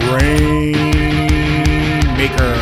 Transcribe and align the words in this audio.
Grain 0.00 0.72
Maker. 2.16 2.54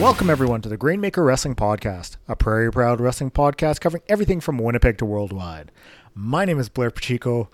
Welcome, 0.00 0.28
everyone, 0.28 0.60
to 0.60 0.68
the 0.68 0.76
Grainmaker 0.76 1.24
Wrestling 1.24 1.54
Podcast, 1.54 2.18
a 2.28 2.36
Prairie 2.36 2.70
Proud 2.70 3.00
wrestling 3.00 3.30
podcast 3.30 3.80
covering 3.80 4.02
everything 4.08 4.40
from 4.40 4.58
Winnipeg 4.58 4.98
to 4.98 5.06
worldwide. 5.06 5.72
My 6.14 6.44
name 6.44 6.58
is 6.58 6.68
Blair 6.68 6.90
Pacheco. 6.90 7.48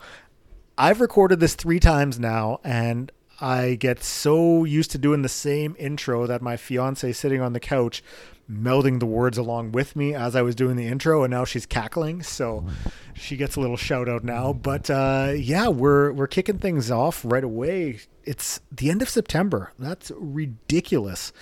I've 0.76 1.00
recorded 1.00 1.38
this 1.38 1.54
three 1.54 1.78
times 1.78 2.18
now, 2.18 2.58
and 2.64 3.12
I 3.40 3.74
get 3.74 4.02
so 4.02 4.64
used 4.64 4.90
to 4.92 4.98
doing 4.98 5.22
the 5.22 5.28
same 5.28 5.74
intro 5.78 6.26
that 6.26 6.42
my 6.42 6.56
fiance 6.56 7.12
sitting 7.12 7.40
on 7.40 7.52
the 7.52 7.60
couch 7.60 8.02
melding 8.50 8.98
the 8.98 9.06
words 9.06 9.38
along 9.38 9.70
with 9.70 9.94
me 9.94 10.12
as 10.12 10.34
I 10.34 10.42
was 10.42 10.54
doing 10.54 10.76
the 10.76 10.86
intro, 10.86 11.22
and 11.22 11.30
now 11.30 11.44
she's 11.44 11.66
cackling. 11.66 12.22
So 12.22 12.66
she 13.14 13.36
gets 13.36 13.56
a 13.56 13.60
little 13.60 13.76
shout 13.76 14.08
out 14.08 14.24
now. 14.24 14.52
But 14.52 14.90
uh, 14.90 15.32
yeah, 15.36 15.68
we're 15.68 16.12
we're 16.12 16.26
kicking 16.26 16.58
things 16.58 16.90
off 16.90 17.22
right 17.24 17.44
away. 17.44 18.00
It's 18.24 18.60
the 18.70 18.90
end 18.90 19.02
of 19.02 19.08
September. 19.08 19.72
That's 19.78 20.10
ridiculous 20.16 21.32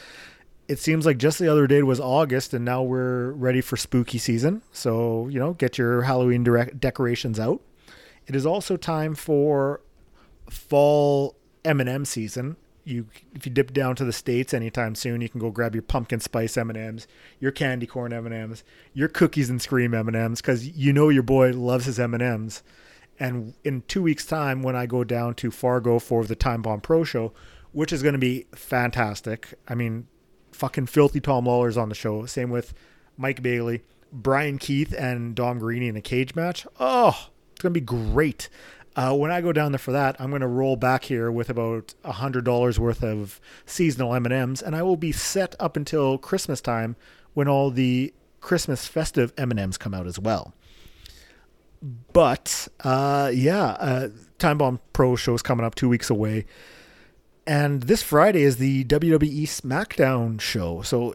it 0.68 0.78
seems 0.78 1.06
like 1.06 1.16
just 1.16 1.38
the 1.38 1.48
other 1.48 1.66
day 1.66 1.82
was 1.82 1.98
August, 1.98 2.52
and 2.52 2.64
now 2.64 2.82
we're 2.82 3.32
ready 3.32 3.62
for 3.62 3.76
spooky 3.76 4.18
season. 4.18 4.62
So 4.70 5.26
you 5.28 5.38
know, 5.38 5.54
get 5.54 5.78
your 5.78 6.02
Halloween 6.02 6.44
decorations 6.44 7.40
out. 7.40 7.62
It 8.26 8.36
is 8.36 8.44
also 8.44 8.76
time 8.76 9.14
for 9.14 9.80
fall 10.50 11.37
M&M 11.68 12.04
season. 12.04 12.56
You, 12.84 13.06
if 13.34 13.44
you 13.44 13.52
dip 13.52 13.72
down 13.72 13.96
to 13.96 14.04
the 14.04 14.12
states 14.12 14.54
anytime 14.54 14.94
soon, 14.94 15.20
you 15.20 15.28
can 15.28 15.40
go 15.40 15.50
grab 15.50 15.74
your 15.74 15.82
pumpkin 15.82 16.20
spice 16.20 16.56
M&Ms, 16.56 17.06
your 17.38 17.52
candy 17.52 17.86
corn 17.86 18.12
M&Ms, 18.14 18.64
your 18.94 19.08
cookies 19.08 19.50
and 19.50 19.60
scream 19.60 19.92
M&Ms, 19.92 20.40
because 20.40 20.66
you 20.66 20.92
know 20.92 21.10
your 21.10 21.22
boy 21.22 21.50
loves 21.52 21.84
his 21.84 22.00
M&Ms. 22.00 22.62
And 23.20 23.54
in 23.62 23.82
two 23.88 24.02
weeks' 24.02 24.24
time, 24.24 24.62
when 24.62 24.76
I 24.76 24.86
go 24.86 25.04
down 25.04 25.34
to 25.34 25.50
Fargo 25.50 25.98
for 25.98 26.24
the 26.24 26.36
Time 26.36 26.62
Bomb 26.62 26.80
Pro 26.80 27.04
Show, 27.04 27.34
which 27.72 27.92
is 27.92 28.02
going 28.02 28.14
to 28.14 28.18
be 28.18 28.46
fantastic. 28.54 29.54
I 29.68 29.74
mean, 29.74 30.06
fucking 30.52 30.86
filthy 30.86 31.20
Tom 31.20 31.46
Lawlor's 31.46 31.76
on 31.76 31.88
the 31.88 31.94
show. 31.94 32.24
Same 32.26 32.50
with 32.50 32.74
Mike 33.16 33.42
Bailey, 33.42 33.82
Brian 34.12 34.58
Keith, 34.58 34.94
and 34.96 35.34
Dom 35.34 35.60
Garrini 35.60 35.88
in 35.88 35.96
a 35.96 36.00
cage 36.00 36.34
match. 36.34 36.66
Oh, 36.80 37.28
it's 37.52 37.62
gonna 37.62 37.72
be 37.72 37.80
great. 37.80 38.48
Uh, 38.98 39.14
when 39.14 39.30
I 39.30 39.40
go 39.40 39.52
down 39.52 39.70
there 39.70 39.78
for 39.78 39.92
that, 39.92 40.16
I'm 40.20 40.30
going 40.30 40.40
to 40.40 40.48
roll 40.48 40.74
back 40.74 41.04
here 41.04 41.30
with 41.30 41.48
about 41.48 41.94
a 42.02 42.10
hundred 42.10 42.44
dollars 42.44 42.80
worth 42.80 43.04
of 43.04 43.40
seasonal 43.64 44.12
M 44.12 44.26
and 44.26 44.74
I 44.74 44.82
will 44.82 44.96
be 44.96 45.12
set 45.12 45.54
up 45.60 45.76
until 45.76 46.18
Christmas 46.18 46.60
time 46.60 46.96
when 47.32 47.46
all 47.46 47.70
the 47.70 48.12
Christmas 48.40 48.88
festive 48.88 49.32
M 49.38 49.52
and 49.52 49.60
M's 49.60 49.78
come 49.78 49.94
out 49.94 50.08
as 50.08 50.18
well. 50.18 50.52
But 52.12 52.66
uh, 52.80 53.30
yeah, 53.32 53.66
uh, 53.78 54.08
Time 54.40 54.58
Bomb 54.58 54.80
Pro 54.92 55.14
show 55.14 55.34
is 55.34 55.42
coming 55.42 55.64
up 55.64 55.76
two 55.76 55.88
weeks 55.88 56.10
away. 56.10 56.44
And 57.46 57.84
this 57.84 58.02
Friday 58.02 58.42
is 58.42 58.56
the 58.56 58.82
WWE 58.86 59.44
SmackDown 59.44 60.40
show. 60.40 60.82
So, 60.82 61.14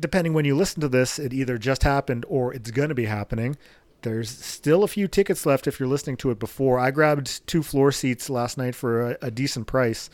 depending 0.00 0.34
when 0.34 0.44
you 0.44 0.56
listen 0.56 0.80
to 0.80 0.88
this, 0.88 1.20
it 1.20 1.32
either 1.32 1.56
just 1.56 1.84
happened 1.84 2.26
or 2.28 2.52
it's 2.52 2.72
going 2.72 2.88
to 2.88 2.96
be 2.96 3.04
happening. 3.04 3.56
There's 4.02 4.30
still 4.30 4.84
a 4.84 4.88
few 4.88 5.08
tickets 5.08 5.46
left 5.46 5.66
if 5.66 5.78
you're 5.80 5.88
listening 5.88 6.16
to 6.18 6.30
it 6.30 6.38
before. 6.38 6.78
I 6.78 6.90
grabbed 6.90 7.46
two 7.46 7.62
floor 7.62 7.92
seats 7.92 8.28
last 8.28 8.58
night 8.58 8.74
for 8.74 9.12
a, 9.12 9.18
a 9.22 9.30
decent 9.30 9.66
price, 9.66 10.10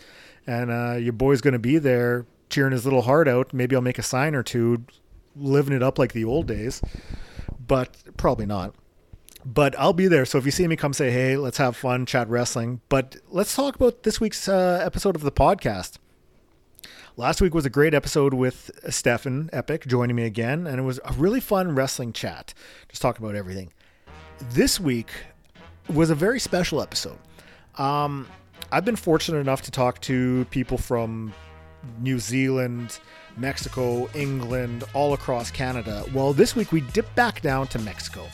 and 0.46 0.70
uh, 0.70 0.96
your 0.98 1.12
boy's 1.12 1.40
going 1.40 1.52
to 1.52 1.58
be 1.58 1.78
there 1.78 2.26
cheering 2.50 2.72
his 2.72 2.84
little 2.84 3.02
heart 3.02 3.28
out. 3.28 3.52
Maybe 3.52 3.74
I'll 3.76 3.82
make 3.82 3.98
a 3.98 4.02
sign 4.02 4.34
or 4.34 4.42
two, 4.42 4.84
living 5.36 5.74
it 5.74 5.82
up 5.82 5.98
like 5.98 6.12
the 6.12 6.24
old 6.24 6.46
days, 6.46 6.80
but 7.66 7.96
probably 8.16 8.46
not 8.46 8.74
but 9.44 9.78
I'll 9.78 9.92
be 9.92 10.08
there. 10.08 10.24
So 10.26 10.36
if 10.38 10.44
you 10.44 10.50
see 10.50 10.66
me, 10.66 10.76
come 10.76 10.92
say, 10.92 11.10
hey, 11.10 11.36
let's 11.36 11.58
have 11.58 11.76
fun, 11.76 12.06
chat 12.06 12.28
wrestling. 12.28 12.80
But 12.88 13.16
let's 13.28 13.54
talk 13.54 13.76
about 13.76 14.02
this 14.02 14.20
week's 14.20 14.48
uh, 14.48 14.82
episode 14.84 15.16
of 15.16 15.22
the 15.22 15.32
podcast. 15.32 15.98
Last 17.16 17.40
week 17.40 17.54
was 17.54 17.66
a 17.66 17.70
great 17.70 17.94
episode 17.94 18.34
with 18.34 18.70
Stefan 18.90 19.50
Epic 19.52 19.86
joining 19.86 20.14
me 20.14 20.24
again, 20.24 20.66
and 20.66 20.78
it 20.78 20.82
was 20.82 21.00
a 21.04 21.12
really 21.14 21.40
fun 21.40 21.74
wrestling 21.74 22.12
chat, 22.12 22.54
just 22.88 23.02
talking 23.02 23.24
about 23.24 23.34
everything. 23.34 23.72
This 24.40 24.78
week 24.78 25.10
was 25.88 26.10
a 26.10 26.14
very 26.14 26.38
special 26.38 26.80
episode. 26.80 27.18
Um, 27.76 28.26
I've 28.70 28.84
been 28.84 28.96
fortunate 28.96 29.38
enough 29.38 29.62
to 29.62 29.70
talk 29.70 30.00
to 30.02 30.44
people 30.50 30.78
from 30.78 31.32
New 32.00 32.18
Zealand, 32.18 33.00
Mexico, 33.36 34.08
England, 34.14 34.84
all 34.94 35.12
across 35.12 35.50
Canada. 35.50 36.04
Well, 36.14 36.32
this 36.32 36.54
week 36.54 36.72
we 36.72 36.80
dipped 36.80 37.14
back 37.14 37.40
down 37.40 37.66
to 37.68 37.78
Mexico. 37.80 38.26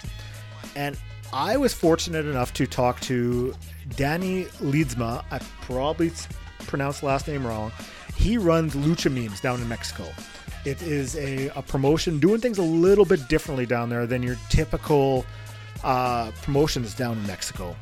And 0.76 0.98
I 1.32 1.56
was 1.56 1.72
fortunate 1.72 2.26
enough 2.26 2.53
to 2.54 2.66
talk 2.66 3.00
to 3.03 3.54
Danny 3.97 4.44
Ledesma. 4.60 5.25
I 5.31 5.38
probably 5.62 6.12
pronounced 6.60 7.03
last 7.03 7.28
name 7.28 7.47
wrong. 7.47 7.72
He 8.16 8.38
runs 8.38 8.75
Lucha 8.75 9.10
Memes 9.10 9.41
down 9.41 9.60
in 9.60 9.69
Mexico. 9.69 10.04
It 10.64 10.81
is 10.82 11.16
a, 11.16 11.48
a 11.48 11.62
promotion 11.62 12.19
doing 12.19 12.41
things 12.41 12.59
a 12.59 12.62
little 12.62 13.04
bit 13.04 13.28
differently 13.28 13.66
down 13.66 13.91
there 13.91 14.06
than 14.06 14.22
your 14.22 14.37
typical 14.48 15.26
uh, 15.84 16.33
promotions 16.43 16.95
down 16.95 17.19
in 17.19 17.27
Mexico. 17.27 17.77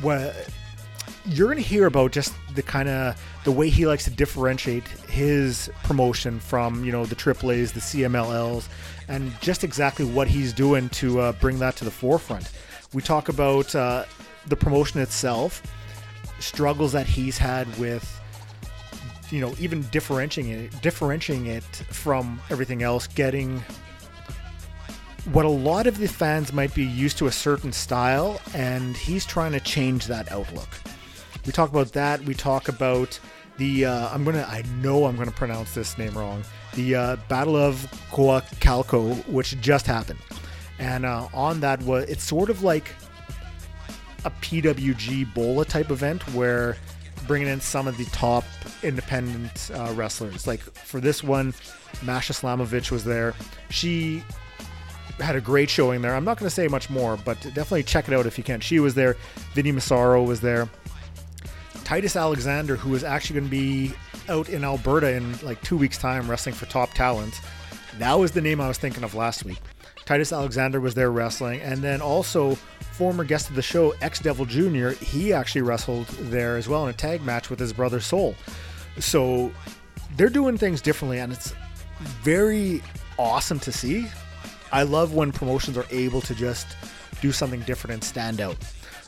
What 0.00 0.34
you're 1.26 1.46
going 1.46 1.62
to 1.62 1.68
hear 1.68 1.86
about 1.86 2.10
just 2.10 2.34
the 2.54 2.62
kind 2.62 2.88
of 2.88 3.20
the 3.44 3.52
way 3.52 3.68
he 3.68 3.86
likes 3.86 4.04
to 4.04 4.10
differentiate 4.10 4.88
his 5.08 5.70
promotion 5.84 6.40
from 6.40 6.84
you 6.84 6.90
know 6.90 7.04
the 7.04 7.14
AAA's, 7.14 7.72
the 7.72 7.80
CMLLs, 7.80 8.68
and 9.08 9.32
just 9.40 9.62
exactly 9.62 10.04
what 10.04 10.26
he's 10.26 10.52
doing 10.52 10.88
to 10.90 11.20
uh, 11.20 11.32
bring 11.32 11.58
that 11.58 11.76
to 11.76 11.84
the 11.84 11.90
forefront. 11.90 12.50
We 12.92 13.02
talk 13.02 13.28
about 13.28 13.74
uh, 13.74 14.04
the 14.46 14.56
promotion 14.56 15.00
itself, 15.00 15.62
struggles 16.40 16.92
that 16.92 17.06
he's 17.06 17.36
had 17.36 17.66
with 17.78 18.14
you 19.30 19.40
know 19.40 19.54
even 19.58 19.82
differentiating 19.90 20.52
it 20.52 20.80
differentiating 20.80 21.46
it 21.46 21.64
from 21.64 22.40
everything 22.48 22.82
else 22.82 23.06
getting 23.06 23.62
what 25.32 25.44
a 25.44 25.48
lot 25.48 25.86
of 25.86 25.98
the 25.98 26.08
fans 26.08 26.52
might 26.52 26.74
be 26.74 26.84
used 26.84 27.18
to 27.18 27.26
a 27.26 27.32
certain 27.32 27.72
style 27.72 28.40
and 28.54 28.96
he's 28.96 29.26
trying 29.26 29.52
to 29.52 29.60
change 29.60 30.06
that 30.06 30.30
outlook 30.32 30.68
we 31.48 31.52
talk 31.52 31.70
about 31.70 31.92
that. 31.92 32.20
We 32.24 32.34
talk 32.34 32.68
about 32.68 33.18
the 33.56 33.86
uh, 33.86 34.10
I'm 34.10 34.22
gonna 34.22 34.46
I 34.46 34.62
know 34.82 35.06
I'm 35.06 35.16
gonna 35.16 35.30
pronounce 35.30 35.74
this 35.74 35.96
name 35.96 36.16
wrong. 36.16 36.42
The 36.74 36.94
uh, 36.94 37.16
Battle 37.28 37.56
of 37.56 37.76
Coacalco, 38.10 39.26
which 39.28 39.58
just 39.58 39.86
happened, 39.86 40.18
and 40.78 41.06
uh, 41.06 41.26
on 41.32 41.60
that 41.60 41.80
was 41.82 42.04
it's 42.04 42.22
sort 42.22 42.50
of 42.50 42.62
like 42.62 42.94
a 44.26 44.30
PWG 44.30 45.32
Bola 45.32 45.64
type 45.64 45.90
event 45.90 46.22
where 46.34 46.76
bringing 47.26 47.48
in 47.48 47.62
some 47.62 47.88
of 47.88 47.96
the 47.96 48.04
top 48.06 48.44
independent 48.82 49.70
uh, 49.72 49.90
wrestlers. 49.94 50.46
Like 50.46 50.60
for 50.60 51.00
this 51.00 51.24
one, 51.24 51.54
Masha 52.02 52.34
Slamovich 52.34 52.90
was 52.90 53.04
there. 53.04 53.34
She 53.70 54.22
had 55.20 55.36
a 55.36 55.40
great 55.40 55.70
showing 55.70 56.02
there. 56.02 56.14
I'm 56.14 56.24
not 56.24 56.38
going 56.38 56.48
to 56.48 56.54
say 56.54 56.68
much 56.68 56.90
more, 56.90 57.16
but 57.16 57.40
definitely 57.42 57.82
check 57.82 58.08
it 58.08 58.14
out 58.14 58.26
if 58.26 58.38
you 58.38 58.44
can. 58.44 58.60
She 58.60 58.80
was 58.80 58.94
there. 58.94 59.16
Vinnie 59.54 59.72
Massaro 59.72 60.22
was 60.22 60.40
there. 60.40 60.68
Titus 61.84 62.16
Alexander, 62.16 62.76
who 62.76 62.94
is 62.94 63.02
actually 63.02 63.40
going 63.40 63.46
to 63.46 63.50
be 63.50 63.92
out 64.28 64.48
in 64.48 64.62
Alberta 64.64 65.12
in 65.12 65.38
like 65.38 65.60
two 65.62 65.76
weeks' 65.76 65.98
time 65.98 66.28
wrestling 66.30 66.54
for 66.54 66.66
Top 66.66 66.92
Talent. 66.92 67.40
That 67.98 68.14
was 68.14 68.32
the 68.32 68.40
name 68.40 68.60
I 68.60 68.68
was 68.68 68.78
thinking 68.78 69.04
of 69.04 69.14
last 69.14 69.44
week. 69.44 69.58
Titus 70.04 70.32
Alexander 70.32 70.80
was 70.80 70.94
there 70.94 71.10
wrestling, 71.10 71.60
and 71.60 71.82
then 71.82 72.00
also 72.00 72.54
former 72.92 73.24
guest 73.24 73.50
of 73.50 73.56
the 73.56 73.62
show, 73.62 73.94
X 74.00 74.20
Devil 74.20 74.44
Jr. 74.44 74.90
He 74.90 75.32
actually 75.32 75.62
wrestled 75.62 76.06
there 76.06 76.56
as 76.56 76.68
well 76.68 76.84
in 76.84 76.90
a 76.90 76.96
tag 76.96 77.22
match 77.22 77.50
with 77.50 77.58
his 77.58 77.72
brother 77.72 78.00
Soul. 78.00 78.34
So 78.98 79.52
they're 80.16 80.28
doing 80.28 80.56
things 80.58 80.80
differently, 80.80 81.18
and 81.18 81.32
it's 81.32 81.54
very 82.22 82.82
awesome 83.18 83.60
to 83.60 83.72
see. 83.72 84.08
I 84.72 84.82
love 84.82 85.14
when 85.14 85.32
promotions 85.32 85.76
are 85.76 85.86
able 85.90 86.20
to 86.22 86.34
just 86.34 86.66
do 87.20 87.32
something 87.32 87.60
different 87.60 87.94
and 87.94 88.04
stand 88.04 88.40
out. 88.40 88.56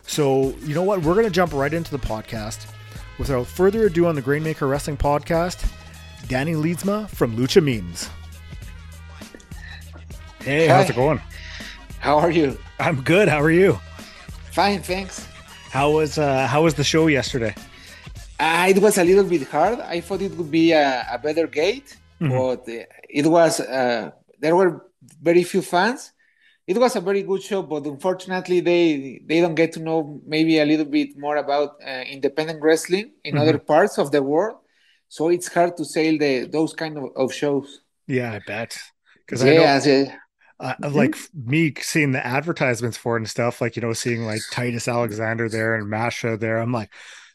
So, 0.06 0.54
you 0.60 0.74
know 0.74 0.82
what? 0.82 1.02
We're 1.02 1.14
going 1.14 1.26
to 1.26 1.30
jump 1.30 1.52
right 1.52 1.72
into 1.72 1.90
the 1.90 1.98
podcast. 1.98 2.66
Without 3.18 3.46
further 3.46 3.86
ado, 3.86 4.06
on 4.06 4.14
the 4.14 4.22
Grainmaker 4.22 4.66
Wrestling 4.66 4.96
Podcast, 4.96 5.70
Danny 6.26 6.54
Ledesma 6.54 7.08
from 7.10 7.36
Lucha 7.36 7.62
Memes. 7.62 8.08
Hey, 10.40 10.66
Hi. 10.68 10.74
how's 10.74 10.90
it 10.90 10.96
going? 10.96 11.20
How 11.98 12.18
are 12.18 12.30
you? 12.30 12.58
I'm 12.78 13.02
good. 13.02 13.28
How 13.28 13.40
are 13.40 13.50
you? 13.50 13.78
Fine, 14.52 14.82
thanks. 14.82 15.28
How 15.70 15.90
was 15.90 16.18
uh, 16.18 16.46
how 16.46 16.64
was 16.64 16.74
the 16.74 16.82
show 16.82 17.06
yesterday? 17.06 17.54
Uh, 18.38 18.66
it 18.70 18.78
was 18.78 18.96
a 18.96 19.04
little 19.04 19.24
bit 19.24 19.46
hard. 19.48 19.80
I 19.80 20.00
thought 20.00 20.22
it 20.22 20.32
would 20.32 20.50
be 20.50 20.72
a, 20.72 21.06
a 21.12 21.18
better 21.18 21.46
gate, 21.46 21.96
mm-hmm. 22.20 22.36
but 22.36 22.64
it 23.08 23.26
was. 23.26 23.60
Uh, 23.60 24.10
there 24.40 24.56
were 24.56 24.89
very 25.20 25.42
few 25.42 25.62
fans, 25.62 26.12
it 26.66 26.78
was 26.78 26.94
a 26.96 27.00
very 27.00 27.22
good 27.22 27.42
show, 27.42 27.62
but 27.62 27.84
unfortunately, 27.84 28.60
they 28.60 29.22
they 29.26 29.40
don't 29.40 29.54
get 29.56 29.72
to 29.72 29.80
know 29.80 30.20
maybe 30.26 30.58
a 30.58 30.64
little 30.64 30.84
bit 30.84 31.18
more 31.18 31.36
about 31.36 31.76
uh, 31.84 32.02
independent 32.02 32.62
wrestling 32.62 33.12
in 33.24 33.34
mm-hmm. 33.34 33.42
other 33.42 33.58
parts 33.58 33.98
of 33.98 34.12
the 34.12 34.22
world. 34.22 34.58
So 35.08 35.28
it's 35.28 35.52
hard 35.52 35.76
to 35.78 35.84
sell 35.84 36.16
the 36.18 36.48
those 36.50 36.72
kind 36.74 36.96
of, 36.96 37.04
of 37.16 37.34
shows. 37.34 37.80
Yeah, 38.06 38.32
I 38.32 38.40
bet. 38.46 38.78
Because 39.26 39.42
yeah, 39.42 39.80
I 39.82 39.86
know, 39.86 40.12
uh, 40.60 40.74
like 40.90 41.16
me 41.34 41.72
seeing 41.80 42.12
the 42.12 42.24
advertisements 42.24 42.96
for 42.96 43.16
it 43.16 43.20
and 43.20 43.30
stuff, 43.30 43.60
like 43.60 43.76
you 43.76 43.82
know, 43.82 43.92
seeing 43.92 44.22
like 44.22 44.42
Titus 44.50 44.88
Alexander 44.88 45.48
there 45.48 45.74
and 45.74 45.88
Masha 45.88 46.36
there, 46.36 46.58
I'm 46.58 46.72
like, 46.72 46.90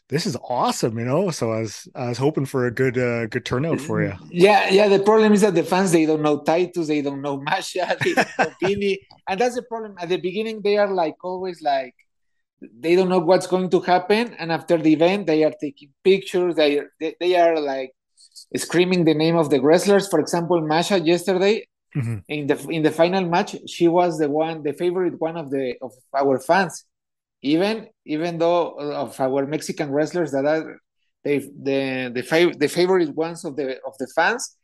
this 0.08 0.24
is 0.24 0.36
awesome, 0.48 0.98
you 0.98 1.04
know. 1.04 1.30
So 1.30 1.52
I 1.52 1.60
was 1.60 1.88
I 1.94 2.08
was 2.08 2.18
hoping 2.18 2.46
for 2.46 2.66
a 2.66 2.70
good 2.70 2.96
uh, 2.96 3.26
good 3.26 3.44
turnout 3.44 3.80
for 3.80 4.02
you. 4.02 4.14
Yeah, 4.30 4.68
yeah. 4.70 4.88
The 4.88 5.00
problem 5.00 5.32
is 5.32 5.40
that 5.40 5.54
the 5.54 5.64
fans 5.64 5.90
they 5.90 6.06
don't 6.06 6.22
know 6.22 6.42
Titus, 6.42 6.86
they 6.86 7.02
don't 7.02 7.22
know 7.22 7.40
Masha, 7.40 7.96
they 8.04 8.14
don't 8.14 8.38
know 8.38 8.52
Vinny, 8.62 9.00
and 9.28 9.40
that's 9.40 9.56
the 9.56 9.62
problem. 9.62 9.96
At 9.98 10.08
the 10.08 10.18
beginning, 10.18 10.62
they 10.62 10.76
are 10.76 10.92
like 10.92 11.16
always 11.24 11.60
like 11.60 11.94
they 12.60 12.94
don't 12.94 13.08
know 13.08 13.18
what's 13.18 13.48
going 13.48 13.68
to 13.70 13.80
happen, 13.80 14.34
and 14.38 14.52
after 14.52 14.78
the 14.78 14.92
event, 14.92 15.26
they 15.26 15.42
are 15.42 15.52
taking 15.60 15.90
pictures. 16.04 16.54
They 16.54 16.78
are, 16.78 16.92
they, 17.00 17.16
they 17.18 17.36
are 17.36 17.58
like 17.58 17.92
screaming 18.56 19.04
the 19.04 19.14
name 19.14 19.36
of 19.36 19.50
the 19.50 19.60
wrestlers. 19.60 20.06
For 20.08 20.20
example, 20.20 20.60
Masha 20.60 21.00
yesterday 21.00 21.66
mm-hmm. 21.96 22.18
in 22.28 22.46
the 22.46 22.68
in 22.68 22.82
the 22.84 22.92
final 22.92 23.24
match, 23.24 23.56
she 23.66 23.88
was 23.88 24.18
the 24.18 24.30
one, 24.30 24.62
the 24.62 24.72
favorite 24.72 25.20
one 25.20 25.36
of 25.36 25.50
the 25.50 25.74
of 25.82 25.90
our 26.16 26.38
fans 26.38 26.84
even 27.42 27.88
even 28.04 28.38
though 28.38 28.78
of 28.78 29.18
our 29.20 29.46
Mexican 29.46 29.90
wrestlers 29.90 30.32
that 30.32 30.44
are 30.44 30.78
they, 31.24 31.38
the 31.38 32.12
the 32.14 32.22
fav- 32.22 32.58
the 32.58 32.68
favorite 32.68 33.14
ones 33.14 33.44
of 33.44 33.56
the 33.56 33.78
of 33.84 33.96
the 33.98 34.06
fans. 34.14 34.56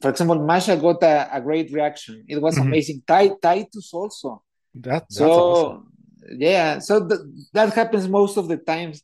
For 0.00 0.10
example, 0.10 0.44
Masha 0.44 0.76
got 0.76 1.00
a, 1.04 1.36
a 1.36 1.40
great 1.40 1.72
reaction. 1.72 2.24
It 2.28 2.42
was 2.42 2.56
mm-hmm. 2.56 2.66
amazing. 2.66 3.02
Titus 3.06 3.90
also. 3.92 4.42
That, 4.74 5.04
so 5.12 5.30
awesome. 5.30 5.92
yeah, 6.38 6.80
so 6.80 7.06
th- 7.06 7.20
that 7.52 7.72
happens 7.74 8.08
most 8.08 8.36
of 8.36 8.48
the 8.48 8.56
times. 8.56 9.02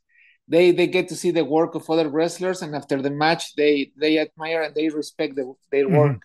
They 0.49 0.73
they 0.73 0.87
get 0.87 1.09
to 1.09 1.17
see 1.17 1.31
the 1.31 1.45
work 1.45 1.75
of 1.75 1.89
other 1.89 2.09
wrestlers, 2.09 2.63
and 2.63 2.75
after 2.75 3.01
the 3.01 3.11
match, 3.11 3.55
they 3.55 3.93
they 3.97 4.19
admire 4.19 4.63
and 4.63 4.75
they 4.75 4.89
respect 4.89 5.37
the, 5.37 5.55
their 5.71 5.85
mm-hmm. 5.85 5.97
work. 5.97 6.23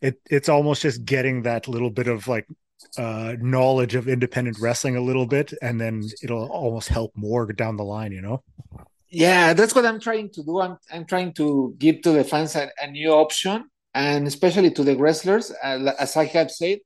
It 0.00 0.20
it's 0.30 0.48
almost 0.48 0.82
just 0.82 1.04
getting 1.04 1.42
that 1.42 1.68
little 1.68 1.90
bit 1.90 2.08
of 2.08 2.26
like 2.26 2.46
uh, 2.96 3.36
knowledge 3.40 3.94
of 3.94 4.08
independent 4.08 4.58
wrestling 4.60 4.96
a 4.96 5.00
little 5.00 5.26
bit, 5.26 5.52
and 5.62 5.80
then 5.80 6.04
it'll 6.22 6.50
almost 6.50 6.88
help 6.88 7.12
more 7.14 7.46
down 7.52 7.76
the 7.76 7.84
line, 7.84 8.12
you 8.12 8.20
know? 8.20 8.42
Yeah, 9.08 9.54
that's 9.54 9.74
what 9.74 9.84
I'm 9.84 10.00
trying 10.00 10.30
to 10.30 10.42
do. 10.42 10.60
I'm, 10.60 10.78
I'm 10.92 11.04
trying 11.04 11.32
to 11.34 11.74
give 11.78 12.02
to 12.02 12.12
the 12.12 12.24
fans 12.24 12.54
a, 12.56 12.70
a 12.80 12.90
new 12.90 13.10
option, 13.10 13.68
and 13.94 14.26
especially 14.26 14.70
to 14.72 14.84
the 14.84 14.96
wrestlers, 14.96 15.50
uh, 15.50 15.92
as 15.98 16.16
I 16.16 16.26
have 16.26 16.50
said, 16.50 16.78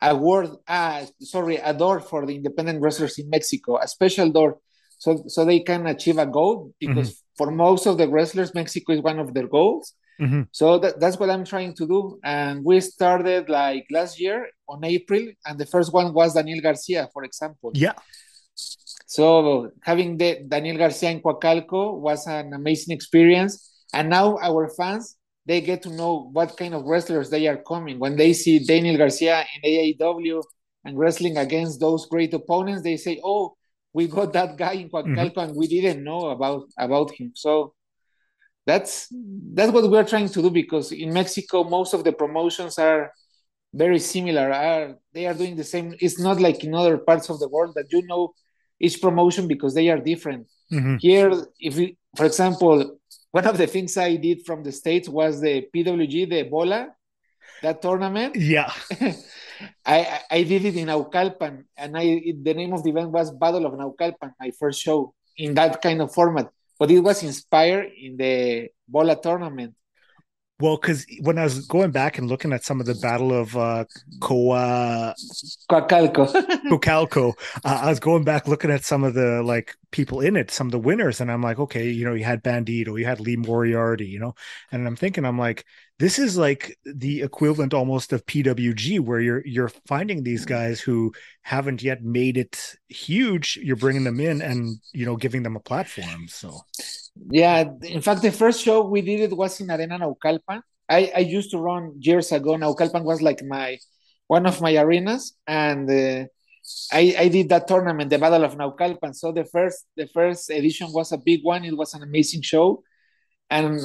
a 0.00 0.14
word, 0.14 0.50
uh, 0.68 1.06
sorry, 1.20 1.56
a 1.56 1.72
door 1.72 2.00
for 2.00 2.26
the 2.26 2.36
independent 2.36 2.80
wrestlers 2.82 3.18
in 3.18 3.30
Mexico, 3.30 3.78
a 3.78 3.88
special 3.88 4.30
door, 4.30 4.58
so 4.98 5.24
so 5.26 5.44
they 5.44 5.60
can 5.60 5.86
achieve 5.86 6.18
a 6.18 6.26
goal. 6.26 6.74
Because 6.78 7.10
mm-hmm. 7.10 7.36
for 7.36 7.50
most 7.50 7.86
of 7.86 7.96
the 7.96 8.06
wrestlers, 8.06 8.54
Mexico 8.54 8.92
is 8.92 9.00
one 9.00 9.18
of 9.18 9.32
their 9.32 9.48
goals 9.48 9.94
Mm-hmm. 10.20 10.42
So 10.52 10.78
that, 10.78 10.98
that's 10.98 11.18
what 11.18 11.30
I'm 11.30 11.44
trying 11.44 11.74
to 11.74 11.86
do. 11.86 12.18
And 12.24 12.64
we 12.64 12.80
started 12.80 13.48
like 13.48 13.86
last 13.90 14.20
year 14.20 14.48
on 14.68 14.84
April, 14.84 15.26
and 15.44 15.58
the 15.58 15.66
first 15.66 15.92
one 15.92 16.12
was 16.12 16.34
Daniel 16.34 16.60
Garcia, 16.60 17.08
for 17.12 17.24
example. 17.24 17.70
Yeah. 17.74 17.92
So 19.06 19.70
having 19.82 20.16
the 20.16 20.40
Daniel 20.48 20.78
Garcia 20.78 21.10
in 21.10 21.20
Coacalco 21.20 21.98
was 21.98 22.26
an 22.26 22.52
amazing 22.52 22.94
experience. 22.94 23.72
And 23.92 24.10
now 24.10 24.38
our 24.38 24.68
fans, 24.68 25.16
they 25.44 25.60
get 25.60 25.82
to 25.82 25.90
know 25.90 26.28
what 26.32 26.56
kind 26.56 26.74
of 26.74 26.84
wrestlers 26.84 27.30
they 27.30 27.46
are 27.46 27.58
coming. 27.58 27.98
When 27.98 28.16
they 28.16 28.32
see 28.32 28.58
Daniel 28.58 28.96
Garcia 28.96 29.44
in 29.54 29.70
AAW 29.70 30.42
and 30.84 30.98
wrestling 30.98 31.36
against 31.36 31.78
those 31.78 32.06
great 32.06 32.34
opponents, 32.34 32.82
they 32.82 32.96
say, 32.96 33.20
"Oh, 33.22 33.56
we 33.92 34.08
got 34.08 34.32
that 34.32 34.56
guy 34.56 34.72
in 34.72 34.90
Coacalco, 34.90 35.16
mm-hmm. 35.16 35.38
and 35.38 35.56
we 35.56 35.68
didn't 35.68 36.02
know 36.02 36.30
about 36.30 36.68
about 36.76 37.12
him." 37.12 37.32
So 37.36 37.74
that's 38.66 39.08
that's 39.54 39.72
what 39.72 39.88
we're 39.90 40.04
trying 40.04 40.28
to 40.28 40.42
do 40.42 40.50
because 40.50 40.92
in 40.92 41.12
Mexico 41.12 41.64
most 41.64 41.94
of 41.94 42.04
the 42.04 42.12
promotions 42.12 42.78
are 42.78 43.12
very 43.72 43.98
similar. 43.98 44.52
Are 44.52 44.96
they 45.12 45.26
are 45.26 45.34
doing 45.34 45.56
the 45.56 45.64
same. 45.64 45.94
It's 46.00 46.18
not 46.18 46.40
like 46.40 46.64
in 46.64 46.74
other 46.74 46.98
parts 46.98 47.28
of 47.28 47.38
the 47.38 47.48
world 47.48 47.74
that 47.76 47.92
you 47.92 48.02
know 48.06 48.34
each 48.80 49.00
promotion 49.00 49.46
because 49.46 49.74
they 49.74 49.88
are 49.88 49.98
different. 49.98 50.46
Mm-hmm. 50.72 50.96
here 50.96 51.30
if 51.60 51.76
we, 51.76 51.96
for 52.16 52.26
example 52.26 52.98
one 53.30 53.46
of 53.46 53.56
the 53.56 53.68
things 53.68 53.96
i 53.96 54.16
did 54.16 54.44
from 54.44 54.64
the 54.64 54.72
states 54.72 55.08
was 55.08 55.40
the 55.40 55.64
pwg 55.72 56.28
the 56.28 56.42
bola 56.42 56.88
that 57.62 57.80
tournament. 57.80 58.34
Yeah. 58.34 58.72
I 59.86 60.20
i 60.28 60.42
did 60.42 60.64
it 60.64 60.76
in 60.76 60.88
naucalpan 60.88 61.64
and 61.76 61.96
i 61.96 62.20
the 62.42 62.54
name 62.54 62.72
of 62.72 62.82
the 62.82 62.90
event 62.90 63.10
was 63.10 63.30
battle 63.30 63.64
of 63.64 63.74
naucalpan 63.74 64.32
my 64.40 64.50
first 64.58 64.82
show 64.82 65.14
in 65.36 65.54
that 65.54 65.80
kind 65.80 66.02
of 66.02 66.12
format 66.12 66.50
but 66.78 66.90
it 66.90 67.00
was 67.00 67.22
inspired 67.22 67.90
in 67.96 68.16
the 68.16 68.68
Bola 68.88 69.20
tournament. 69.20 69.74
Well, 70.58 70.78
because 70.78 71.04
when 71.20 71.36
I 71.36 71.44
was 71.44 71.66
going 71.66 71.90
back 71.90 72.16
and 72.16 72.28
looking 72.28 72.50
at 72.54 72.64
some 72.64 72.80
of 72.80 72.86
the 72.86 72.94
Battle 72.94 73.30
of 73.30 73.54
uh, 73.54 73.84
Coa 74.20 75.14
Coacalco, 75.70 76.32
Coacalco, 76.70 77.34
uh, 77.62 77.80
I 77.82 77.90
was 77.90 78.00
going 78.00 78.24
back 78.24 78.48
looking 78.48 78.70
at 78.70 78.82
some 78.82 79.04
of 79.04 79.12
the 79.12 79.42
like 79.42 79.74
people 79.90 80.20
in 80.20 80.34
it, 80.34 80.50
some 80.50 80.68
of 80.68 80.70
the 80.70 80.78
winners, 80.78 81.20
and 81.20 81.30
I'm 81.30 81.42
like, 81.42 81.58
okay, 81.58 81.90
you 81.90 82.06
know, 82.06 82.14
you 82.14 82.24
had 82.24 82.42
Bandito, 82.42 82.98
you 82.98 83.04
had 83.04 83.20
Lee 83.20 83.36
Moriarty, 83.36 84.06
you 84.06 84.18
know, 84.18 84.34
and 84.72 84.86
I'm 84.86 84.96
thinking, 84.96 85.26
I'm 85.26 85.38
like, 85.38 85.66
this 85.98 86.18
is 86.18 86.36
like 86.36 86.76
the 86.84 87.22
equivalent 87.22 87.72
almost 87.72 88.12
of 88.12 88.26
PWG, 88.26 89.00
where 89.00 89.20
you're 89.20 89.46
you're 89.46 89.70
finding 89.86 90.22
these 90.22 90.44
guys 90.44 90.80
who 90.80 91.12
haven't 91.42 91.82
yet 91.82 92.02
made 92.02 92.36
it 92.36 92.76
huge. 92.88 93.56
You're 93.62 93.76
bringing 93.76 94.04
them 94.04 94.20
in 94.20 94.42
and 94.42 94.78
you 94.92 95.06
know 95.06 95.16
giving 95.16 95.42
them 95.42 95.56
a 95.56 95.60
platform. 95.60 96.28
So, 96.28 96.60
yeah, 97.30 97.64
in 97.82 98.02
fact, 98.02 98.20
the 98.20 98.32
first 98.32 98.62
show 98.62 98.86
we 98.86 99.00
did 99.00 99.20
it 99.20 99.36
was 99.36 99.58
in 99.60 99.70
Arena 99.70 99.98
Naucalpan. 99.98 100.60
I 100.88 101.12
I 101.16 101.20
used 101.20 101.50
to 101.52 101.58
run 101.58 101.94
years 101.98 102.30
ago. 102.30 102.56
Naucalpan 102.56 103.02
was 103.04 103.22
like 103.22 103.42
my 103.42 103.78
one 104.26 104.44
of 104.44 104.60
my 104.60 104.76
arenas, 104.76 105.34
and 105.46 105.88
uh, 105.90 106.26
I 106.92 107.16
I 107.18 107.28
did 107.28 107.48
that 107.48 107.68
tournament, 107.68 108.10
the 108.10 108.18
Battle 108.18 108.44
of 108.44 108.54
Naucalpan. 108.56 109.14
So 109.14 109.32
the 109.32 109.46
first 109.46 109.86
the 109.96 110.08
first 110.12 110.50
edition 110.50 110.92
was 110.92 111.10
a 111.12 111.18
big 111.18 111.40
one. 111.42 111.64
It 111.64 111.76
was 111.76 111.94
an 111.94 112.02
amazing 112.02 112.42
show, 112.42 112.82
and 113.48 113.80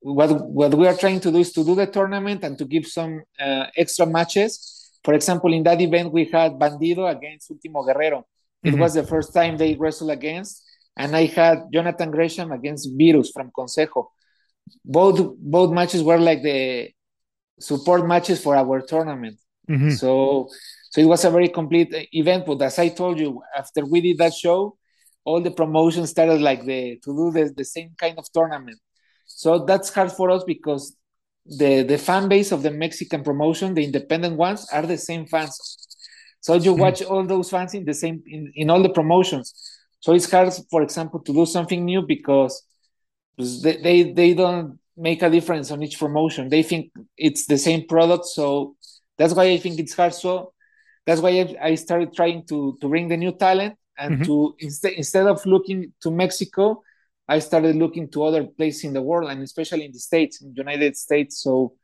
what 0.00 0.30
what 0.48 0.74
we 0.74 0.86
are 0.86 0.96
trying 0.96 1.20
to 1.20 1.30
do 1.30 1.38
is 1.38 1.52
to 1.52 1.64
do 1.64 1.74
the 1.74 1.86
tournament 1.86 2.42
and 2.42 2.56
to 2.58 2.64
give 2.64 2.86
some 2.86 3.22
uh, 3.38 3.66
extra 3.76 4.06
matches. 4.06 4.90
For 5.04 5.14
example, 5.14 5.52
in 5.52 5.62
that 5.64 5.80
event 5.80 6.12
we 6.12 6.24
had 6.24 6.52
Bandido 6.52 7.10
against 7.10 7.50
Ultimo 7.50 7.82
Guerrero. 7.84 8.26
It 8.62 8.70
mm-hmm. 8.70 8.80
was 8.80 8.94
the 8.94 9.06
first 9.06 9.32
time 9.32 9.56
they 9.56 9.74
wrestled 9.74 10.10
against, 10.10 10.62
and 10.96 11.16
I 11.16 11.26
had 11.26 11.64
Jonathan 11.72 12.10
Gresham 12.10 12.52
against 12.52 12.90
Virus 12.98 13.30
from 13.30 13.50
Consejo. 13.56 14.08
Both 14.84 15.36
both 15.38 15.72
matches 15.72 16.02
were 16.02 16.18
like 16.18 16.42
the 16.42 16.90
support 17.58 18.06
matches 18.06 18.42
for 18.42 18.56
our 18.56 18.80
tournament. 18.82 19.38
Mm-hmm. 19.68 19.90
So 19.90 20.48
so 20.90 21.00
it 21.00 21.06
was 21.06 21.24
a 21.24 21.30
very 21.30 21.48
complete 21.48 21.94
event. 22.12 22.46
But 22.46 22.62
as 22.62 22.78
I 22.78 22.88
told 22.88 23.18
you, 23.18 23.42
after 23.56 23.86
we 23.86 24.00
did 24.00 24.18
that 24.18 24.34
show, 24.34 24.76
all 25.24 25.40
the 25.40 25.50
promotions 25.50 26.10
started 26.10 26.40
like 26.40 26.64
the 26.64 26.98
to 27.04 27.10
do 27.14 27.30
the, 27.30 27.52
the 27.54 27.64
same 27.64 27.94
kind 27.96 28.18
of 28.18 28.30
tournament. 28.32 28.78
So 29.36 29.64
that's 29.64 29.92
hard 29.94 30.12
for 30.12 30.30
us 30.30 30.44
because 30.44 30.96
the 31.46 31.82
the 31.82 31.98
fan 31.98 32.28
base 32.28 32.52
of 32.52 32.62
the 32.62 32.70
Mexican 32.70 33.22
promotion, 33.22 33.74
the 33.74 33.84
independent 33.84 34.36
ones, 34.36 34.68
are 34.72 34.82
the 34.86 34.98
same 34.98 35.26
fans. 35.26 35.78
So 36.40 36.54
you 36.54 36.74
hmm. 36.74 36.80
watch 36.80 37.02
all 37.02 37.24
those 37.24 37.50
fans 37.50 37.74
in 37.74 37.84
the 37.84 37.94
same 37.94 38.22
in, 38.26 38.52
in 38.54 38.70
all 38.70 38.82
the 38.82 38.90
promotions. 38.90 39.54
So 40.00 40.12
it's 40.14 40.30
hard, 40.30 40.52
for 40.70 40.82
example, 40.82 41.20
to 41.20 41.32
do 41.32 41.46
something 41.46 41.84
new 41.84 42.02
because 42.02 42.62
they, 43.38 43.76
they 43.76 44.12
they 44.12 44.34
don't 44.34 44.78
make 44.96 45.22
a 45.22 45.30
difference 45.30 45.70
on 45.70 45.82
each 45.82 45.98
promotion. 45.98 46.48
They 46.48 46.62
think 46.62 46.92
it's 47.16 47.46
the 47.46 47.58
same 47.58 47.86
product, 47.86 48.26
so 48.26 48.76
that's 49.16 49.34
why 49.34 49.44
I 49.44 49.58
think 49.58 49.78
it's 49.78 49.94
hard. 49.94 50.14
So 50.14 50.52
that's 51.06 51.20
why 51.20 51.56
I 51.60 51.74
started 51.74 52.14
trying 52.14 52.46
to 52.46 52.76
to 52.80 52.88
bring 52.88 53.08
the 53.08 53.16
new 53.16 53.32
talent 53.32 53.76
and 53.98 54.14
mm-hmm. 54.14 54.24
to 54.24 54.54
instead 54.58 54.92
instead 54.92 55.26
of 55.26 55.44
looking 55.46 55.92
to 56.02 56.10
Mexico, 56.10 56.82
I 57.30 57.38
started 57.38 57.76
looking 57.76 58.10
to 58.10 58.24
other 58.24 58.44
places 58.44 58.84
in 58.84 58.92
the 58.92 59.02
world 59.02 59.30
and 59.30 59.40
especially 59.42 59.84
in 59.84 59.92
the 59.92 60.00
States, 60.10 60.42
in 60.42 60.52
the 60.52 60.56
United 60.56 60.96
States. 60.96 61.40
So 61.44 61.74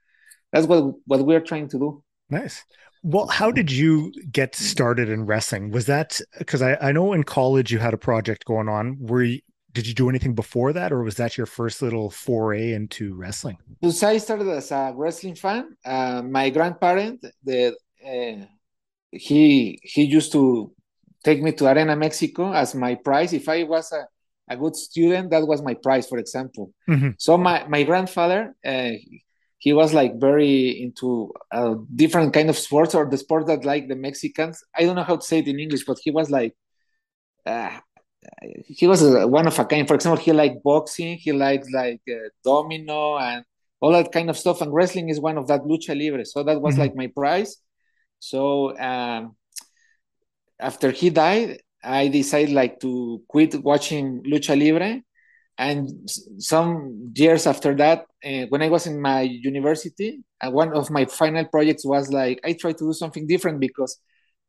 that's 0.52 0.66
what 0.66 0.82
what 1.06 1.24
we're 1.24 1.46
trying 1.50 1.68
to 1.68 1.78
do. 1.78 2.02
Nice. 2.28 2.64
Well, 3.02 3.28
how 3.28 3.52
did 3.52 3.70
you 3.70 4.12
get 4.32 4.56
started 4.56 5.08
in 5.08 5.26
wrestling? 5.26 5.70
Was 5.70 5.86
that 5.86 6.20
because 6.38 6.62
I, 6.62 6.76
I 6.88 6.90
know 6.90 7.12
in 7.12 7.22
college 7.22 7.70
you 7.70 7.78
had 7.78 7.94
a 7.94 8.02
project 8.10 8.44
going 8.44 8.68
on. 8.68 8.98
Were 8.98 9.22
you, 9.22 9.40
did 9.72 9.86
you 9.86 9.94
do 9.94 10.08
anything 10.08 10.34
before 10.34 10.72
that, 10.72 10.90
or 10.90 11.04
was 11.04 11.16
that 11.16 11.36
your 11.36 11.46
first 11.46 11.82
little 11.82 12.10
foray 12.10 12.72
into 12.72 13.14
wrestling? 13.14 13.58
So 13.88 14.08
I 14.08 14.18
started 14.18 14.48
as 14.48 14.72
a 14.72 14.92
wrestling 14.96 15.36
fan. 15.36 15.76
Uh, 15.84 16.22
my 16.22 16.50
grandparent, 16.50 17.24
the 17.44 17.76
uh, 18.04 18.46
he 19.12 19.78
he 19.82 20.02
used 20.02 20.32
to 20.32 20.72
take 21.22 21.40
me 21.42 21.52
to 21.52 21.66
Arena 21.66 21.94
Mexico 21.94 22.52
as 22.52 22.74
my 22.74 22.96
prize. 22.96 23.32
If 23.32 23.48
I 23.48 23.62
was 23.62 23.92
a 23.92 24.06
a 24.48 24.56
good 24.56 24.76
student, 24.76 25.30
that 25.30 25.46
was 25.46 25.62
my 25.62 25.74
prize, 25.74 26.06
for 26.08 26.18
example. 26.18 26.72
Mm-hmm. 26.88 27.10
So 27.18 27.36
my 27.36 27.66
my 27.66 27.82
grandfather, 27.82 28.54
uh, 28.64 28.92
he 29.58 29.72
was 29.72 29.92
like 29.92 30.20
very 30.20 30.82
into 30.82 31.32
a 31.50 31.74
different 31.94 32.32
kind 32.32 32.50
of 32.50 32.58
sports 32.58 32.94
or 32.94 33.08
the 33.08 33.18
sport 33.18 33.46
that 33.46 33.64
like 33.64 33.88
the 33.88 33.96
Mexicans. 33.96 34.62
I 34.74 34.84
don't 34.84 34.96
know 34.96 35.02
how 35.02 35.16
to 35.16 35.26
say 35.26 35.38
it 35.38 35.48
in 35.48 35.58
English, 35.58 35.84
but 35.84 35.98
he 36.02 36.10
was 36.10 36.30
like, 36.30 36.54
uh, 37.46 37.78
he 38.66 38.86
was 38.86 39.02
a, 39.02 39.26
one 39.26 39.46
of 39.46 39.58
a 39.58 39.64
kind. 39.64 39.88
For 39.88 39.94
example, 39.94 40.22
he 40.22 40.32
liked 40.32 40.62
boxing. 40.62 41.16
He 41.16 41.32
liked 41.32 41.66
like 41.72 42.02
uh, 42.08 42.28
domino 42.44 43.18
and 43.18 43.44
all 43.80 43.92
that 43.92 44.12
kind 44.12 44.30
of 44.30 44.36
stuff. 44.36 44.60
And 44.60 44.72
wrestling 44.72 45.08
is 45.08 45.20
one 45.20 45.38
of 45.38 45.48
that 45.48 45.62
lucha 45.62 45.98
libre. 45.98 46.24
So 46.24 46.42
that 46.42 46.60
was 46.60 46.74
mm-hmm. 46.74 46.82
like 46.82 46.94
my 46.94 47.06
prize. 47.08 47.56
So 48.18 48.76
um, 48.78 49.36
after 50.58 50.90
he 50.90 51.10
died, 51.10 51.60
I 51.86 52.08
decided 52.08 52.52
like 52.52 52.80
to 52.80 53.22
quit 53.28 53.54
watching 53.62 54.22
lucha 54.24 54.58
libre. 54.58 55.02
And 55.58 56.10
some 56.36 57.12
years 57.14 57.46
after 57.46 57.74
that, 57.76 58.04
uh, 58.24 58.44
when 58.50 58.60
I 58.60 58.68
was 58.68 58.86
in 58.86 59.00
my 59.00 59.22
university, 59.22 60.20
uh, 60.40 60.50
one 60.50 60.74
of 60.74 60.90
my 60.90 61.06
final 61.06 61.46
projects 61.46 61.86
was 61.86 62.12
like 62.12 62.40
I 62.44 62.52
tried 62.52 62.76
to 62.78 62.84
do 62.84 62.92
something 62.92 63.26
different 63.26 63.60
because 63.60 63.98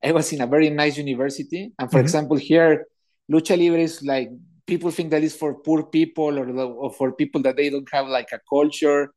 I 0.03 0.11
was 0.11 0.33
in 0.33 0.41
a 0.41 0.47
very 0.47 0.69
nice 0.69 0.97
university. 0.97 1.71
And 1.79 1.89
for 1.89 1.97
mm-hmm. 1.97 2.05
example, 2.05 2.37
here, 2.37 2.85
lucha 3.31 3.57
libre 3.57 3.79
is 3.79 4.03
like 4.03 4.29
people 4.65 4.91
think 4.91 5.11
that 5.11 5.23
is 5.23 5.35
for 5.35 5.55
poor 5.55 5.83
people 5.83 6.37
or, 6.37 6.49
or 6.49 6.91
for 6.91 7.13
people 7.13 7.41
that 7.43 7.55
they 7.55 7.69
don't 7.69 7.87
have 7.93 8.07
like 8.07 8.29
a 8.33 8.39
culture. 8.49 9.13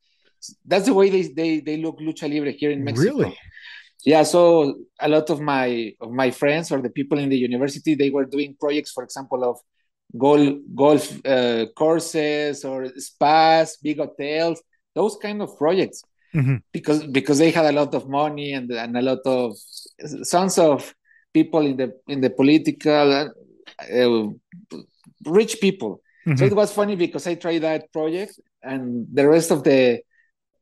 That's 0.64 0.86
the 0.86 0.94
way 0.94 1.10
they, 1.10 1.22
they, 1.22 1.60
they 1.60 1.76
look 1.76 1.98
lucha 1.98 2.32
libre 2.32 2.52
here 2.52 2.70
in 2.70 2.84
Mexico. 2.84 3.18
Really? 3.18 3.38
Yeah. 4.04 4.22
So 4.22 4.74
a 5.00 5.08
lot 5.08 5.30
of 5.30 5.40
my 5.40 5.94
of 6.00 6.10
my 6.10 6.30
friends 6.30 6.72
or 6.72 6.80
the 6.80 6.90
people 6.90 7.18
in 7.18 7.28
the 7.28 7.36
university 7.36 7.94
they 7.94 8.10
were 8.10 8.24
doing 8.24 8.56
projects, 8.58 8.92
for 8.92 9.04
example, 9.04 9.44
of 9.44 9.58
golf 10.16 10.58
golf 10.74 11.26
uh, 11.26 11.66
courses 11.76 12.64
or 12.64 12.88
spas, 12.96 13.76
big 13.76 13.98
hotels, 13.98 14.62
those 14.94 15.16
kind 15.16 15.42
of 15.42 15.56
projects. 15.56 16.02
Mm-hmm. 16.34 16.56
Because 16.72 17.06
because 17.06 17.38
they 17.38 17.50
had 17.50 17.66
a 17.66 17.72
lot 17.72 17.94
of 17.94 18.08
money 18.08 18.52
and 18.52 18.70
and 18.70 18.96
a 18.96 19.02
lot 19.02 19.20
of 19.26 19.56
sons 20.22 20.58
of 20.58 20.94
people 21.32 21.66
in 21.66 21.76
the 21.76 21.92
in 22.08 22.20
the 22.20 22.30
political 22.30 23.32
uh, 23.92 24.26
rich 25.26 25.60
people. 25.60 26.00
Mm-hmm. 26.26 26.36
So 26.36 26.44
it 26.44 26.54
was 26.54 26.72
funny 26.72 26.96
because 26.96 27.26
I 27.26 27.34
tried 27.34 27.62
that 27.62 27.92
project, 27.92 28.38
and 28.62 29.06
the 29.12 29.28
rest 29.28 29.50
of 29.50 29.64
the 29.64 30.02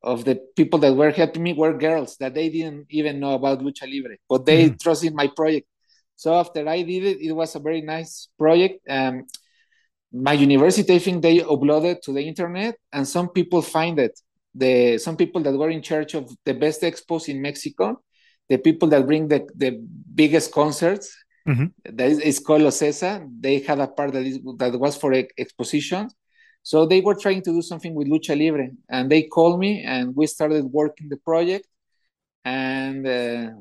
of 0.03 0.25
the 0.25 0.41
people 0.57 0.79
that 0.81 0.95
were 0.95 1.11
helping 1.11 1.43
me 1.43 1.53
were 1.53 1.77
girls 1.77 2.17
that 2.19 2.35
they 2.35 2.49
didn't 2.49 2.87
even 2.91 3.19
know 3.19 3.35
about 3.35 3.61
lucha 3.61 3.83
libre, 3.83 4.17
but 4.29 4.47
they 4.47 4.67
mm-hmm. 4.67 4.77
trusted 4.81 5.15
my 5.15 5.29
project. 5.29 5.67
So 6.17 6.35
after 6.35 6.69
I 6.69 6.83
did 6.83 7.05
it, 7.05 7.21
it 7.21 7.33
was 7.33 7.55
a 7.55 7.61
very 7.61 7.81
nice 7.81 8.29
project. 8.39 8.81
Um, 8.89 9.27
my 10.13 10.33
university, 10.33 10.95
I 10.95 10.99
think 10.99 11.23
they 11.23 11.39
uploaded 11.39 12.01
to 12.03 12.13
the 12.13 12.23
internet, 12.23 12.77
and 12.93 13.07
some 13.07 13.29
people 13.29 13.63
find 13.63 13.99
it. 13.99 14.19
The 14.55 14.99
some 14.99 15.17
people 15.17 15.43
that 15.43 15.53
were 15.53 15.71
in 15.71 15.83
charge 15.83 16.15
of 16.15 16.35
the 16.45 16.55
best 16.55 16.83
expos 16.83 17.29
in 17.29 17.43
Mexico, 17.43 18.01
the 18.49 18.59
people 18.59 18.89
that 18.89 19.07
bring 19.07 19.29
the 19.29 19.47
the 19.55 19.79
biggest 20.15 20.53
concerts, 20.53 21.15
Mm-hmm. 21.49 21.97
That 21.97 22.11
is, 22.11 22.19
is 22.19 22.39
called 22.41 22.63
Ocesa. 22.63 23.27
They 23.41 23.61
had 23.61 23.81
a 23.81 23.89
part 23.89 24.13
that, 24.13 24.25
is, 24.25 24.39
that 24.59 24.79
was 24.79 24.97
for 24.97 25.15
expositions. 25.15 26.15
So 26.69 26.85
they 26.85 27.01
were 27.01 27.15
trying 27.15 27.41
to 27.45 27.51
do 27.51 27.63
something 27.63 27.95
with 27.95 28.09
Lucha 28.09 28.39
Libre, 28.39 28.69
and 28.91 29.11
they 29.11 29.23
called 29.23 29.59
me, 29.59 29.83
and 29.85 30.15
we 30.15 30.27
started 30.27 30.67
working 30.67 31.09
the 31.09 31.17
project, 31.17 31.67
and 32.45 33.07
uh, 33.07 33.53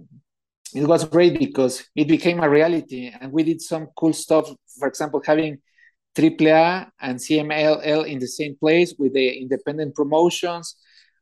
it 0.76 0.86
was 0.86 1.06
great 1.06 1.40
because 1.40 1.88
it 1.96 2.10
became 2.10 2.42
a 2.42 2.50
reality, 2.50 3.10
and 3.18 3.32
we 3.32 3.44
did 3.44 3.62
some 3.62 3.88
cool 3.98 4.12
stuff. 4.12 4.54
For 4.78 4.90
example, 4.90 5.22
having 5.26 5.60
AAA 6.16 6.90
and 7.00 7.18
CMLL 7.18 8.06
in 8.06 8.20
the 8.20 8.28
same 8.28 8.58
place 8.58 8.94
with 9.00 9.14
the 9.14 9.40
independent 9.40 9.96
promotions, 9.96 10.76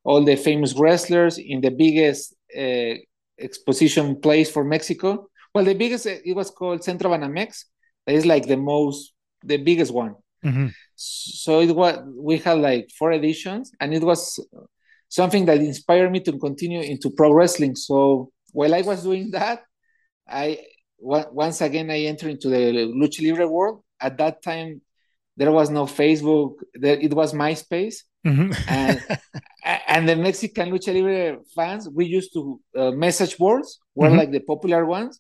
all 0.04 0.24
the 0.24 0.38
famous 0.38 0.74
wrestlers 0.74 1.38
in 1.38 1.62
the 1.62 1.70
biggest 1.70 2.34
uh, 2.58 2.96
exposition 3.40 4.20
place 4.20 4.50
for 4.50 4.64
Mexico. 4.64 5.28
Well, 5.54 5.66
the 5.66 5.76
biggest 5.76 6.08
it 6.08 6.36
was 6.36 6.50
called 6.50 6.84
Centro 6.84 7.12
Banamex. 7.12 7.66
That 8.08 8.16
is 8.16 8.26
like 8.26 8.48
the 8.48 8.58
most, 8.58 9.14
the 9.44 9.58
biggest 9.58 9.94
one. 9.94 10.16
Mm-hmm. 10.46 10.68
So 10.96 11.60
it 11.60 11.76
was 11.76 12.00
we 12.16 12.38
had 12.38 12.60
like 12.60 12.90
four 12.98 13.12
editions, 13.12 13.72
and 13.80 13.94
it 13.94 14.04
was 14.04 14.40
something 15.10 15.46
that 15.46 15.58
inspired 15.58 16.12
me 16.12 16.20
to 16.22 16.38
continue 16.38 16.82
into 16.82 17.10
pro 17.10 17.34
wrestling. 17.34 17.76
So 17.76 18.32
while 18.52 18.74
I 18.74 18.82
was 18.82 19.04
doing 19.04 19.32
that, 19.32 19.64
I 20.28 20.60
once 21.00 21.62
again 21.62 21.90
I 21.90 22.02
entered 22.02 22.32
into 22.32 22.50
the 22.50 22.72
lucha 23.00 23.28
libre 23.28 23.48
world. 23.48 23.82
At 24.00 24.18
that 24.18 24.42
time, 24.44 24.82
there 25.38 25.52
was 25.52 25.70
no 25.70 25.86
Facebook. 25.86 26.56
There, 26.74 27.00
it 27.00 27.14
was 27.14 27.34
MySpace, 27.34 28.04
mm-hmm. 28.26 28.52
and 28.68 29.04
and 29.88 30.08
the 30.08 30.16
Mexican 30.16 30.70
lucha 30.70 30.94
libre 30.94 31.40
fans 31.56 31.90
we 31.90 32.06
used 32.06 32.34
to 32.34 32.62
uh, 32.78 32.92
message 32.92 33.38
boards 33.38 33.80
were 33.96 34.08
mm-hmm. 34.08 34.18
like 34.18 34.32
the 34.32 34.42
popular 34.42 34.86
ones, 34.86 35.20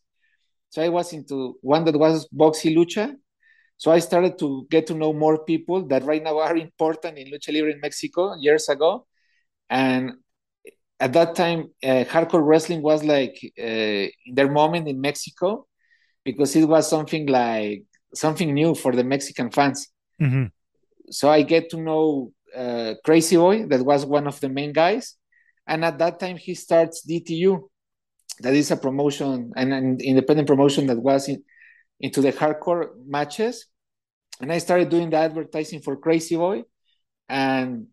so 0.69 0.81
I 0.81 0.89
was 0.89 1.13
into 1.13 1.57
one 1.61 1.85
that 1.85 1.97
was 1.97 2.27
Box 2.31 2.63
y 2.65 2.71
Lucha. 2.71 3.15
So 3.77 3.91
I 3.91 3.99
started 3.99 4.39
to 4.39 4.67
get 4.69 4.87
to 4.87 4.93
know 4.93 5.13
more 5.13 5.43
people 5.43 5.85
that 5.87 6.03
right 6.03 6.23
now 6.23 6.39
are 6.39 6.55
important 6.55 7.17
in 7.17 7.27
Lucha 7.27 7.53
Libre 7.53 7.71
in 7.71 7.81
Mexico 7.81 8.35
years 8.35 8.69
ago. 8.69 9.05
And 9.69 10.13
at 10.99 11.13
that 11.13 11.35
time, 11.35 11.71
uh, 11.83 12.05
hardcore 12.05 12.45
wrestling 12.45 12.81
was 12.81 13.03
like 13.03 13.37
uh, 13.59 14.07
in 14.25 14.33
their 14.33 14.49
moment 14.49 14.87
in 14.87 15.01
Mexico 15.01 15.67
because 16.23 16.55
it 16.55 16.65
was 16.65 16.89
something 16.89 17.27
like 17.27 17.83
something 18.13 18.53
new 18.53 18.75
for 18.75 18.93
the 18.93 19.03
Mexican 19.03 19.51
fans. 19.51 19.87
Mm-hmm. 20.21 20.45
So 21.11 21.29
I 21.29 21.41
get 21.41 21.69
to 21.71 21.77
know 21.77 22.31
uh, 22.55 22.95
Crazy 23.03 23.35
Boy, 23.35 23.65
that 23.67 23.85
was 23.85 24.05
one 24.05 24.27
of 24.27 24.39
the 24.39 24.49
main 24.49 24.71
guys. 24.71 25.15
And 25.67 25.83
at 25.83 25.97
that 25.99 26.19
time, 26.19 26.37
he 26.37 26.55
starts 26.55 27.05
DTU, 27.07 27.59
that 28.39 28.53
is 28.53 28.71
a 28.71 28.77
promotion 28.77 29.51
and 29.55 29.73
an 29.73 29.97
independent 30.01 30.47
promotion 30.47 30.87
that 30.87 30.97
was 30.97 31.27
in, 31.27 31.43
into 31.99 32.21
the 32.21 32.31
hardcore 32.31 32.89
matches. 33.05 33.65
And 34.41 34.51
i 34.51 34.57
started 34.57 34.89
doing 34.89 35.09
the 35.09 35.17
advertising 35.17 35.81
for 35.81 35.95
crazy 35.95 36.35
boy. 36.35 36.63
And 37.29 37.87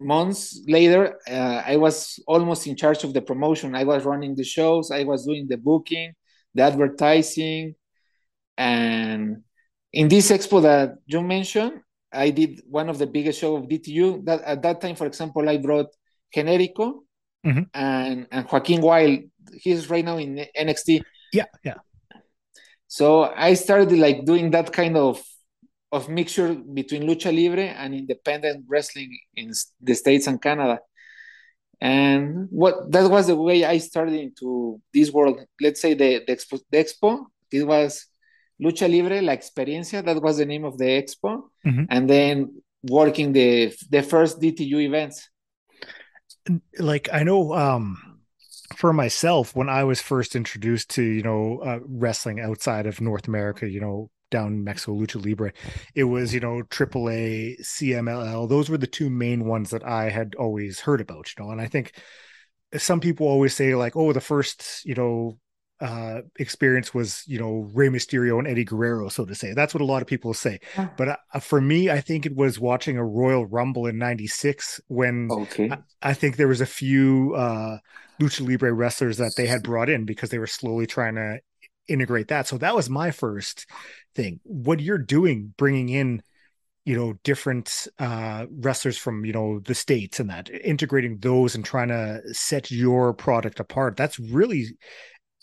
months 0.00 0.62
later 0.68 1.18
uh, 1.28 1.62
i 1.66 1.76
was 1.76 2.20
almost 2.28 2.66
in 2.68 2.76
charge 2.76 3.04
of 3.04 3.12
the 3.12 3.22
promotion. 3.22 3.74
I 3.74 3.84
was 3.84 4.04
running 4.04 4.36
the 4.36 4.44
shows. 4.44 4.90
I 4.90 5.04
was 5.04 5.26
doing 5.26 5.46
the 5.48 5.56
booking 5.56 6.12
the 6.54 6.62
advertising. 6.62 7.74
And 8.56 9.42
in 9.92 10.08
this 10.08 10.30
expo 10.30 10.62
that 10.62 10.96
you 11.06 11.20
mentioned 11.22 11.80
i 12.12 12.30
did 12.30 12.62
one 12.68 12.88
of 12.88 12.98
the 12.98 13.06
biggest 13.06 13.40
show 13.40 13.56
of 13.56 13.64
dtu 13.64 14.24
that 14.24 14.40
at 14.42 14.62
that 14.62 14.80
time 14.80 14.96
for 14.96 15.06
example 15.06 15.46
i 15.48 15.56
brought 15.56 15.88
generico 16.34 17.00
mm-hmm. 17.44 17.62
and 17.74 18.26
and 18.30 18.46
joaquin 18.50 18.80
wilde. 18.80 19.24
He's 19.52 19.88
right 19.88 20.04
now 20.04 20.18
in 20.18 20.46
NXT. 20.58 21.02
Yeah, 21.32 21.44
yeah. 21.64 21.74
So 22.88 23.24
I 23.24 23.54
started 23.54 23.92
like 23.92 24.24
doing 24.24 24.50
that 24.50 24.72
kind 24.72 24.96
of 24.96 25.22
of 25.92 26.08
mixture 26.08 26.54
between 26.54 27.02
lucha 27.02 27.32
libre 27.32 27.64
and 27.64 27.94
independent 27.94 28.64
wrestling 28.68 29.16
in 29.36 29.52
the 29.80 29.94
states 29.94 30.26
and 30.26 30.40
Canada. 30.40 30.80
And 31.80 32.48
what 32.50 32.90
that 32.90 33.08
was 33.10 33.28
the 33.28 33.36
way 33.36 33.64
I 33.64 33.78
started 33.78 34.14
into 34.14 34.80
this 34.92 35.12
world. 35.12 35.40
Let's 35.60 35.80
say 35.80 35.94
the 35.94 36.24
the 36.26 36.34
expo, 36.34 36.60
the 36.70 36.78
expo 36.78 37.26
it 37.52 37.66
was 37.66 38.06
lucha 38.60 38.88
libre 38.90 39.22
la 39.22 39.32
experiencia. 39.32 40.02
That 40.02 40.20
was 40.20 40.38
the 40.38 40.46
name 40.46 40.64
of 40.64 40.78
the 40.78 40.84
expo, 40.84 41.42
mm-hmm. 41.64 41.84
and 41.90 42.10
then 42.10 42.62
working 42.82 43.32
the 43.32 43.72
the 43.90 44.02
first 44.02 44.40
DTU 44.40 44.80
events. 44.80 45.28
Like 46.78 47.08
I 47.12 47.22
know 47.22 47.52
um 47.54 48.07
for 48.76 48.92
myself 48.92 49.54
when 49.56 49.68
I 49.68 49.84
was 49.84 50.00
first 50.00 50.36
introduced 50.36 50.90
to 50.90 51.02
you 51.02 51.22
know 51.22 51.60
uh, 51.64 51.80
wrestling 51.84 52.40
outside 52.40 52.86
of 52.86 53.00
North 53.00 53.28
America, 53.28 53.68
you 53.68 53.80
know 53.80 54.10
down 54.30 54.62
Mexico 54.62 54.92
Lucha 54.92 55.24
Libre, 55.24 55.52
it 55.94 56.04
was 56.04 56.34
you 56.34 56.40
know 56.40 56.62
AAA, 56.62 57.60
CMLL. 57.60 58.48
Those 58.48 58.68
were 58.68 58.78
the 58.78 58.86
two 58.86 59.10
main 59.10 59.46
ones 59.46 59.70
that 59.70 59.84
I 59.84 60.10
had 60.10 60.34
always 60.34 60.80
heard 60.80 61.00
about. 61.00 61.32
You 61.36 61.44
know, 61.44 61.50
and 61.50 61.60
I 61.60 61.66
think 61.66 61.92
some 62.76 63.00
people 63.00 63.26
always 63.26 63.54
say 63.54 63.74
like, 63.74 63.96
oh, 63.96 64.12
the 64.12 64.20
first 64.20 64.84
you 64.84 64.94
know 64.94 65.38
uh, 65.80 66.22
experience 66.38 66.92
was 66.92 67.22
you 67.26 67.38
know 67.38 67.68
Rey 67.72 67.88
Mysterio 67.88 68.38
and 68.38 68.48
Eddie 68.48 68.64
Guerrero, 68.64 69.08
so 69.08 69.24
to 69.24 69.34
say. 69.34 69.52
That's 69.52 69.74
what 69.74 69.80
a 69.80 69.86
lot 69.86 70.02
of 70.02 70.08
people 70.08 70.34
say. 70.34 70.60
Yeah. 70.76 70.88
But 70.96 71.08
uh, 71.32 71.40
for 71.40 71.60
me, 71.60 71.90
I 71.90 72.00
think 72.00 72.26
it 72.26 72.34
was 72.34 72.58
watching 72.58 72.96
a 72.96 73.04
Royal 73.04 73.46
Rumble 73.46 73.86
in 73.86 73.98
'96 73.98 74.80
when 74.88 75.28
okay. 75.30 75.70
I, 75.70 75.78
I, 76.02 76.14
think 76.14 76.36
there 76.36 76.48
was 76.48 76.60
a 76.60 76.66
few 76.66 77.34
uh, 77.36 77.78
lucha 78.20 78.46
libre 78.46 78.72
wrestlers 78.72 79.18
that 79.18 79.34
they 79.36 79.46
had 79.46 79.62
brought 79.62 79.88
in 79.88 80.04
because 80.04 80.30
they 80.30 80.38
were 80.38 80.46
slowly 80.46 80.86
trying 80.86 81.14
to 81.14 81.38
integrate 81.86 82.28
that. 82.28 82.46
So 82.46 82.58
that 82.58 82.74
was 82.74 82.90
my 82.90 83.10
first 83.10 83.66
thing. 84.14 84.40
What 84.44 84.80
you're 84.80 84.98
doing, 84.98 85.54
bringing 85.56 85.88
in, 85.88 86.22
you 86.84 86.96
know, 86.96 87.14
different 87.22 87.86
uh, 87.98 88.46
wrestlers 88.50 88.98
from 88.98 89.24
you 89.24 89.32
know 89.32 89.60
the 89.60 89.74
states 89.74 90.18
and 90.18 90.30
that, 90.30 90.50
integrating 90.50 91.18
those 91.18 91.54
and 91.54 91.64
trying 91.64 91.88
to 91.88 92.22
set 92.32 92.70
your 92.70 93.14
product 93.14 93.60
apart. 93.60 93.96
That's 93.96 94.18
really 94.18 94.66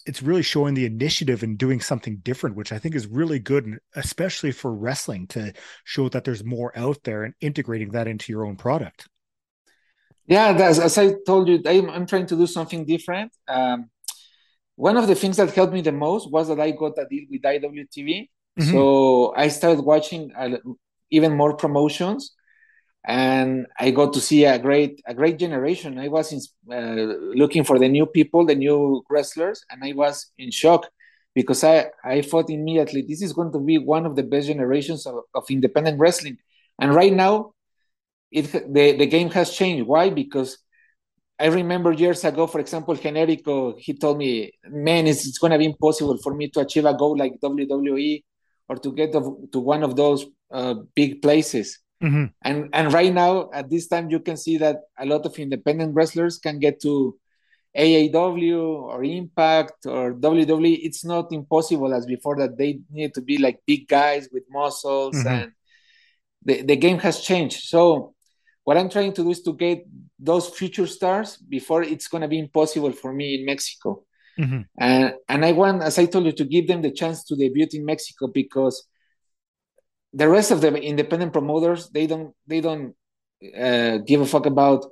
it's 0.05 0.21
really 0.21 0.43
showing 0.43 0.73
the 0.75 0.85
initiative 0.85 1.41
and 1.43 1.57
doing 1.57 1.81
something 1.81 2.17
different, 2.17 2.55
which 2.55 2.71
I 2.71 2.77
think 2.79 2.95
is 2.95 3.07
really 3.07 3.39
good, 3.39 3.79
especially 3.95 4.51
for 4.51 4.73
wrestling 4.73 5.27
to 5.27 5.53
show 5.83 6.09
that 6.09 6.23
there's 6.23 6.43
more 6.43 6.77
out 6.77 7.03
there 7.03 7.23
and 7.23 7.33
integrating 7.41 7.91
that 7.91 8.07
into 8.07 8.31
your 8.31 8.45
own 8.45 8.55
product. 8.55 9.07
Yeah, 10.27 10.53
as 10.53 10.97
I 10.97 11.13
told 11.25 11.47
you, 11.47 11.61
I'm, 11.65 11.89
I'm 11.89 12.05
trying 12.05 12.25
to 12.27 12.35
do 12.35 12.47
something 12.47 12.85
different. 12.85 13.31
Um, 13.47 13.89
one 14.75 14.97
of 14.97 15.07
the 15.07 15.15
things 15.15 15.37
that 15.37 15.53
helped 15.53 15.73
me 15.73 15.81
the 15.81 15.91
most 15.91 16.31
was 16.31 16.47
that 16.47 16.59
I 16.59 16.71
got 16.71 16.97
a 16.97 17.05
deal 17.07 17.25
with 17.29 17.41
IWTV. 17.41 18.29
Mm-hmm. 18.59 18.71
So 18.71 19.33
I 19.35 19.47
started 19.49 19.81
watching 19.83 20.31
uh, 20.37 20.57
even 21.11 21.35
more 21.35 21.55
promotions. 21.55 22.33
And 23.07 23.67
I 23.79 23.91
got 23.91 24.13
to 24.13 24.19
see 24.19 24.45
a 24.45 24.57
great 24.57 25.01
a 25.05 25.13
great 25.13 25.37
generation. 25.37 25.99
I 25.99 26.07
was 26.07 26.33
in, 26.33 26.39
uh, 26.73 27.13
looking 27.35 27.63
for 27.63 27.77
the 27.77 27.87
new 27.87 28.05
people, 28.07 28.45
the 28.45 28.55
new 28.55 29.03
wrestlers, 29.09 29.63
and 29.69 29.83
I 29.83 29.93
was 29.93 30.31
in 30.37 30.51
shock 30.51 30.87
because 31.35 31.63
I 31.63 31.87
I 32.03 32.21
thought 32.21 32.49
immediately 32.49 33.03
this 33.07 33.21
is 33.21 33.33
going 33.33 33.51
to 33.53 33.59
be 33.59 33.77
one 33.77 34.05
of 34.05 34.15
the 34.15 34.23
best 34.23 34.47
generations 34.47 35.05
of, 35.05 35.15
of 35.35 35.45
independent 35.49 35.99
wrestling. 35.99 36.37
And 36.79 36.95
right 36.95 37.13
now, 37.13 37.53
it 38.31 38.51
the 38.51 38.97
the 38.97 39.05
game 39.05 39.29
has 39.31 39.51
changed. 39.51 39.87
Why? 39.87 40.09
Because 40.09 40.57
I 41.39 41.47
remember 41.47 41.91
years 41.91 42.23
ago, 42.23 42.47
for 42.47 42.59
example, 42.59 42.95
Generico, 42.95 43.77
he 43.77 43.93
told 43.93 44.17
me, 44.17 44.53
man, 44.69 45.05
it's, 45.05 45.27
it's 45.27 45.37
going 45.37 45.51
to 45.51 45.57
be 45.59 45.65
impossible 45.65 46.17
for 46.23 46.33
me 46.33 46.49
to 46.51 46.61
achieve 46.61 46.85
a 46.85 46.93
goal 46.93 47.17
like 47.17 47.39
WWE 47.41 48.23
or 48.69 48.77
to 48.77 48.91
get 48.93 49.11
to 49.11 49.59
one 49.59 49.83
of 49.83 49.95
those 49.97 50.25
uh, 50.51 50.75
big 50.95 51.21
places. 51.21 51.79
Mm-hmm. 52.03 52.25
And 52.43 52.69
and 52.73 52.93
right 52.93 53.13
now, 53.13 53.49
at 53.53 53.69
this 53.69 53.87
time, 53.87 54.09
you 54.09 54.19
can 54.19 54.37
see 54.37 54.57
that 54.57 54.77
a 54.99 55.05
lot 55.05 55.25
of 55.25 55.37
independent 55.39 55.95
wrestlers 55.95 56.37
can 56.37 56.59
get 56.59 56.81
to 56.81 57.17
AEW 57.77 58.83
or 58.83 59.03
Impact 59.03 59.85
or 59.85 60.13
WWE. 60.13 60.79
It's 60.83 61.03
not 61.03 61.31
impossible 61.31 61.93
as 61.93 62.05
before 62.05 62.37
that 62.37 62.57
they 62.57 62.79
need 62.89 63.13
to 63.15 63.21
be 63.21 63.37
like 63.37 63.59
big 63.65 63.87
guys 63.87 64.29
with 64.31 64.43
muscles 64.49 65.15
mm-hmm. 65.15 65.27
and 65.27 65.51
the, 66.43 66.61
the 66.61 66.75
game 66.75 66.99
has 66.99 67.21
changed. 67.21 67.63
So 67.63 68.13
what 68.63 68.77
I'm 68.77 68.89
trying 68.89 69.13
to 69.13 69.23
do 69.23 69.31
is 69.31 69.41
to 69.43 69.53
get 69.53 69.85
those 70.19 70.49
future 70.49 70.87
stars 70.87 71.37
before 71.37 71.83
it's 71.83 72.07
going 72.07 72.21
to 72.21 72.27
be 72.27 72.39
impossible 72.39 72.91
for 72.91 73.11
me 73.11 73.35
in 73.35 73.45
Mexico. 73.45 74.03
Mm-hmm. 74.39 74.61
And 74.77 75.13
and 75.29 75.45
I 75.45 75.51
want, 75.53 75.81
as 75.81 75.97
I 75.97 76.05
told 76.05 76.25
you, 76.25 76.33
to 76.33 76.45
give 76.45 76.67
them 76.67 76.81
the 76.81 76.91
chance 76.91 77.23
to 77.25 77.35
debut 77.35 77.67
in 77.71 77.85
Mexico 77.85 78.27
because 78.27 78.87
the 80.15 80.27
rest 80.27 80.49
of 80.51 80.61
the 80.61 80.73
independent 80.73 81.31
promoters 81.33 81.89
they 81.89 82.07
don't 82.07 82.33
they 82.47 82.61
don't 82.61 82.95
uh, 83.57 83.97
give 83.97 84.21
a 84.21 84.25
fuck 84.25 84.45
about 84.45 84.85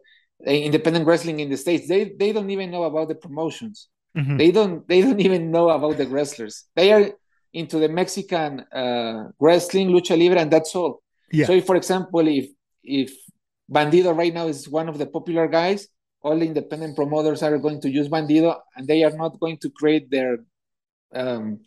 independent 0.45 1.07
wrestling 1.07 1.39
in 1.39 1.49
the 1.49 1.57
states. 1.57 1.87
They 1.87 2.13
they 2.19 2.31
don't 2.33 2.49
even 2.49 2.69
know 2.69 2.83
about 2.83 3.07
the 3.07 3.15
promotions. 3.15 3.87
Mm-hmm. 4.17 4.37
They 4.37 4.51
don't 4.51 4.87
they 4.87 5.01
don't 5.01 5.19
even 5.27 5.51
know 5.51 5.69
about 5.69 5.97
the 5.97 6.07
wrestlers. 6.07 6.65
They 6.75 6.91
are 6.91 7.11
into 7.53 7.79
the 7.79 7.89
Mexican 7.89 8.61
uh, 8.73 9.29
wrestling, 9.39 9.89
lucha 9.89 10.17
libre, 10.17 10.39
and 10.39 10.51
that's 10.51 10.75
all. 10.75 11.01
Yeah. 11.31 11.45
So, 11.45 11.53
if, 11.53 11.65
for 11.65 11.75
example, 11.75 12.27
if 12.27 12.47
if 12.83 13.13
Bandido 13.71 14.15
right 14.15 14.33
now 14.33 14.47
is 14.47 14.69
one 14.69 14.89
of 14.89 14.97
the 14.97 15.07
popular 15.07 15.47
guys. 15.47 15.87
All 16.21 16.39
the 16.39 16.45
independent 16.45 16.95
promoters 16.95 17.43
are 17.43 17.57
going 17.57 17.81
to 17.81 17.89
use 17.89 18.07
Bandido, 18.07 18.57
and 18.77 18.87
they 18.87 19.03
are 19.03 19.11
not 19.11 19.39
going 19.41 19.57
to 19.57 19.69
create 19.69 20.09
their 20.09 20.37
um, 21.13 21.59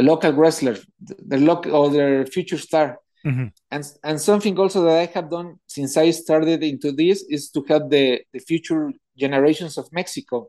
local 0.00 0.32
wrestler, 0.32 0.78
the 1.00 1.36
local 1.36 1.76
or 1.76 1.90
their 1.90 2.24
future 2.24 2.56
star. 2.56 2.98
Mm-hmm. 3.26 3.48
And 3.70 3.84
and 4.02 4.20
something 4.20 4.58
also 4.58 4.84
that 4.84 4.98
I 4.98 5.06
have 5.12 5.28
done 5.28 5.58
since 5.66 5.96
I 5.98 6.10
started 6.12 6.62
into 6.62 6.92
this 6.92 7.22
is 7.28 7.50
to 7.50 7.62
help 7.68 7.90
the 7.90 8.22
the 8.32 8.38
future 8.40 8.90
generations 9.18 9.76
of 9.76 9.92
Mexico. 9.92 10.48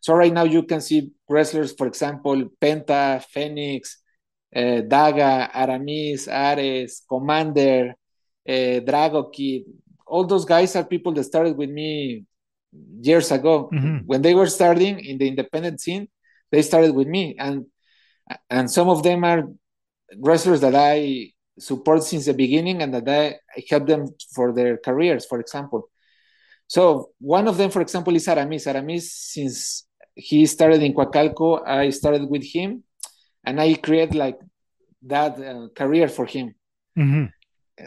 So 0.00 0.14
right 0.14 0.32
now 0.32 0.44
you 0.44 0.62
can 0.62 0.80
see 0.80 1.10
wrestlers, 1.28 1.72
for 1.72 1.88
example, 1.88 2.48
Penta, 2.60 3.24
Fenix, 3.24 3.98
uh, 4.54 4.86
Daga, 4.86 5.50
Aramis, 5.52 6.28
Ares, 6.28 7.02
Commander, 7.08 7.94
uh, 8.48 8.78
Drago 8.86 9.32
Kid, 9.32 9.64
all 10.06 10.24
those 10.24 10.44
guys 10.44 10.76
are 10.76 10.84
people 10.84 11.12
that 11.12 11.24
started 11.24 11.56
with 11.56 11.70
me 11.70 12.24
years 13.00 13.30
ago 13.32 13.68
mm-hmm. 13.72 13.98
when 14.06 14.22
they 14.22 14.34
were 14.34 14.46
starting 14.46 15.00
in 15.00 15.18
the 15.18 15.26
independent 15.26 15.80
scene 15.80 16.08
they 16.52 16.62
started 16.62 16.94
with 16.94 17.08
me 17.08 17.34
and 17.38 17.66
and 18.50 18.70
some 18.70 18.88
of 18.88 19.02
them 19.02 19.24
are 19.24 19.44
wrestlers 20.18 20.60
that 20.60 20.74
i 20.74 21.30
support 21.58 22.02
since 22.02 22.26
the 22.26 22.34
beginning 22.34 22.82
and 22.82 22.94
that 22.94 23.08
i, 23.08 23.36
help 23.70 23.86
them 23.86 24.08
for 24.34 24.52
their 24.52 24.76
careers 24.76 25.24
for 25.26 25.40
example 25.40 25.88
so 26.66 27.10
one 27.18 27.48
of 27.48 27.56
them 27.56 27.70
for 27.70 27.80
example 27.80 28.14
is 28.14 28.28
aramis 28.28 28.66
aramis 28.66 29.12
since 29.12 29.86
he 30.14 30.46
started 30.46 30.82
in 30.82 30.94
Coacalco, 30.94 31.66
i 31.66 31.90
started 31.90 32.28
with 32.28 32.44
him 32.44 32.82
and 33.44 33.60
i 33.60 33.74
create 33.74 34.14
like 34.14 34.38
that 35.02 35.38
uh, 35.38 35.68
career 35.74 36.08
for 36.08 36.26
him 36.26 36.54
mm-hmm 36.98 37.26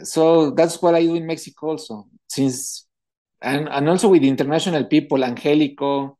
so 0.02 0.50
that's 0.50 0.80
what 0.80 0.94
I 0.94 1.02
do 1.02 1.14
in 1.14 1.26
Mexico 1.26 1.70
also. 1.70 2.06
Since 2.28 2.86
and 3.42 3.68
and 3.68 3.88
also 3.88 4.08
with 4.08 4.22
international 4.22 4.84
people, 4.84 5.24
Angelico. 5.24 6.16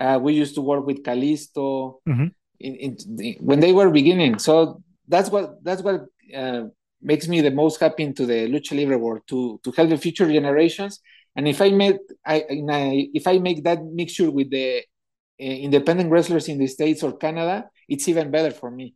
Uh, 0.00 0.18
we 0.20 0.34
used 0.34 0.56
to 0.56 0.60
work 0.60 0.84
with 0.84 1.04
Kalisto 1.04 2.00
mm-hmm. 2.08 2.26
In, 2.60 2.74
in, 2.76 3.36
when 3.40 3.60
they 3.60 3.72
were 3.72 3.90
beginning. 3.90 4.38
So 4.38 4.82
that's 5.08 5.30
what 5.30 5.62
that's 5.62 5.82
what 5.82 6.06
uh, 6.34 6.64
makes 7.02 7.28
me 7.28 7.40
the 7.40 7.50
most 7.50 7.80
happy 7.80 8.04
into 8.04 8.26
the 8.26 8.48
lucha 8.48 8.76
libre 8.76 8.98
world 8.98 9.22
to 9.28 9.60
to 9.62 9.70
help 9.72 9.90
the 9.90 9.98
future 9.98 10.30
generations. 10.30 11.00
And 11.36 11.48
if 11.48 11.60
I 11.60 11.70
make 11.70 11.96
I, 12.24 12.44
I 12.70 13.10
if 13.12 13.26
I 13.26 13.38
make 13.38 13.64
that 13.64 13.84
mixture 13.84 14.30
with 14.30 14.50
the 14.50 14.78
uh, 14.78 15.44
independent 15.44 16.10
wrestlers 16.10 16.48
in 16.48 16.58
the 16.58 16.66
states 16.66 17.02
or 17.02 17.16
Canada, 17.16 17.68
it's 17.88 18.08
even 18.08 18.30
better 18.30 18.50
for 18.50 18.70
me. 18.70 18.94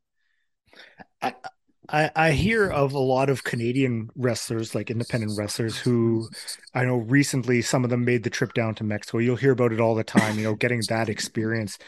I, 1.20 1.34
I, 1.90 2.10
I 2.14 2.32
hear 2.32 2.68
of 2.68 2.92
a 2.92 2.98
lot 2.98 3.30
of 3.30 3.44
Canadian 3.44 4.10
wrestlers, 4.14 4.74
like 4.74 4.90
independent 4.90 5.32
wrestlers, 5.38 5.78
who 5.78 6.28
I 6.74 6.84
know 6.84 6.96
recently 6.96 7.62
some 7.62 7.82
of 7.82 7.90
them 7.90 8.04
made 8.04 8.24
the 8.24 8.30
trip 8.30 8.52
down 8.52 8.74
to 8.76 8.84
Mexico. 8.84 9.18
You'll 9.18 9.36
hear 9.36 9.52
about 9.52 9.72
it 9.72 9.80
all 9.80 9.94
the 9.94 10.04
time, 10.04 10.36
you 10.36 10.44
know, 10.44 10.54
getting 10.54 10.82
that 10.88 11.08
experience. 11.08 11.78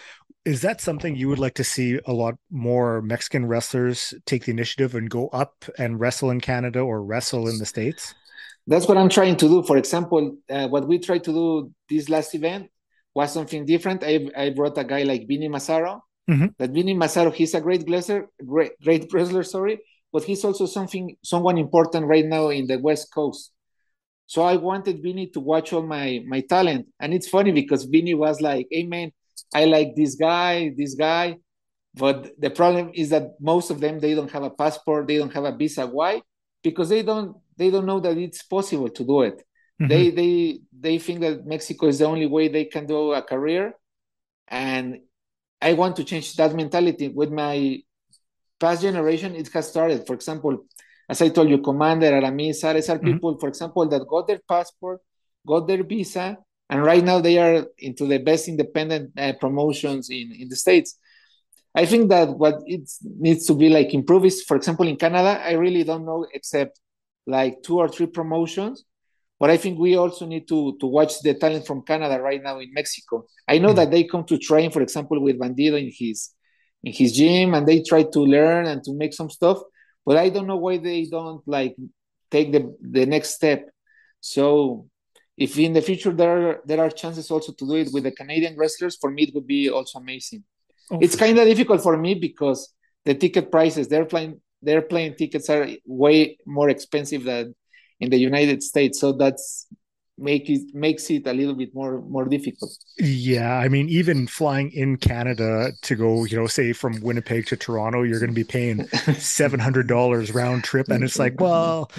Is 0.45 0.63
that 0.63 0.81
something 0.81 1.17
you 1.17 1.29
would 1.29 1.39
like 1.39 1.55
to 1.55 1.65
see 1.65 2.01
a 2.07 2.13
lot 2.13 2.37
more 2.51 3.03
Mexican 3.03 3.47
wrestlers 3.47 4.15
take 4.25 4.47
the 4.47 4.53
initiative 4.53 4.95
and 4.95 5.11
go 5.11 5.29
up 5.29 5.65
and 5.79 6.01
wrestle 6.01 6.31
in 6.31 6.41
Canada 6.41 6.81
or 6.81 7.05
wrestle 7.05 7.47
in 7.49 7.59
the 7.59 7.67
States? 7.67 8.15
That's 8.67 8.89
what 8.89 8.97
I'm 8.97 9.09
trying 9.09 9.37
to 9.37 9.49
do. 9.49 9.63
For 9.63 9.77
example, 9.77 10.39
uh, 10.49 10.69
what 10.69 10.87
we 10.87 10.99
tried 10.99 11.25
to 11.25 11.33
do 11.33 11.73
this 11.89 12.09
last 12.09 12.35
event 12.35 12.71
was 13.15 13.33
something 13.33 13.67
different. 13.67 14.03
I, 14.03 14.29
I 14.37 14.51
brought 14.51 14.79
a 14.79 14.85
guy 14.85 15.03
like 15.03 15.27
Vinny 15.29 15.49
Massaro. 15.49 16.05
Mm-hmm. 16.29 16.47
That 16.59 16.71
Vinny 16.71 16.95
Massaro, 16.95 17.31
he's 17.31 17.55
a 17.55 17.61
great 17.61 17.85
wrestler, 17.89 18.29
great, 18.47 18.73
great 18.81 19.13
wrestler, 19.13 19.43
sorry, 19.43 19.81
but 20.13 20.23
he's 20.25 20.45
also 20.45 20.67
something 20.67 21.17
someone 21.23 21.59
important 21.59 22.07
right 22.07 22.25
now 22.25 22.49
in 22.49 22.67
the 22.67 22.79
West 22.79 23.13
Coast. 23.13 23.53
So 24.27 24.43
I 24.43 24.57
wanted 24.57 25.03
Vinny 25.03 25.27
to 25.29 25.41
watch 25.41 25.73
all 25.73 25.83
my 25.83 26.23
my 26.25 26.41
talent, 26.43 26.87
and 27.01 27.13
it's 27.13 27.29
funny 27.29 27.51
because 27.51 27.85
Vinny 27.85 28.15
was 28.15 28.41
like, 28.41 28.69
"Hey 28.71 28.85
man, 28.85 29.11
I 29.55 29.65
like 29.65 29.95
this 29.97 30.15
guy, 30.15 30.73
this 30.77 30.95
guy," 30.95 31.37
but 31.95 32.33
the 32.39 32.51
problem 32.51 32.91
is 32.95 33.11
that 33.11 33.33
most 33.41 33.71
of 33.71 33.81
them 33.81 33.99
they 34.01 34.15
don't 34.15 34.31
have 34.31 34.43
a 34.43 34.51
passport, 34.51 35.07
they 35.07 35.19
don't 35.19 35.33
have 35.33 35.45
a 35.45 35.57
visa. 35.57 35.87
Why? 35.87 36.23
Because 36.63 36.89
they 36.89 37.03
don't 37.03 37.37
they 37.57 37.71
don't 37.71 37.87
know 37.87 38.01
that 38.01 38.17
it's 38.17 38.43
possible 38.43 38.89
to 38.89 39.05
do 39.05 39.23
it. 39.23 39.43
Mm-hmm. 39.81 39.89
They 39.89 40.11
they 40.11 40.61
they 40.79 40.99
think 40.99 41.21
that 41.21 41.47
Mexico 41.47 41.87
is 41.87 41.99
the 41.99 42.07
only 42.07 42.27
way 42.27 42.49
they 42.49 42.65
can 42.65 42.87
do 42.87 43.13
a 43.13 43.23
career, 43.23 43.75
and 44.49 45.01
I 45.61 45.75
want 45.75 45.97
to 45.97 46.05
change 46.05 46.37
that 46.37 46.55
mentality 46.55 47.09
with 47.09 47.31
my 47.31 47.83
past 48.61 48.83
generation, 48.83 49.35
it 49.35 49.49
has 49.53 49.69
started. 49.69 50.07
For 50.07 50.15
example, 50.15 50.67
as 51.09 51.21
I 51.23 51.31
told 51.31 51.49
you, 51.49 51.59
Commander, 51.59 52.15
Aramis, 52.15 52.63
Ares 52.63 52.89
are 52.89 52.99
mm-hmm. 52.99 53.15
people, 53.15 53.39
for 53.39 53.49
example, 53.49 53.89
that 53.89 54.07
got 54.07 54.29
their 54.29 54.41
passport, 54.47 55.01
got 55.47 55.67
their 55.67 55.83
visa, 55.83 56.37
and 56.71 56.83
right 56.83 57.05
now 57.05 57.21
they 57.21 57.39
are 57.39 57.67
into 57.79 58.07
the 58.07 58.19
best 58.19 58.49
independent 58.49 59.13
uh, 59.19 59.33
promotions 59.41 60.09
in, 60.09 60.33
in 60.33 60.49
the 60.49 60.57
States. 60.57 60.97
I 61.75 61.85
think 61.85 62.09
that 62.09 62.31
what 62.31 62.61
it 62.67 62.89
needs 63.03 63.47
to 63.47 63.55
be 63.55 63.69
like 63.69 63.93
improve 63.93 64.25
is, 64.25 64.43
for 64.43 64.57
example, 64.57 64.89
in 64.89 64.97
Canada, 64.97 65.41
I 65.45 65.53
really 65.53 65.85
don't 65.85 66.07
know 66.07 66.27
except 66.33 66.81
like 67.27 67.63
two 67.63 67.79
or 67.79 67.89
three 67.89 68.07
promotions. 68.07 68.85
But 69.39 69.51
I 69.51 69.57
think 69.57 69.79
we 69.79 69.97
also 69.97 70.27
need 70.27 70.49
to 70.49 70.77
to 70.81 70.87
watch 70.87 71.21
the 71.23 71.35
talent 71.35 71.67
from 71.67 71.83
Canada 71.83 72.21
right 72.21 72.43
now 72.43 72.59
in 72.59 72.73
Mexico. 72.75 73.27
I 73.49 73.59
know 73.59 73.69
mm-hmm. 73.69 73.77
that 73.77 73.91
they 73.91 74.05
come 74.05 74.25
to 74.25 74.39
train, 74.39 74.71
for 74.71 74.83
example, 74.83 75.21
with 75.21 75.39
Bandido 75.39 75.79
in 75.81 75.91
his 75.95 76.31
in 76.83 76.93
his 76.93 77.13
gym 77.13 77.55
and 77.55 77.67
they 77.67 77.83
try 77.83 78.03
to 78.03 78.21
learn 78.21 78.67
and 78.67 78.83
to 78.85 78.95
make 78.95 79.13
some 79.13 79.31
stuff 79.31 79.59
but 80.07 80.17
i 80.17 80.29
don't 80.29 80.47
know 80.47 80.57
why 80.57 80.79
they 80.79 81.05
don't 81.05 81.47
like 81.47 81.77
take 82.31 82.53
the 82.53 82.75
the 82.81 83.07
next 83.07 83.31
step 83.31 83.69
so 84.21 84.87
if 85.41 85.59
in 85.59 85.73
the 85.73 85.81
future 85.81 86.13
there 86.13 86.51
are, 86.51 86.61
there 86.67 86.81
are 86.81 86.91
chances 86.91 87.31
also 87.31 87.51
to 87.53 87.67
do 87.67 87.77
it 87.77 87.89
with 87.93 88.05
the 88.05 88.13
canadian 88.13 88.55
wrestlers 88.57 88.97
for 89.01 89.11
me 89.11 89.23
it 89.25 89.35
would 89.35 89.47
be 89.47 89.69
also 89.71 89.99
amazing. 89.99 90.45
It's 91.01 91.17
kind 91.17 91.39
of 91.39 91.47
difficult 91.47 91.83
for 91.83 91.97
me 91.97 92.15
because 92.15 92.75
the 93.05 93.15
ticket 93.15 93.51
prices 93.51 93.89
they're 93.89 94.05
playing 94.05 94.41
their 94.63 94.83
plane 94.83 95.17
tickets 95.17 95.49
are 95.49 95.67
way 95.87 96.37
more 96.47 96.69
expensive 96.69 97.25
than 97.25 97.55
in 98.01 98.11
the 98.11 98.19
united 98.19 98.63
states. 98.63 99.01
So 99.01 99.13
that's 99.13 99.67
make 100.21 100.49
it 100.51 100.75
makes 100.75 101.11
it 101.11 101.27
a 101.27 101.33
little 101.33 101.55
bit 101.55 101.75
more 101.75 102.03
more 102.03 102.27
difficult. 102.27 102.71
Yeah 102.99 103.57
i 103.57 103.69
mean 103.69 103.89
even 103.89 104.27
flying 104.27 104.71
in 104.73 104.97
canada 104.97 105.73
to 105.83 105.95
go 105.97 106.25
you 106.25 106.37
know 106.37 106.47
say 106.47 106.73
from 106.73 107.01
winnipeg 107.01 107.47
to 107.47 107.57
toronto 107.57 108.03
you're 108.03 108.21
going 108.21 108.31
to 108.31 108.35
be 108.35 108.45
paying 108.45 108.79
$700 108.85 110.35
round 110.35 110.65
trip 110.65 110.89
and 110.89 111.03
it's 111.03 111.19
like 111.19 111.41
well 111.41 111.91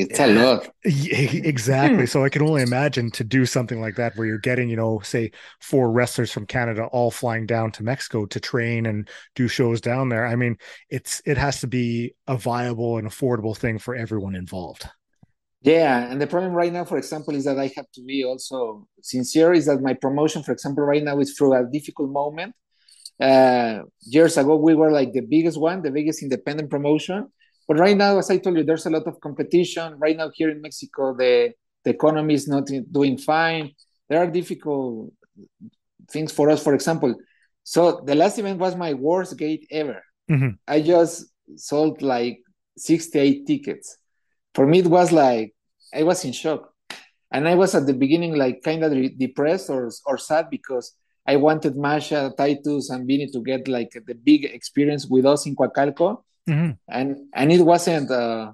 it's 0.00 0.20
a 0.20 0.28
lot. 0.28 0.66
Eh, 0.84 1.40
exactly. 1.42 2.00
Hmm. 2.00 2.06
So 2.06 2.24
i 2.24 2.28
can 2.28 2.42
only 2.42 2.62
imagine 2.62 3.10
to 3.12 3.24
do 3.24 3.44
something 3.44 3.80
like 3.80 3.96
that 3.96 4.16
where 4.16 4.26
you're 4.26 4.38
getting 4.38 4.68
you 4.68 4.76
know 4.76 5.00
say 5.00 5.32
four 5.60 5.90
wrestlers 5.90 6.30
from 6.30 6.46
canada 6.46 6.84
all 6.84 7.10
flying 7.10 7.46
down 7.46 7.72
to 7.72 7.82
mexico 7.82 8.24
to 8.26 8.40
train 8.40 8.86
and 8.86 9.08
do 9.34 9.48
shows 9.48 9.80
down 9.80 10.08
there. 10.08 10.26
I 10.26 10.36
mean 10.36 10.56
it's 10.88 11.20
it 11.26 11.36
has 11.36 11.60
to 11.60 11.66
be 11.66 12.14
a 12.26 12.36
viable 12.36 12.98
and 12.98 13.08
affordable 13.08 13.56
thing 13.56 13.78
for 13.78 13.96
everyone 13.96 14.36
involved 14.36 14.88
Yeah, 15.62 16.10
and 16.10 16.20
the 16.20 16.26
problem 16.26 16.52
right 16.52 16.72
now, 16.72 16.84
for 16.84 16.98
example, 16.98 17.34
is 17.34 17.44
that 17.44 17.58
I 17.58 17.72
have 17.74 17.90
to 17.94 18.02
be 18.02 18.24
also 18.24 18.86
sincere. 19.02 19.52
Is 19.52 19.66
that 19.66 19.80
my 19.80 19.94
promotion, 19.94 20.42
for 20.42 20.52
example, 20.52 20.84
right 20.84 21.02
now 21.02 21.18
is 21.18 21.36
through 21.36 21.54
a 21.54 21.64
difficult 21.70 22.10
moment. 22.10 22.54
Uh, 23.20 23.80
years 24.02 24.36
ago, 24.36 24.54
we 24.56 24.74
were 24.74 24.92
like 24.92 25.12
the 25.12 25.20
biggest 25.20 25.58
one, 25.60 25.82
the 25.82 25.90
biggest 25.90 26.22
independent 26.22 26.70
promotion. 26.70 27.26
But 27.66 27.78
right 27.78 27.96
now, 27.96 28.18
as 28.18 28.30
I 28.30 28.38
told 28.38 28.56
you, 28.56 28.64
there's 28.64 28.86
a 28.86 28.90
lot 28.90 29.06
of 29.06 29.20
competition. 29.20 29.98
Right 29.98 30.16
now, 30.16 30.30
here 30.32 30.50
in 30.50 30.62
Mexico, 30.62 31.14
the 31.16 31.52
the 31.84 31.90
economy 31.90 32.34
is 32.34 32.46
not 32.46 32.68
doing 32.92 33.18
fine. 33.18 33.72
There 34.08 34.20
are 34.20 34.30
difficult 34.30 35.12
things 36.10 36.32
for 36.32 36.50
us. 36.50 36.62
For 36.62 36.74
example, 36.74 37.14
so 37.62 38.00
the 38.06 38.14
last 38.14 38.38
event 38.38 38.58
was 38.58 38.74
my 38.76 38.94
worst 38.94 39.36
gate 39.36 39.66
ever. 39.70 40.02
Mm-hmm. 40.30 40.56
I 40.66 40.80
just 40.80 41.26
sold 41.56 42.00
like 42.00 42.40
68 42.78 43.46
tickets. 43.46 43.97
For 44.58 44.66
me, 44.66 44.80
it 44.80 44.88
was 44.88 45.12
like 45.12 45.54
I 45.94 46.02
was 46.02 46.24
in 46.24 46.32
shock. 46.32 46.72
And 47.30 47.46
I 47.46 47.54
was 47.54 47.76
at 47.76 47.86
the 47.86 47.94
beginning 47.94 48.34
like 48.34 48.60
kind 48.60 48.82
of 48.82 48.90
depressed 49.16 49.70
or, 49.70 49.88
or 50.04 50.18
sad 50.18 50.50
because 50.50 50.96
I 51.24 51.36
wanted 51.36 51.76
Masha, 51.76 52.34
Titus, 52.36 52.90
and 52.90 53.06
Vinny 53.06 53.28
to 53.28 53.40
get 53.40 53.68
like 53.68 53.92
the 53.92 54.14
big 54.14 54.46
experience 54.46 55.06
with 55.06 55.26
us 55.26 55.46
in 55.46 55.54
Coacalco. 55.54 56.24
Mm-hmm. 56.48 56.72
And, 56.88 57.16
and 57.32 57.52
it 57.52 57.62
wasn't 57.62 58.10
uh, 58.10 58.50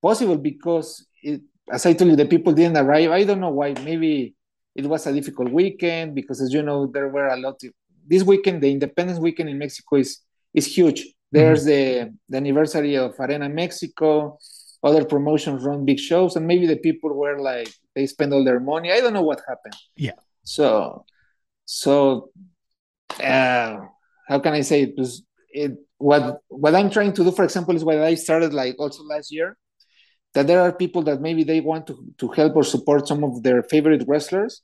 possible 0.00 0.38
because, 0.38 1.04
it, 1.22 1.42
as 1.70 1.84
I 1.84 1.92
told 1.92 2.12
you, 2.12 2.16
the 2.16 2.24
people 2.24 2.54
didn't 2.54 2.78
arrive. 2.78 3.10
I 3.10 3.24
don't 3.24 3.40
know 3.40 3.50
why. 3.50 3.74
Maybe 3.74 4.34
it 4.74 4.86
was 4.86 5.06
a 5.06 5.12
difficult 5.12 5.52
weekend 5.52 6.14
because, 6.14 6.40
as 6.40 6.50
you 6.50 6.62
know, 6.62 6.86
there 6.86 7.08
were 7.08 7.28
a 7.28 7.36
lot 7.36 7.62
of 7.62 7.72
this 8.06 8.22
weekend, 8.22 8.62
the 8.62 8.72
Independence 8.72 9.18
weekend 9.18 9.50
in 9.50 9.58
Mexico 9.58 9.96
is 9.96 10.18
is 10.54 10.64
huge. 10.64 11.12
There's 11.30 11.66
mm-hmm. 11.66 12.08
the, 12.08 12.14
the 12.30 12.36
anniversary 12.38 12.96
of 12.96 13.20
Arena 13.20 13.50
Mexico, 13.50 14.38
other 14.82 15.04
promotions 15.04 15.64
run 15.64 15.84
big 15.84 15.98
shows, 15.98 16.36
and 16.36 16.46
maybe 16.46 16.66
the 16.66 16.76
people 16.76 17.14
were 17.14 17.38
like 17.38 17.72
they 17.94 18.06
spend 18.06 18.32
all 18.32 18.44
their 18.44 18.60
money. 18.60 18.92
I 18.92 19.00
don't 19.00 19.12
know 19.12 19.22
what 19.22 19.40
happened. 19.48 19.74
Yeah. 19.96 20.18
So, 20.44 21.04
so 21.64 22.30
uh, 23.22 23.78
how 24.28 24.38
can 24.40 24.54
I 24.54 24.62
say 24.62 24.82
it 24.82 24.94
was 24.96 25.22
it 25.50 25.72
what 25.98 26.40
what 26.48 26.74
I'm 26.74 26.90
trying 26.90 27.12
to 27.14 27.24
do, 27.24 27.30
for 27.30 27.44
example, 27.44 27.76
is 27.76 27.84
what 27.84 27.98
I 27.98 28.14
started 28.14 28.52
like 28.52 28.76
also 28.78 29.04
last 29.04 29.32
year. 29.32 29.56
That 30.34 30.46
there 30.46 30.62
are 30.62 30.72
people 30.72 31.02
that 31.02 31.20
maybe 31.20 31.44
they 31.44 31.60
want 31.60 31.86
to, 31.88 32.04
to 32.18 32.28
help 32.28 32.56
or 32.56 32.64
support 32.64 33.06
some 33.06 33.22
of 33.22 33.42
their 33.42 33.62
favorite 33.62 34.04
wrestlers, 34.08 34.62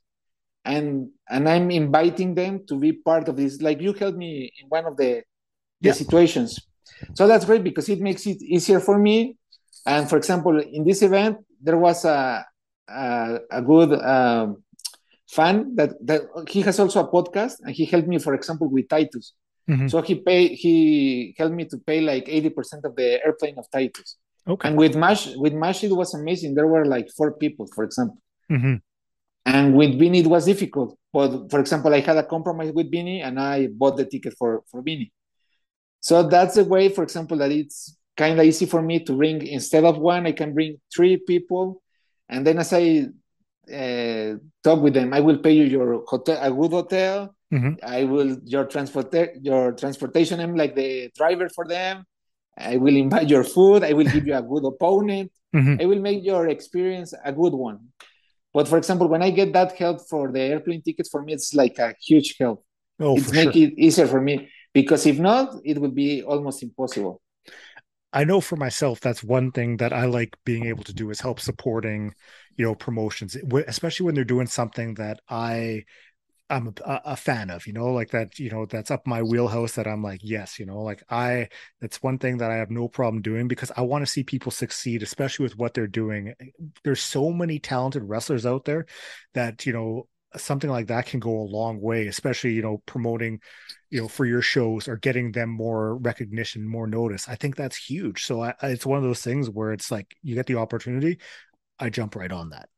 and 0.65 1.11
and 1.29 1.49
I'm 1.49 1.71
inviting 1.71 2.35
them 2.35 2.65
to 2.69 2.79
be 2.79 2.93
part 2.93 3.29
of 3.29 3.37
this. 3.37 3.61
Like 3.61 3.81
you 3.81 3.93
helped 3.93 4.17
me 4.17 4.51
in 4.61 4.69
one 4.69 4.87
of 4.87 4.97
the, 4.97 5.23
the 5.81 5.89
yeah. 5.89 5.93
situations, 5.93 6.59
so 7.15 7.29
that's 7.29 7.45
great 7.45 7.63
because 7.63 7.89
it 7.89 8.01
makes 8.01 8.27
it 8.27 8.43
easier 8.43 8.81
for 8.81 8.99
me. 8.99 9.37
And 9.89 10.05
for 10.11 10.19
example, 10.21 10.61
in 10.61 10.85
this 10.85 11.01
event, 11.01 11.41
there 11.67 11.81
was 11.81 12.05
a 12.05 12.45
a, 12.89 13.41
a 13.51 13.63
good 13.63 13.91
um, 13.97 14.63
fan 15.37 15.75
that 15.77 15.97
that 16.05 16.23
he 16.53 16.61
has 16.69 16.77
also 16.79 17.01
a 17.01 17.09
podcast, 17.09 17.65
and 17.65 17.73
he 17.73 17.85
helped 17.89 18.09
me, 18.13 18.19
for 18.21 18.35
example, 18.35 18.69
with 18.69 18.87
Titus. 18.89 19.33
Mm-hmm. 19.65 19.89
So 19.89 20.03
he 20.03 20.15
pay 20.17 20.43
he 20.55 20.75
helped 21.39 21.57
me 21.57 21.65
to 21.73 21.77
pay 21.89 22.01
like 22.01 22.29
eighty 22.29 22.51
percent 22.51 22.85
of 22.85 22.93
the 23.01 23.25
airplane 23.25 23.57
of 23.57 23.67
Titus. 23.71 24.17
Okay. 24.47 24.69
And 24.69 24.77
with 24.77 24.95
Mash 24.95 25.25
with 25.37 25.55
Mash 25.55 25.85
it 25.85 25.93
was 25.93 26.13
amazing. 26.13 26.55
There 26.55 26.69
were 26.69 26.85
like 26.85 27.09
four 27.17 27.33
people, 27.33 27.67
for 27.75 27.85
example. 27.85 28.21
Mm-hmm. 28.51 28.77
And 29.45 29.75
with 29.75 29.99
Vinny, 29.99 30.21
it 30.21 30.27
was 30.27 30.45
difficult. 30.45 30.99
But 31.13 31.51
for 31.51 31.61
example, 31.61 31.93
I 31.95 32.01
had 32.01 32.17
a 32.17 32.23
compromise 32.23 32.73
with 32.73 32.91
Vinny 32.91 33.23
and 33.23 33.41
I 33.41 33.69
bought 33.69 33.97
the 33.97 34.05
ticket 34.05 34.35
for, 34.39 34.63
for 34.71 34.83
Vinny. 34.83 35.13
So 36.01 36.29
that's 36.29 36.57
a 36.59 36.65
way, 36.65 36.91
for 36.91 37.03
example, 37.03 37.39
that 37.39 37.51
it's 37.51 37.97
kind 38.19 38.39
of 38.39 38.45
easy 38.45 38.67
for 38.67 38.83
me 38.83 38.99
to 39.05 39.13
bring, 39.17 39.47
instead 39.47 39.85
of 39.85 39.97
one, 39.97 40.27
I 40.27 40.33
can 40.33 40.53
bring 40.53 40.81
three 40.95 41.17
people. 41.17 41.81
And 42.29 42.47
then 42.47 42.59
as 42.59 42.73
I 42.73 43.07
uh, 43.73 44.37
talk 44.63 44.83
with 44.83 44.95
them, 44.95 45.15
I 45.15 45.21
will 45.21 45.39
pay 45.39 45.53
you 45.53 45.65
your 45.65 46.05
hotel, 46.07 46.39
a 46.43 46.51
good 46.51 46.73
hotel. 46.73 47.35
Mm-hmm. 47.55 47.75
I 47.83 48.05
will 48.05 48.37
your 48.45 48.67
transport 48.67 49.15
your 49.41 49.73
transportation. 49.73 50.41
I'm 50.41 50.55
like 50.55 50.75
the 50.75 51.11
driver 51.17 51.49
for 51.49 51.65
them. 51.67 52.05
I 52.59 52.77
will 52.77 52.97
invite 52.97 53.29
your 53.29 53.45
food. 53.45 53.85
I 53.85 53.95
will 53.95 54.05
give 54.05 54.27
you 54.27 54.35
a 54.35 54.43
good 54.43 54.65
opponent. 54.67 55.33
Mm-hmm. 55.55 55.81
I 55.81 55.85
will 55.87 56.01
make 56.01 56.23
your 56.25 56.49
experience 56.49 57.15
a 57.25 57.33
good 57.33 57.55
one. 57.55 57.79
But 58.53 58.69
for 58.69 58.77
example, 58.77 59.09
when 59.09 59.23
I 59.23 59.31
get 59.31 59.53
that 59.55 59.73
help 59.77 60.07
for 60.09 60.31
the 60.31 60.41
airplane 60.41 60.83
tickets, 60.83 61.09
for 61.09 61.23
me 61.23 61.33
it's 61.33 61.55
like 61.55 61.79
a 61.79 61.95
huge 62.01 62.37
help. 62.39 62.65
Oh, 63.01 63.17
it's 63.17 63.33
make 63.33 63.53
sure. 63.53 63.63
it 63.63 63.79
easier 63.79 64.07
for 64.07 64.21
me 64.21 64.51
because 64.75 65.07
if 65.07 65.19
not, 65.19 65.55
it 65.65 65.79
would 65.79 65.95
be 65.95 66.23
almost 66.23 66.63
impossible. 66.63 67.23
I 68.13 68.25
know 68.25 68.41
for 68.41 68.57
myself 68.57 69.01
that's 69.01 69.23
one 69.23 69.53
thing 69.53 69.77
that 69.79 69.93
I 69.93 70.07
like 70.07 70.37
being 70.45 70.67
able 70.67 70.85
to 70.85 70.95
do 70.95 71.11
is 71.11 71.21
help 71.21 71.41
supporting, 71.41 72.15
you 72.57 72.65
know, 72.65 72.75
promotions, 72.75 73.37
eh, 73.37 73.63
especially 73.67 74.07
when 74.07 74.15
they're 74.15 74.25
doing 74.25 74.47
something 74.47 74.95
that 74.95 75.21
I 75.29 75.85
I'm 76.51 76.75
a, 76.85 77.01
a, 77.05 77.17
fan 77.17 77.51
of, 77.51 77.67
you 77.67 77.75
know, 77.75 77.93
like 77.93 78.11
that, 78.13 78.39
you 78.39 78.51
know, 78.51 78.65
that's 78.65 78.91
up 78.91 79.07
my 79.07 79.23
wheelhouse 79.23 79.73
that 79.73 79.87
I'm 79.87 80.03
like, 80.03 80.21
yes, 80.23 80.59
you 80.59 80.65
know, 80.65 80.81
like 80.81 81.03
I, 81.11 81.49
that's 81.81 82.03
one 82.03 82.19
thing 82.19 82.39
that 82.39 82.51
I 82.51 82.57
have 82.57 82.71
no 82.71 82.89
problem 82.89 83.21
doing 83.21 83.49
because 83.49 83.71
I 83.77 83.83
want 83.83 84.03
to 84.03 84.11
see 84.11 84.23
people 84.25 84.51
succeed, 84.51 85.03
especially 85.03 85.43
with 85.43 85.59
what 85.59 85.75
they're 85.75 85.87
doing. 85.87 86.33
There's 86.85 87.03
so 87.03 87.31
many 87.31 87.59
talented 87.59 88.03
wrestlers 88.05 88.47
out 88.47 88.65
there 88.65 88.87
that, 89.35 89.67
you 89.67 89.75
know, 89.75 90.09
something 90.37 90.71
like 90.71 90.89
that 90.89 91.07
can 91.07 91.21
go 91.21 91.31
a 91.31 91.51
long 91.51 91.81
way, 91.81 92.07
especially, 92.07 92.53
you 92.53 92.63
know, 92.63 92.83
promoting, 92.87 93.41
you 93.91 94.01
know, 94.01 94.09
for 94.09 94.27
your 94.27 94.43
shows 94.43 94.89
or 94.89 94.97
getting 94.97 95.33
them 95.33 95.49
more 95.49 95.97
recognition, 95.97 96.69
more 96.69 96.87
notice. 96.87 97.29
I 97.29 97.35
think 97.35 97.57
that's 97.57 97.77
huge. 97.77 98.25
So 98.25 98.43
I, 98.43 98.55
it's 98.63 98.87
one 98.87 98.99
of 98.99 99.05
those 99.05 99.23
things 99.23 99.49
where 99.49 99.73
it's 99.73 99.91
like 99.91 100.15
you 100.23 100.35
get 100.35 100.47
the 100.47 100.57
opportunity, 100.57 101.19
I 101.79 101.91
jump 101.91 102.15
right 102.17 102.31
on 102.31 102.51
that. 102.51 102.69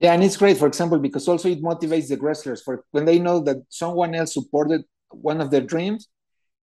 Yeah, 0.00 0.12
and 0.12 0.22
it's 0.22 0.36
great, 0.36 0.58
for 0.58 0.66
example, 0.66 0.98
because 0.98 1.26
also 1.26 1.48
it 1.48 1.62
motivates 1.62 2.08
the 2.08 2.18
wrestlers 2.18 2.62
for 2.62 2.84
when 2.90 3.04
they 3.04 3.18
know 3.18 3.40
that 3.40 3.58
someone 3.68 4.14
else 4.14 4.34
supported 4.34 4.82
one 5.10 5.40
of 5.40 5.50
their 5.50 5.62
dreams, 5.62 6.08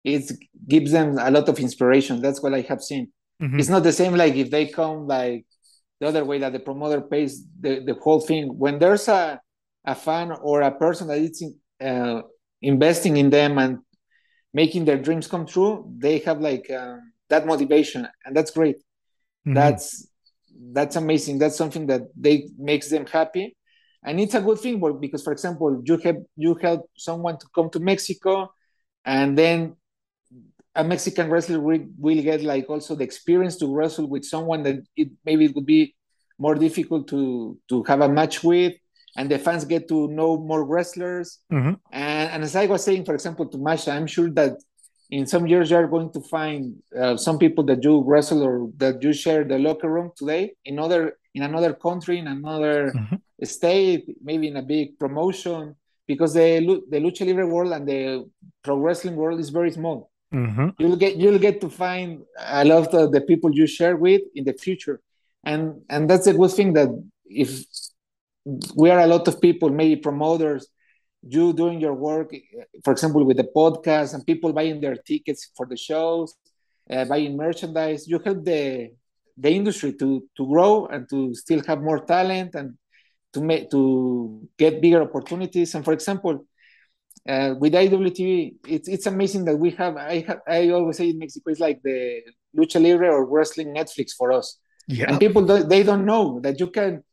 it 0.04 0.30
gives 0.68 0.92
them 0.92 1.18
a 1.18 1.30
lot 1.30 1.48
of 1.48 1.58
inspiration. 1.58 2.20
That's 2.20 2.42
what 2.42 2.54
I 2.54 2.60
have 2.62 2.82
seen. 2.82 3.12
Mm-hmm. 3.40 3.58
It's 3.58 3.68
not 3.68 3.82
the 3.84 3.92
same 3.92 4.14
like 4.14 4.34
if 4.34 4.50
they 4.50 4.66
come 4.66 5.06
like 5.06 5.46
the 6.00 6.08
other 6.08 6.24
way 6.24 6.38
that 6.38 6.52
the 6.52 6.58
promoter 6.58 7.00
pays 7.00 7.44
the, 7.60 7.82
the 7.84 7.94
whole 7.94 8.20
thing. 8.20 8.48
When 8.58 8.78
there's 8.78 9.08
a, 9.08 9.40
a 9.84 9.94
fan 9.94 10.30
or 10.30 10.62
a 10.62 10.70
person 10.70 11.08
that 11.08 11.18
is 11.18 11.44
uh, 11.80 12.22
investing 12.60 13.16
in 13.16 13.30
them 13.30 13.58
and 13.58 13.78
making 14.54 14.84
their 14.84 14.98
dreams 14.98 15.26
come 15.26 15.46
true, 15.46 15.90
they 15.98 16.18
have 16.20 16.40
like 16.40 16.70
uh, 16.70 16.96
that 17.28 17.46
motivation, 17.46 18.06
and 18.24 18.36
that's 18.36 18.50
great. 18.50 18.76
Mm-hmm. 18.76 19.54
That's 19.54 20.08
that's 20.72 20.96
amazing. 20.96 21.38
That's 21.38 21.56
something 21.56 21.86
that 21.86 22.02
they 22.16 22.48
makes 22.58 22.88
them 22.88 23.06
happy, 23.06 23.56
and 24.04 24.20
it's 24.20 24.34
a 24.34 24.40
good 24.40 24.60
thing. 24.60 24.78
But 24.78 25.00
because, 25.00 25.22
for 25.22 25.32
example, 25.32 25.82
you 25.84 25.96
have 25.98 26.18
you 26.36 26.54
help 26.54 26.88
someone 26.96 27.38
to 27.38 27.46
come 27.54 27.70
to 27.70 27.80
Mexico, 27.80 28.52
and 29.04 29.36
then 29.36 29.76
a 30.74 30.84
Mexican 30.84 31.28
wrestler 31.28 31.60
will, 31.60 31.84
will 31.98 32.22
get 32.22 32.42
like 32.42 32.68
also 32.70 32.94
the 32.94 33.04
experience 33.04 33.56
to 33.56 33.66
wrestle 33.66 34.08
with 34.08 34.24
someone 34.24 34.62
that 34.62 34.76
it 34.96 35.08
maybe 35.24 35.46
it 35.46 35.54
would 35.54 35.66
be 35.66 35.94
more 36.38 36.54
difficult 36.54 37.08
to 37.08 37.58
to 37.68 37.82
have 37.84 38.00
a 38.00 38.08
match 38.08 38.42
with, 38.42 38.74
and 39.16 39.30
the 39.30 39.38
fans 39.38 39.64
get 39.64 39.88
to 39.88 40.08
know 40.08 40.38
more 40.38 40.64
wrestlers. 40.64 41.38
Mm-hmm. 41.52 41.74
And, 41.92 42.30
and 42.32 42.42
as 42.42 42.56
I 42.56 42.66
was 42.66 42.84
saying, 42.84 43.04
for 43.04 43.14
example, 43.14 43.46
to 43.46 43.58
Masha, 43.58 43.92
I'm 43.92 44.06
sure 44.06 44.30
that 44.30 44.56
in 45.12 45.26
some 45.26 45.46
years 45.46 45.70
you 45.70 45.76
are 45.76 45.86
going 45.86 46.10
to 46.10 46.20
find 46.20 46.82
uh, 46.98 47.16
some 47.16 47.38
people 47.38 47.62
that 47.64 47.84
you 47.84 48.02
wrestle 48.02 48.42
or 48.42 48.70
that 48.78 49.02
you 49.02 49.12
share 49.12 49.44
the 49.44 49.58
locker 49.58 49.90
room 49.90 50.10
today 50.16 50.54
in 50.64 50.78
other 50.78 51.18
in 51.34 51.42
another 51.42 51.74
country 51.74 52.18
in 52.18 52.26
another 52.26 52.92
mm-hmm. 52.96 53.16
state 53.44 54.04
maybe 54.22 54.48
in 54.48 54.56
a 54.56 54.62
big 54.62 54.98
promotion 54.98 55.76
because 56.06 56.32
the 56.32 56.48
the 56.88 56.98
lucha 56.98 57.26
libre 57.26 57.46
world 57.46 57.72
and 57.72 57.86
the 57.86 58.26
pro 58.64 58.76
wrestling 58.76 59.14
world 59.14 59.38
is 59.38 59.50
very 59.50 59.70
small 59.70 60.10
mm-hmm. 60.34 60.68
you'll 60.78 60.96
get 60.96 61.16
you'll 61.16 61.38
get 61.38 61.60
to 61.60 61.68
find 61.68 62.22
a 62.38 62.64
lot 62.64 62.92
of 62.94 63.12
the 63.12 63.20
people 63.20 63.50
you 63.52 63.66
share 63.66 63.96
with 63.96 64.22
in 64.34 64.44
the 64.44 64.54
future 64.54 64.98
and 65.44 65.82
and 65.90 66.08
that's 66.08 66.26
a 66.26 66.32
good 66.32 66.50
thing 66.50 66.72
that 66.72 66.88
if 67.26 67.64
we 68.74 68.90
are 68.90 69.00
a 69.00 69.06
lot 69.06 69.26
of 69.28 69.40
people 69.40 69.70
maybe 69.70 69.96
promoters 69.96 70.68
you 71.26 71.52
doing 71.52 71.80
your 71.80 71.94
work, 71.94 72.34
for 72.84 72.92
example, 72.92 73.24
with 73.24 73.36
the 73.36 73.48
podcast 73.54 74.14
and 74.14 74.26
people 74.26 74.52
buying 74.52 74.80
their 74.80 74.96
tickets 74.96 75.50
for 75.56 75.66
the 75.66 75.76
shows, 75.76 76.34
uh, 76.90 77.04
buying 77.04 77.36
merchandise, 77.36 78.08
you 78.08 78.18
help 78.18 78.44
the 78.44 78.90
the 79.38 79.50
industry 79.50 79.94
to 79.94 80.28
to 80.36 80.46
grow 80.46 80.86
and 80.86 81.08
to 81.08 81.34
still 81.34 81.62
have 81.66 81.80
more 81.80 82.04
talent 82.04 82.54
and 82.54 82.74
to 83.32 83.40
make 83.40 83.70
to 83.70 84.46
get 84.58 84.82
bigger 84.82 85.02
opportunities. 85.02 85.74
And 85.74 85.84
for 85.84 85.92
example, 85.92 86.44
uh, 87.26 87.54
with 87.58 87.72
IWTV, 87.72 88.56
it's 88.66 88.88
it's 88.88 89.06
amazing 89.06 89.44
that 89.44 89.56
we 89.56 89.70
have. 89.70 89.96
I 89.96 90.24
have, 90.26 90.40
I 90.46 90.70
always 90.70 90.96
say 90.96 91.10
in 91.10 91.18
Mexico, 91.18 91.50
it's 91.50 91.60
like 91.60 91.80
the 91.82 92.20
lucha 92.56 92.82
libre 92.82 93.08
or 93.08 93.24
wrestling 93.24 93.74
Netflix 93.74 94.10
for 94.18 94.32
us. 94.32 94.58
Yeah. 94.88 95.06
And 95.08 95.20
people 95.20 95.42
they 95.42 95.84
don't 95.84 96.04
know 96.04 96.40
that 96.40 96.58
you 96.58 96.66
can 96.66 97.04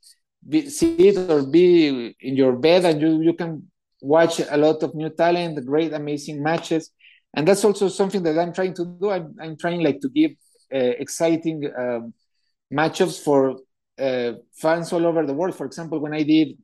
be, 0.47 0.69
sit 0.69 1.17
or 1.29 1.43
be 1.43 2.15
in 2.19 2.35
your 2.35 2.53
bed 2.53 2.85
and 2.85 3.01
you 3.01 3.21
you 3.21 3.33
can 3.33 3.69
watch 4.01 4.39
a 4.39 4.57
lot 4.57 4.81
of 4.83 4.95
new 4.95 5.09
talent, 5.09 5.65
great, 5.65 5.93
amazing 5.93 6.41
matches, 6.41 6.91
and 7.33 7.47
that's 7.47 7.63
also 7.63 7.87
something 7.87 8.23
that 8.23 8.37
I'm 8.39 8.53
trying 8.53 8.73
to 8.75 8.85
do. 8.85 9.09
I'm, 9.09 9.35
I'm 9.39 9.57
trying 9.57 9.81
like 9.81 9.99
to 10.01 10.09
give 10.09 10.31
uh, 10.73 10.77
exciting 10.77 11.69
um, 11.77 12.13
matchups 12.71 13.23
for 13.23 13.59
uh, 13.99 14.33
fans 14.53 14.93
all 14.93 15.05
over 15.05 15.25
the 15.25 15.33
world. 15.33 15.55
For 15.55 15.65
example, 15.65 15.99
when 15.99 16.13
I 16.13 16.23
did 16.23 16.57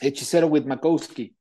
Hechicero 0.00 0.48
with 0.48 0.66
Makowski, 0.66 1.32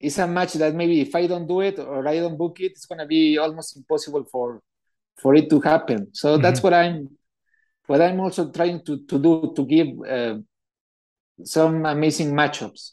it's 0.00 0.18
a 0.18 0.26
match 0.26 0.54
that 0.54 0.74
maybe 0.74 1.00
if 1.00 1.14
I 1.14 1.26
don't 1.26 1.46
do 1.46 1.60
it 1.60 1.78
or 1.78 2.06
I 2.06 2.18
don't 2.18 2.36
book 2.36 2.60
it, 2.60 2.72
it's 2.72 2.86
gonna 2.86 3.06
be 3.06 3.38
almost 3.38 3.76
impossible 3.76 4.24
for 4.30 4.62
for 5.16 5.34
it 5.34 5.48
to 5.50 5.60
happen. 5.60 6.08
So 6.12 6.34
mm-hmm. 6.34 6.42
that's 6.42 6.62
what 6.62 6.74
I'm 6.74 7.10
what 7.86 8.00
I'm 8.00 8.20
also 8.20 8.50
trying 8.50 8.84
to 8.84 9.04
to 9.06 9.18
do 9.18 9.52
to 9.56 9.64
give 9.64 9.88
uh, 10.08 10.38
some 11.42 11.84
amazing 11.86 12.32
matchups. 12.32 12.90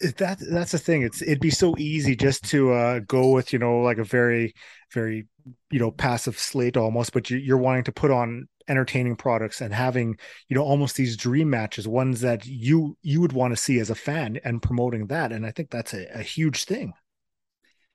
That 0.00 0.38
that's 0.40 0.72
the 0.72 0.78
thing. 0.78 1.02
It's 1.02 1.22
it'd 1.22 1.40
be 1.40 1.50
so 1.50 1.76
easy 1.78 2.16
just 2.16 2.44
to 2.50 2.72
uh 2.72 3.00
go 3.06 3.30
with 3.30 3.52
you 3.52 3.58
know 3.58 3.80
like 3.80 3.98
a 3.98 4.04
very 4.04 4.54
very 4.92 5.26
you 5.70 5.78
know 5.78 5.90
passive 5.90 6.38
slate 6.38 6.76
almost 6.76 7.12
but 7.12 7.30
you, 7.30 7.54
are 7.54 7.58
wanting 7.58 7.84
to 7.84 7.92
put 7.92 8.10
on 8.10 8.48
entertaining 8.68 9.16
products 9.16 9.60
and 9.60 9.74
having 9.74 10.16
you 10.48 10.54
know 10.54 10.62
almost 10.62 10.96
these 10.96 11.16
dream 11.16 11.50
matches 11.50 11.88
ones 11.88 12.20
that 12.20 12.46
you 12.46 12.96
you 13.02 13.20
would 13.20 13.32
want 13.32 13.52
to 13.52 13.56
see 13.56 13.78
as 13.80 13.90
a 13.90 13.94
fan 13.94 14.38
and 14.44 14.62
promoting 14.62 15.06
that 15.06 15.32
and 15.32 15.44
i 15.44 15.50
think 15.50 15.70
that's 15.70 15.94
a, 15.94 16.06
a 16.14 16.22
huge 16.22 16.64
thing. 16.64 16.92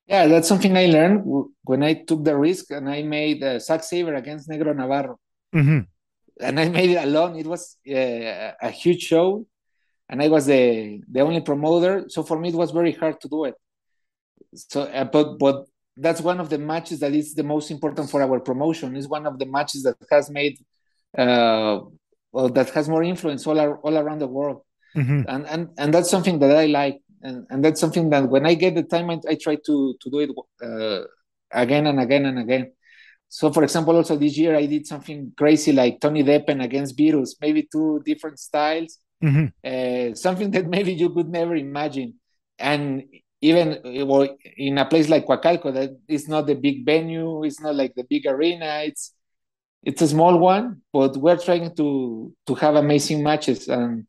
Yeah 0.08 0.28
that's 0.28 0.48
something 0.48 0.76
i 0.76 0.86
learned 0.86 1.24
when 1.64 1.84
i 1.84 1.94
took 1.94 2.24
the 2.24 2.38
risk 2.38 2.72
and 2.72 2.90
i 2.90 3.02
made 3.02 3.44
uh, 3.44 3.60
Zack 3.60 3.84
Sabre 3.84 4.16
against 4.16 4.50
negro 4.50 4.76
navarro. 4.76 5.20
Mm-hmm. 5.56 5.80
And 6.42 6.60
i 6.60 6.68
made 6.70 6.92
it 6.92 7.04
alone 7.04 7.36
it 7.36 7.48
was 7.48 7.78
uh, 7.90 8.52
a 8.62 8.70
huge 8.70 9.02
show 9.02 9.46
and 10.10 10.22
I 10.22 10.28
was 10.28 10.46
the 10.46 11.02
the 11.10 11.22
only 11.22 11.42
promoter. 11.42 12.06
So 12.10 12.24
for 12.24 12.40
me, 12.40 12.50
it 12.50 12.56
was 12.56 12.72
very 12.72 12.94
hard 12.94 13.20
to 13.22 13.28
do 13.28 13.46
it. 13.46 13.56
So, 14.56 14.84
uh, 14.84 15.04
but 15.06 15.38
but 15.38 15.66
that's 15.96 16.22
one 16.22 16.40
of 16.40 16.50
the 16.50 16.58
matches 16.58 17.00
that 17.00 17.14
is 17.14 17.34
the 17.34 17.44
most 17.44 17.72
important 17.72 18.10
for 18.10 18.22
our 18.22 18.40
promotion. 18.40 18.96
It's 18.96 19.08
one 19.08 19.26
of 19.26 19.40
the 19.40 19.46
matches 19.46 19.84
that 19.84 19.98
has 20.12 20.30
made, 20.30 20.58
uh, 21.18 21.80
well, 22.32 22.50
that 22.50 22.70
has 22.70 22.88
more 22.88 23.04
influence 23.04 23.46
all 23.48 23.60
ar- 23.60 23.78
all 23.78 23.98
around 23.98 24.20
the 24.20 24.28
world, 24.28 24.62
mm-hmm. 24.96 25.24
and 25.28 25.46
and 25.46 25.70
and 25.78 25.94
that's 25.94 26.10
something 26.10 26.40
that 26.40 26.56
I 26.56 26.68
like, 26.68 27.02
and 27.22 27.46
and 27.50 27.64
that's 27.64 27.82
something 27.82 28.10
that 28.12 28.30
when 28.30 28.46
I 28.46 28.54
get 28.54 28.76
the 28.76 28.84
time, 28.84 29.10
I, 29.10 29.20
I 29.28 29.36
try 29.36 29.56
to 29.56 29.96
to 30.00 30.10
do 30.10 30.20
it 30.20 30.30
uh, 30.64 31.04
again 31.52 31.88
and 31.88 32.00
again 32.00 32.26
and 32.26 32.40
again. 32.40 32.72
So, 33.30 33.52
for 33.52 33.64
example, 33.64 33.96
also 33.96 34.16
this 34.16 34.38
year 34.38 34.56
I 34.56 34.66
did 34.66 34.88
something 34.88 35.34
crazy 35.38 35.74
like 35.74 36.00
Tony 36.00 36.24
Deppen 36.24 36.64
against 36.64 36.98
Virus, 36.98 37.36
maybe 37.42 37.68
two 37.72 38.02
different 38.06 38.40
styles 38.40 39.00
mm-hmm. 39.24 39.48
uh, 39.64 40.16
something 40.16 40.52
that 40.52 40.68
maybe 40.76 40.94
you 40.94 41.10
could 41.10 41.30
never 41.30 41.56
imagine. 41.56 42.16
And 42.60 43.04
even 43.42 43.80
well, 44.08 44.28
in 44.58 44.78
a 44.78 44.86
place 44.86 45.10
like 45.10 45.28
Coacalco, 45.28 45.74
that 45.74 45.98
is 46.08 46.28
not 46.28 46.48
the 46.48 46.56
big 46.56 46.86
venue, 46.86 47.44
it's 47.44 47.62
not 47.62 47.76
like 47.76 47.94
the 47.96 48.04
big 48.04 48.26
arena, 48.26 48.82
it's 48.84 49.14
it's 49.84 50.02
a 50.02 50.08
small 50.08 50.38
one, 50.40 50.82
but 50.92 51.16
we're 51.18 51.38
trying 51.38 51.76
to 51.76 52.34
to 52.48 52.56
have 52.56 52.76
amazing 52.76 53.24
matches 53.24 53.68
and 53.68 54.08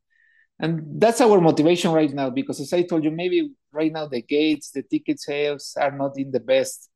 and 0.61 1.00
that's 1.00 1.20
our 1.20 1.40
motivation 1.40 1.92
right 1.92 2.12
now 2.12 2.31
because 2.31 2.59
as 2.61 2.72
I 2.72 2.83
told 2.83 3.04
you, 3.04 3.11
maybe 3.11 3.52
right 3.70 3.92
now 3.92 4.07
the 4.07 4.22
gates, 4.22 4.70
the 4.70 4.83
ticket 4.83 5.20
sales 5.20 5.76
are 5.78 5.92
not 5.92 6.18
in 6.18 6.33
the 6.33 6.40
best 6.40 6.88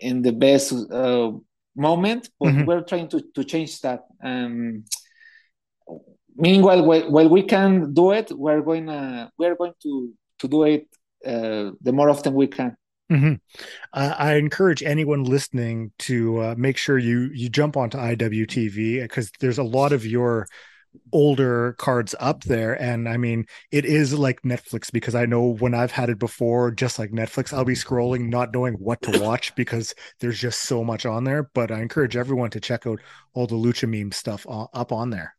in 0.00 0.22
the 0.22 0.32
best 0.32 0.72
uh, 0.72 1.32
moment, 1.76 2.28
but 2.38 2.48
mm-hmm. 2.48 2.64
we're 2.64 2.82
trying 2.82 3.08
to 3.08 3.22
to 3.34 3.44
change 3.44 3.80
that. 3.80 4.04
Um, 4.22 4.84
meanwhile 6.40 6.84
while, 6.84 7.28
we 7.28 7.42
can 7.42 7.92
do 7.92 8.12
it 8.12 8.30
we're 8.32 8.62
going 8.62 8.86
to 8.86 9.30
we're 9.38 9.54
going 9.54 9.72
to 9.82 10.12
to 10.38 10.48
do 10.48 10.64
it 10.64 10.86
uh, 11.26 11.70
the 11.82 11.92
more 11.92 12.08
often 12.08 12.34
we 12.34 12.46
can 12.46 12.74
mm-hmm. 13.10 13.34
uh, 13.92 14.14
i 14.18 14.34
encourage 14.34 14.82
anyone 14.82 15.22
listening 15.24 15.92
to 15.98 16.40
uh, 16.40 16.54
make 16.56 16.76
sure 16.76 16.98
you 16.98 17.30
you 17.34 17.48
jump 17.48 17.76
onto 17.76 17.98
iwtv 17.98 19.02
because 19.02 19.30
there's 19.40 19.58
a 19.58 19.62
lot 19.62 19.92
of 19.92 20.06
your 20.06 20.46
older 21.12 21.74
cards 21.78 22.14
up 22.20 22.44
there. 22.44 22.80
And 22.80 23.08
i 23.08 23.16
mean 23.16 23.46
it 23.70 23.84
is 23.84 24.16
like 24.16 24.42
netflix 24.42 24.90
because 24.92 25.14
i 25.14 25.26
know 25.26 25.54
when 25.54 25.74
i've 25.74 25.90
had 25.90 26.10
it 26.10 26.18
before 26.18 26.70
just 26.70 26.98
like 26.98 27.10
netflix 27.10 27.52
i'll 27.52 27.64
be 27.64 27.74
scrolling 27.74 28.28
not 28.28 28.52
knowing 28.52 28.74
what 28.74 29.02
to 29.02 29.20
watch 29.26 29.54
because 29.54 29.94
there's 30.20 30.38
just 30.38 30.62
so 30.62 30.84
much 30.84 31.06
on 31.06 31.24
there. 31.24 31.50
But 31.54 31.70
i 31.70 31.80
encourage 31.80 32.16
everyone 32.16 32.50
to 32.50 32.60
check 32.60 32.86
out 32.86 33.00
all 33.34 33.46
the 33.46 33.54
lucha 33.54 33.88
meme 33.88 34.12
stuff 34.12 34.46
up 34.48 34.92
on 34.92 35.10
there. 35.10 35.34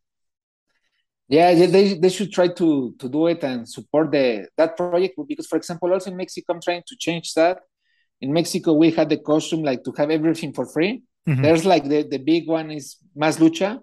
Yeah 1.28 1.54
they, 1.54 1.94
they 1.96 2.10
should 2.10 2.32
try 2.32 2.50
to 2.50 2.94
to 3.00 3.10
do 3.10 3.28
it 3.28 3.44
and 3.44 3.68
support 3.68 4.12
the 4.12 4.48
that 4.58 4.76
project 4.78 5.16
because 5.28 5.48
for 5.48 5.58
example 5.58 5.92
also 5.92 6.12
in 6.12 6.18
mexico 6.18 6.54
i'm 6.54 6.62
trying 6.62 6.84
to 6.88 6.96
change 7.00 7.34
that. 7.34 7.60
In 8.20 8.32
mexico 8.34 8.74
we 8.74 8.92
had 8.92 9.10
the 9.10 9.18
costume 9.18 9.64
like 9.64 9.84
to 9.84 9.94
have 9.98 10.12
everything 10.12 10.54
for 10.54 10.66
free. 10.66 11.04
Mm-hmm. 11.28 11.44
there's 11.44 11.66
like 11.66 11.84
the 11.84 12.02
the 12.02 12.18
big 12.18 12.48
one 12.48 12.72
is 12.72 12.98
más 13.16 13.38
lucha 13.38 13.80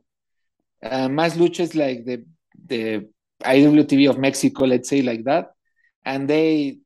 uh, 0.82 1.08
más 1.08 1.36
lucha 1.36 1.60
is 1.60 1.74
like 1.74 2.04
the 2.04 2.24
the 2.66 3.06
iwtv 3.44 4.10
of 4.10 4.18
mexico 4.18 4.64
let's 4.64 4.88
say 4.88 5.02
like 5.02 5.24
that. 5.24 5.52
And 6.04 6.28
they 6.28 6.78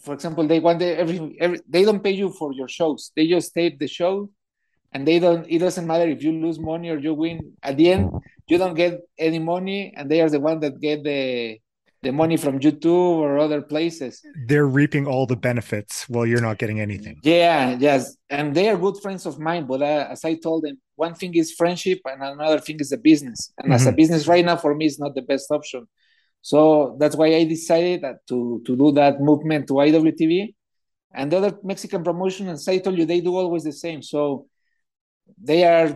for 0.00 0.14
example 0.14 0.46
they 0.46 0.60
want 0.60 0.78
the, 0.78 0.98
every, 0.98 1.36
every 1.40 1.60
they 1.68 1.84
don't 1.84 2.02
pay 2.02 2.12
you 2.12 2.30
for 2.30 2.52
your 2.52 2.68
shows. 2.68 3.12
They 3.14 3.26
just 3.26 3.54
tape 3.54 3.78
the 3.78 3.88
show. 3.88 4.30
And 4.92 5.06
they 5.06 5.18
don't 5.18 5.46
it 5.48 5.58
doesn't 5.58 5.86
matter 5.86 6.08
if 6.08 6.22
you 6.22 6.32
lose 6.32 6.58
money 6.58 6.90
or 6.90 6.98
you 6.98 7.14
win. 7.14 7.52
At 7.62 7.76
the 7.76 7.92
end 7.92 8.10
you 8.46 8.58
don't 8.58 8.74
get 8.74 9.00
any 9.18 9.38
money 9.38 9.92
and 9.96 10.10
they 10.10 10.20
are 10.20 10.30
the 10.30 10.40
one 10.40 10.60
that 10.60 10.80
get 10.80 11.04
the 11.04 11.58
the 12.00 12.12
money 12.12 12.36
from 12.36 12.60
youtube 12.60 13.16
or 13.18 13.38
other 13.38 13.60
places. 13.60 14.22
They're 14.46 14.68
reaping 14.68 15.06
all 15.06 15.26
the 15.26 15.36
benefits 15.36 16.08
while 16.08 16.24
you're 16.24 16.40
not 16.40 16.58
getting 16.58 16.80
anything. 16.80 17.18
Yeah 17.22 17.76
yes. 17.78 18.16
And 18.30 18.54
they 18.54 18.68
are 18.70 18.76
good 18.76 18.96
friends 19.02 19.26
of 19.26 19.38
mine 19.38 19.66
but 19.66 19.82
uh, 19.82 20.08
as 20.10 20.24
i 20.24 20.34
told 20.34 20.64
them 20.64 20.78
one 20.98 21.14
thing 21.14 21.34
is 21.34 21.52
friendship 21.52 22.00
and 22.04 22.22
another 22.22 22.58
thing 22.58 22.78
is 22.80 22.90
the 22.90 22.98
business. 22.98 23.52
And 23.56 23.66
mm-hmm. 23.66 23.74
as 23.74 23.86
a 23.86 23.90
mm-hmm. 23.90 23.96
business 23.96 24.26
right 24.26 24.44
now 24.44 24.56
for 24.56 24.74
me 24.74 24.86
is 24.86 24.98
not 24.98 25.14
the 25.14 25.22
best 25.22 25.50
option. 25.50 25.86
So 26.42 26.96
that's 27.00 27.16
why 27.16 27.28
i 27.40 27.44
decided 27.44 28.00
to 28.30 28.62
to 28.66 28.76
do 28.82 28.92
that 28.92 29.20
movement 29.20 29.66
to 29.68 29.74
iwtv 29.88 30.54
and 31.18 31.32
the 31.32 31.36
other 31.38 31.52
mexican 31.62 32.02
promotion 32.08 32.48
as 32.48 32.68
i 32.68 32.78
told 32.78 32.96
you 32.98 33.06
they 33.06 33.20
do 33.20 33.34
always 33.36 33.64
the 33.64 33.72
same. 33.72 34.02
So 34.02 34.46
they 35.50 35.64
are 35.64 35.88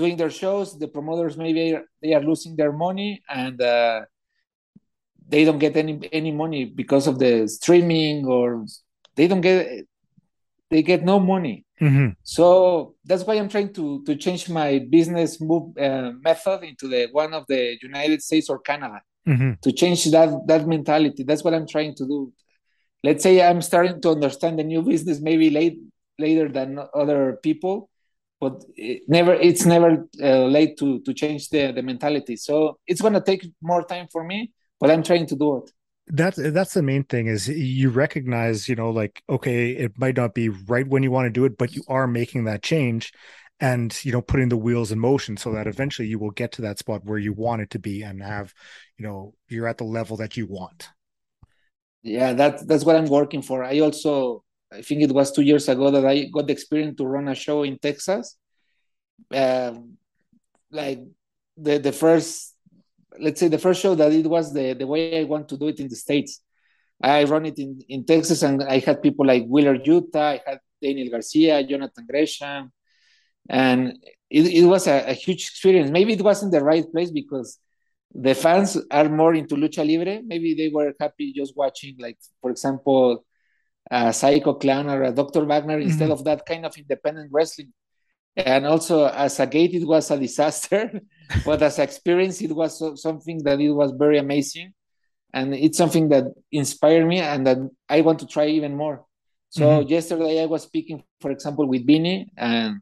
doing 0.00 0.16
their 0.16 0.30
shows. 0.30 0.78
The 0.78 0.88
promoters 0.88 1.36
maybe 1.36 1.64
they 2.02 2.12
are 2.16 2.24
losing 2.30 2.56
their 2.56 2.72
money 2.72 3.22
and 3.28 3.60
uh, 3.60 4.00
they 5.28 5.44
don't 5.44 5.58
get 5.66 5.76
any 5.76 5.94
any 6.12 6.32
money 6.32 6.64
because 6.64 7.06
of 7.06 7.18
the 7.18 7.48
streaming 7.48 8.26
or 8.26 8.66
they 9.16 9.26
don't 9.28 9.40
get 9.40 9.86
they 10.70 10.82
get 10.82 11.04
no 11.04 11.18
money 11.18 11.64
mm-hmm. 11.80 12.08
so 12.22 12.94
that's 13.04 13.24
why 13.24 13.34
i'm 13.34 13.48
trying 13.48 13.72
to 13.72 14.02
to 14.04 14.16
change 14.16 14.48
my 14.48 14.78
business 14.90 15.40
move 15.40 15.76
uh, 15.78 16.12
method 16.22 16.62
into 16.62 16.88
the 16.88 17.08
one 17.12 17.32
of 17.34 17.44
the 17.48 17.76
united 17.82 18.22
states 18.22 18.48
or 18.48 18.58
canada. 18.58 19.00
Mm-hmm. 19.28 19.52
to 19.60 19.70
change 19.72 20.10
that 20.10 20.30
that 20.46 20.66
mentality. 20.66 21.24
That's 21.24 21.44
what 21.44 21.52
i'm 21.52 21.68
trying 21.68 21.94
to 21.96 22.06
do. 22.06 22.32
Let's 23.04 23.22
say 23.22 23.46
i'm 23.46 23.60
starting 23.60 24.00
to 24.00 24.10
understand 24.10 24.58
the 24.58 24.64
new 24.64 24.82
business 24.82 25.20
maybe 25.20 25.50
late 25.50 25.78
later 26.18 26.48
than 26.48 26.78
other 26.94 27.38
people 27.42 27.90
but 28.40 28.64
it 28.76 29.02
never 29.08 29.34
it's 29.34 29.66
never 29.66 30.08
uh, 30.22 30.46
late 30.56 30.78
to 30.78 31.00
to 31.00 31.12
change 31.12 31.50
the 31.50 31.70
the 31.72 31.82
mentality. 31.82 32.36
So 32.36 32.78
it's 32.86 33.02
going 33.02 33.12
to 33.12 33.20
take 33.20 33.42
more 33.60 33.84
time 33.84 34.08
for 34.10 34.24
me 34.24 34.50
but 34.80 34.90
i'm 34.90 35.02
trying 35.02 35.26
to 35.26 35.36
do 35.36 35.58
it 35.58 35.70
that's 36.12 36.36
that's 36.52 36.74
the 36.74 36.82
main 36.82 37.04
thing 37.04 37.26
is 37.26 37.48
you 37.48 37.90
recognize 37.90 38.68
you 38.68 38.74
know 38.74 38.90
like 38.90 39.22
okay 39.28 39.70
it 39.70 39.92
might 39.98 40.16
not 40.16 40.34
be 40.34 40.48
right 40.48 40.86
when 40.88 41.02
you 41.02 41.10
want 41.10 41.26
to 41.26 41.30
do 41.30 41.44
it 41.44 41.56
but 41.56 41.74
you 41.74 41.82
are 41.88 42.06
making 42.06 42.44
that 42.44 42.62
change 42.62 43.12
and 43.60 44.04
you 44.04 44.12
know 44.12 44.22
putting 44.22 44.48
the 44.48 44.56
wheels 44.56 44.90
in 44.90 44.98
motion 44.98 45.36
so 45.36 45.52
that 45.52 45.66
eventually 45.66 46.08
you 46.08 46.18
will 46.18 46.30
get 46.30 46.52
to 46.52 46.62
that 46.62 46.78
spot 46.78 47.04
where 47.04 47.18
you 47.18 47.32
want 47.32 47.62
it 47.62 47.70
to 47.70 47.78
be 47.78 48.02
and 48.02 48.22
have 48.22 48.52
you 48.98 49.06
know 49.06 49.34
you're 49.48 49.68
at 49.68 49.78
the 49.78 49.84
level 49.84 50.16
that 50.16 50.36
you 50.36 50.46
want 50.46 50.88
yeah 52.02 52.32
that 52.32 52.66
that's 52.66 52.84
what 52.84 52.96
i'm 52.96 53.06
working 53.06 53.42
for 53.42 53.62
i 53.62 53.78
also 53.78 54.42
I 54.72 54.82
think 54.82 55.02
it 55.02 55.12
was 55.12 55.32
two 55.32 55.42
years 55.42 55.68
ago 55.68 55.90
that 55.90 56.06
I 56.06 56.24
got 56.26 56.46
the 56.46 56.52
experience 56.52 56.96
to 56.98 57.06
run 57.06 57.28
a 57.28 57.34
show 57.34 57.64
in 57.64 57.78
Texas. 57.78 58.36
Um, 59.34 59.96
like 60.70 61.00
the 61.56 61.78
the 61.78 61.92
first, 61.92 62.49
let's 63.18 63.40
say 63.40 63.48
the 63.48 63.58
first 63.58 63.80
show 63.80 63.94
that 63.94 64.12
it 64.12 64.26
was 64.26 64.52
the 64.52 64.74
the 64.74 64.86
way 64.86 65.20
I 65.20 65.24
want 65.24 65.48
to 65.50 65.56
do 65.56 65.68
it 65.68 65.80
in 65.80 65.88
the 65.88 65.96
states. 65.96 66.42
I 67.02 67.24
run 67.24 67.46
it 67.46 67.58
in 67.58 67.80
in 67.88 68.04
Texas, 68.04 68.42
and 68.42 68.62
I 68.62 68.78
had 68.78 69.02
people 69.02 69.26
like 69.26 69.46
Wheeler 69.46 69.78
Yuta, 69.78 70.16
I 70.16 70.40
had 70.46 70.60
Daniel 70.82 71.10
Garcia, 71.10 71.64
Jonathan 71.64 72.06
Gresham, 72.08 72.72
and 73.48 73.98
it, 74.30 74.46
it 74.46 74.64
was 74.64 74.86
a, 74.86 75.10
a 75.10 75.12
huge 75.12 75.42
experience. 75.42 75.90
Maybe 75.90 76.12
it 76.12 76.22
wasn't 76.22 76.52
the 76.52 76.62
right 76.62 76.90
place 76.92 77.10
because 77.10 77.58
the 78.14 78.34
fans 78.34 78.76
are 78.90 79.08
more 79.08 79.34
into 79.34 79.54
lucha 79.54 79.86
libre. 79.86 80.22
Maybe 80.24 80.54
they 80.54 80.68
were 80.68 80.92
happy 80.98 81.32
just 81.32 81.56
watching, 81.56 81.96
like 81.98 82.18
for 82.40 82.50
example, 82.50 83.24
a 83.90 84.12
Psycho 84.12 84.54
Clown 84.54 84.88
or 84.88 85.02
a 85.04 85.12
Dr. 85.12 85.44
Wagner 85.44 85.78
mm-hmm. 85.78 85.88
instead 85.88 86.10
of 86.10 86.24
that 86.24 86.44
kind 86.46 86.66
of 86.66 86.76
independent 86.76 87.30
wrestling. 87.32 87.72
And 88.46 88.66
also, 88.66 89.06
as 89.06 89.40
a 89.40 89.46
gate, 89.46 89.74
it 89.74 89.86
was 89.86 90.10
a 90.10 90.18
disaster, 90.18 91.00
but 91.44 91.62
as 91.62 91.78
experience, 91.78 92.40
it 92.40 92.52
was 92.52 93.00
something 93.00 93.42
that 93.44 93.60
it 93.60 93.70
was 93.70 93.92
very 93.92 94.18
amazing, 94.18 94.72
and 95.32 95.54
it's 95.54 95.78
something 95.78 96.08
that 96.08 96.24
inspired 96.50 97.06
me 97.06 97.20
and 97.20 97.46
that 97.46 97.58
I 97.88 98.00
want 98.00 98.18
to 98.20 98.26
try 98.26 98.46
even 98.46 98.76
more. 98.76 99.04
So 99.50 99.62
mm-hmm. 99.62 99.88
yesterday, 99.88 100.42
I 100.42 100.46
was 100.46 100.62
speaking, 100.62 101.02
for 101.20 101.30
example, 101.30 101.66
with 101.66 101.86
Vinny, 101.86 102.30
and 102.36 102.80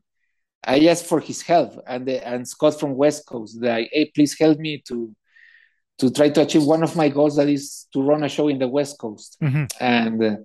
I 0.64 0.87
asked 0.87 1.07
for 1.07 1.21
his 1.21 1.42
help, 1.42 1.81
and 1.87 2.07
the, 2.07 2.27
and 2.27 2.47
Scott 2.47 2.79
from 2.79 2.94
West 2.94 3.27
Coast, 3.27 3.61
like, 3.61 3.88
hey, 3.92 4.11
please 4.14 4.38
help 4.38 4.59
me 4.59 4.83
to 4.88 5.14
to 5.99 6.11
try 6.11 6.29
to 6.29 6.42
achieve 6.42 6.62
one 6.62 6.85
of 6.85 6.94
my 6.94 7.09
goals 7.09 7.35
that 7.37 7.49
is 7.49 7.88
to 7.92 8.01
run 8.01 8.23
a 8.23 8.29
show 8.29 8.47
in 8.47 8.59
the 8.59 8.68
West 8.68 8.99
Coast, 8.99 9.37
mm-hmm. 9.42 9.64
and 9.81 10.23
uh, 10.23 10.37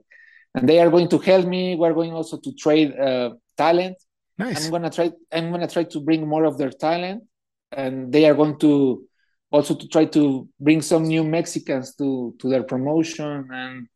and 0.55 0.69
they 0.69 0.79
are 0.79 0.89
going 0.89 1.09
to 1.09 1.17
help 1.17 1.45
me. 1.45 1.75
We're 1.75 1.93
going 1.93 2.13
also 2.13 2.37
to 2.37 2.53
trade 2.53 2.97
uh, 2.97 3.31
talent. 3.57 3.97
Nice. 4.37 4.65
I'm 4.65 4.71
gonna 4.71 4.89
try. 4.89 5.11
I'm 5.31 5.51
gonna 5.51 5.67
try 5.67 5.83
to 5.83 5.99
bring 5.99 6.27
more 6.27 6.45
of 6.45 6.57
their 6.57 6.71
talent, 6.71 7.23
and 7.71 8.11
they 8.11 8.25
are 8.25 8.33
going 8.33 8.57
to 8.59 9.07
also 9.51 9.75
to 9.75 9.87
try 9.87 10.05
to 10.05 10.47
bring 10.59 10.81
some 10.81 11.03
new 11.03 11.23
Mexicans 11.23 11.95
to 11.95 12.35
to 12.39 12.49
their 12.49 12.63
promotion 12.63 13.47
and 13.51 13.87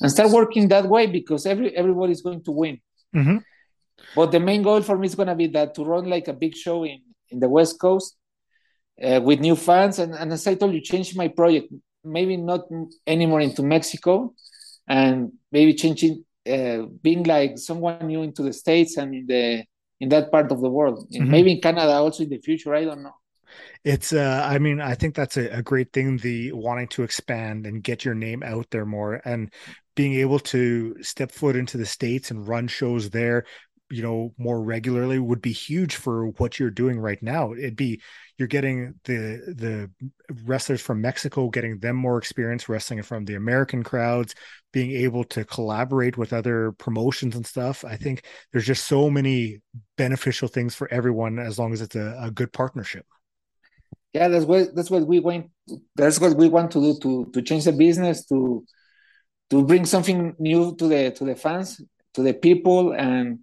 and 0.00 0.10
start 0.10 0.30
working 0.30 0.68
that 0.68 0.86
way 0.86 1.06
because 1.06 1.46
every 1.46 1.76
everybody 1.76 2.12
is 2.12 2.22
going 2.22 2.42
to 2.44 2.52
win. 2.52 2.78
Mm-hmm. 3.14 3.38
But 4.14 4.32
the 4.32 4.40
main 4.40 4.62
goal 4.62 4.82
for 4.82 4.98
me 4.98 5.06
is 5.06 5.14
going 5.14 5.28
to 5.28 5.34
be 5.34 5.48
that 5.48 5.74
to 5.74 5.84
run 5.84 6.06
like 6.06 6.28
a 6.28 6.32
big 6.32 6.54
show 6.54 6.84
in 6.84 7.00
in 7.30 7.40
the 7.40 7.48
West 7.48 7.80
Coast 7.80 8.16
uh, 9.02 9.20
with 9.22 9.40
new 9.40 9.56
fans, 9.56 9.98
and, 9.98 10.14
and 10.14 10.32
as 10.32 10.46
I 10.46 10.54
told 10.54 10.74
you, 10.74 10.80
change 10.80 11.16
my 11.16 11.28
project. 11.28 11.72
Maybe 12.06 12.36
not 12.36 12.66
anymore 13.06 13.40
into 13.40 13.62
Mexico, 13.62 14.34
and 14.86 15.32
maybe 15.50 15.72
changing, 15.74 16.24
uh, 16.48 16.86
being 17.02 17.24
like 17.24 17.58
someone 17.58 18.06
new 18.06 18.22
into 18.22 18.42
the 18.42 18.52
states 18.52 18.96
and 18.96 19.14
in 19.14 19.26
the 19.26 19.64
in 20.00 20.08
that 20.10 20.30
part 20.30 20.50
of 20.52 20.60
the 20.60 20.68
world. 20.68 21.08
Mm-hmm. 21.12 21.30
Maybe 21.30 21.52
in 21.52 21.60
Canada 21.60 21.92
also 21.92 22.24
in 22.24 22.30
the 22.30 22.38
future. 22.38 22.74
I 22.74 22.84
don't 22.84 23.02
know 23.02 23.14
it's 23.84 24.12
uh 24.12 24.42
i 24.50 24.58
mean 24.58 24.80
i 24.80 24.94
think 24.94 25.14
that's 25.14 25.36
a, 25.36 25.48
a, 25.58 25.62
great 25.62 25.92
thing 25.92 26.16
the 26.18 26.52
wanting 26.52 26.88
to 26.88 27.02
expand 27.02 27.66
and 27.66 27.82
get 27.82 28.04
your 28.04 28.14
name 28.14 28.42
out 28.42 28.66
there 28.70 28.86
more 28.86 29.20
and 29.24 29.52
being 29.94 30.14
able 30.14 30.38
to 30.38 30.96
step 31.02 31.30
foot 31.30 31.56
into 31.56 31.76
the 31.76 31.86
states 31.86 32.30
and 32.30 32.48
run 32.48 32.66
shows 32.66 33.10
there 33.10 33.44
you 33.90 34.02
know 34.02 34.32
more 34.38 34.62
regularly 34.62 35.18
would 35.18 35.42
be 35.42 35.52
huge 35.52 35.96
for 35.96 36.28
what 36.38 36.58
you're 36.58 36.70
doing 36.70 36.98
right 36.98 37.22
now 37.22 37.52
it'd 37.52 37.76
be 37.76 38.00
you're 38.38 38.48
getting 38.48 38.94
the 39.04 39.42
the 39.46 39.90
wrestlers 40.44 40.80
from 40.80 41.00
mexico 41.00 41.48
getting 41.48 41.78
them 41.78 41.96
more 41.96 42.18
experience 42.18 42.68
wrestling 42.68 43.02
from 43.02 43.24
the 43.24 43.34
american 43.34 43.82
crowds 43.82 44.34
being 44.74 44.90
able 44.90 45.22
to 45.22 45.44
collaborate 45.44 46.18
with 46.18 46.32
other 46.32 46.72
promotions 46.72 47.36
and 47.36 47.46
stuff 47.46 47.84
i 47.84 47.96
think 47.96 48.26
there's 48.50 48.66
just 48.66 48.86
so 48.86 49.08
many 49.08 49.62
beneficial 49.96 50.48
things 50.48 50.74
for 50.74 50.92
everyone 50.92 51.38
as 51.38 51.58
long 51.58 51.72
as 51.72 51.80
it's 51.80 51.96
a, 51.96 52.18
a 52.20 52.30
good 52.30 52.52
partnership. 52.52 53.06
Yeah 54.12 54.28
that's 54.28 54.44
what 54.44 54.74
that's 54.74 54.90
what 54.90 55.06
we 55.06 55.20
want 55.20 55.50
that's 55.96 56.20
what 56.20 56.36
we 56.36 56.48
want 56.48 56.70
to 56.72 56.80
do 56.80 56.98
to 57.02 57.30
to 57.32 57.42
change 57.42 57.64
the 57.64 57.72
business 57.72 58.26
to 58.26 58.64
to 59.50 59.64
bring 59.64 59.84
something 59.86 60.34
new 60.38 60.74
to 60.76 60.88
the 60.88 61.10
to 61.12 61.24
the 61.24 61.36
fans 61.36 61.80
to 62.14 62.22
the 62.22 62.34
people 62.34 62.92
and 62.92 63.40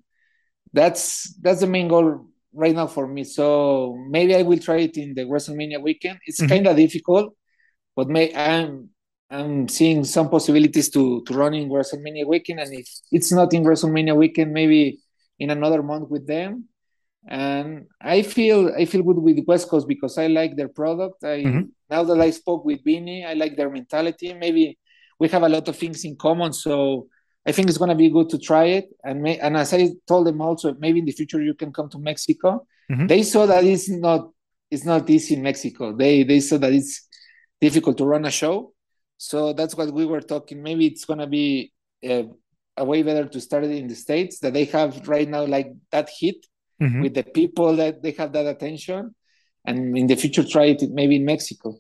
that's 0.74 1.34
that's 1.41 1.62
the 1.62 1.67
main 1.67 1.88
goal 1.89 2.28
right 2.54 2.76
now 2.76 2.88
for 2.88 3.08
me. 3.08 3.24
So 3.24 3.98
maybe 4.10 4.36
i 4.36 4.44
will 4.44 4.60
try 4.60 4.80
it 4.88 4.98
in 4.98 5.13
the 5.13 5.24
wrestlemania 5.24 5.82
weekend. 5.82 6.20
It's 6.26 6.39
mm-hmm. 6.39 6.54
kind 6.54 6.67
of 6.67 6.76
difficult 6.78 7.36
but 7.96 8.08
may 8.08 8.34
i'm 8.34 8.89
i'm 9.32 9.67
seeing 9.67 10.04
some 10.04 10.30
possibilities 10.30 10.89
to 10.89 11.24
to 11.26 11.34
run 11.34 11.54
in 11.54 11.70
wrestlemania 11.70 12.26
weekend 12.28 12.60
and 12.60 12.74
if 12.74 12.88
it's 13.12 13.32
not 13.32 13.54
in 13.54 13.63
wrestlemania 13.63 14.15
weekend 14.15 14.52
maybe 14.52 15.00
in 15.39 15.50
another 15.50 15.82
month 15.82 16.10
with 16.10 16.28
them 16.28 16.67
and 17.28 17.86
I 18.02 18.24
feel 18.24 18.74
I 18.76 18.86
feel 18.86 19.04
good 19.04 19.17
with 19.17 19.44
West 19.46 19.70
Coast 19.70 19.88
because 19.88 20.17
I 20.17 20.28
like 20.28 20.56
their 20.56 20.70
product. 20.70 21.24
I 21.24 21.44
mm-hmm. 21.44 21.62
now 21.89 22.04
that 22.04 22.20
I 22.20 22.32
spoke 22.32 22.65
with 22.65 22.84
Vinny, 22.84 23.26
I 23.26 23.34
like 23.34 23.56
their 23.56 23.70
mentality. 23.70 24.34
Maybe 24.34 24.78
we 25.20 25.28
have 25.30 25.44
a 25.44 25.50
lot 25.50 25.67
of 25.67 25.78
things 25.78 26.04
in 26.04 26.15
common, 26.15 26.54
so 26.54 27.08
I 27.46 27.52
think 27.52 27.70
it's 27.70 27.78
gonna 27.78 27.96
be 27.96 28.10
good 28.10 28.30
to 28.30 28.39
try 28.39 28.65
it. 28.65 28.89
And 29.04 29.22
may, 29.22 29.38
and 29.38 29.56
as 29.56 29.74
I 29.74 29.89
told 30.08 30.28
them 30.28 30.41
also, 30.41 30.74
maybe 30.80 31.00
in 31.00 31.06
the 31.06 31.12
future 31.12 31.41
you 31.41 31.54
can 31.54 31.72
come 31.72 31.89
to 31.89 32.00
Mexico. 32.00 32.65
Mm-hmm. 32.91 33.08
They 33.08 33.24
saw 33.24 33.46
that 33.46 33.63
it's 33.63 33.88
not 33.88 34.30
it's 34.72 34.86
not 34.86 35.10
easy 35.10 35.36
in 35.36 35.44
Mexico. 35.44 35.96
They 35.96 36.24
they 36.24 36.39
saw 36.39 36.58
that 36.58 36.74
it's 36.74 37.08
difficult 37.60 37.98
to 38.00 38.06
run 38.06 38.26
a 38.26 38.32
show. 38.32 38.74
So 39.21 39.53
that's 39.53 39.75
what 39.75 39.93
we 39.93 40.05
were 40.05 40.21
talking. 40.21 40.63
Maybe 40.63 40.88
it's 40.88 41.05
gonna 41.05 41.27
be 41.27 41.73
a, 42.03 42.27
a 42.77 42.86
way 42.86 43.03
better 43.03 43.27
to 43.27 43.41
start 43.41 43.63
it 43.65 43.71
in 43.71 43.88
the 43.88 43.95
states 43.95 44.39
that 44.39 44.53
they 44.53 44.65
have 44.65 45.07
right 45.07 45.29
now, 45.29 45.45
like 45.45 45.71
that 45.91 46.10
hit 46.19 46.45
mm-hmm. 46.81 47.01
with 47.01 47.13
the 47.13 47.23
people 47.23 47.75
that 47.75 48.01
they 48.01 48.12
have 48.12 48.34
that 48.34 48.47
attention 48.47 49.13
and 49.65 49.97
in 49.97 50.07
the 50.07 50.15
future 50.15 50.43
try 50.43 50.65
it 50.65 50.81
maybe 50.91 51.15
in 51.15 51.25
mexico 51.25 51.75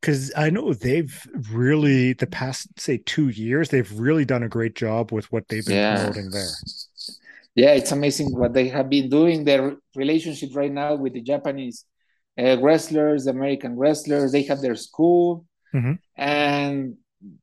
because 0.00 0.32
i 0.36 0.48
know 0.48 0.72
they've 0.72 1.26
really 1.50 2.12
the 2.12 2.26
past 2.26 2.68
say 2.78 2.98
two 2.98 3.28
years 3.28 3.68
they've 3.68 3.98
really 3.98 4.24
done 4.24 4.42
a 4.42 4.48
great 4.48 4.74
job 4.74 5.12
with 5.12 5.30
what 5.32 5.46
they've 5.48 5.66
been 5.66 5.76
yeah. 5.76 5.96
promoting 5.96 6.30
there 6.30 6.48
yeah 7.54 7.72
it's 7.72 7.92
amazing 7.92 8.28
what 8.38 8.52
they 8.52 8.68
have 8.68 8.88
been 8.88 9.08
doing 9.08 9.44
their 9.44 9.76
relationship 9.96 10.54
right 10.54 10.72
now 10.72 10.94
with 10.94 11.12
the 11.12 11.22
japanese 11.22 11.84
uh, 12.38 12.56
wrestlers 12.60 13.26
american 13.26 13.76
wrestlers 13.76 14.30
they 14.30 14.42
have 14.42 14.60
their 14.60 14.76
school 14.76 15.44
mm-hmm. 15.74 15.92
and 16.16 16.94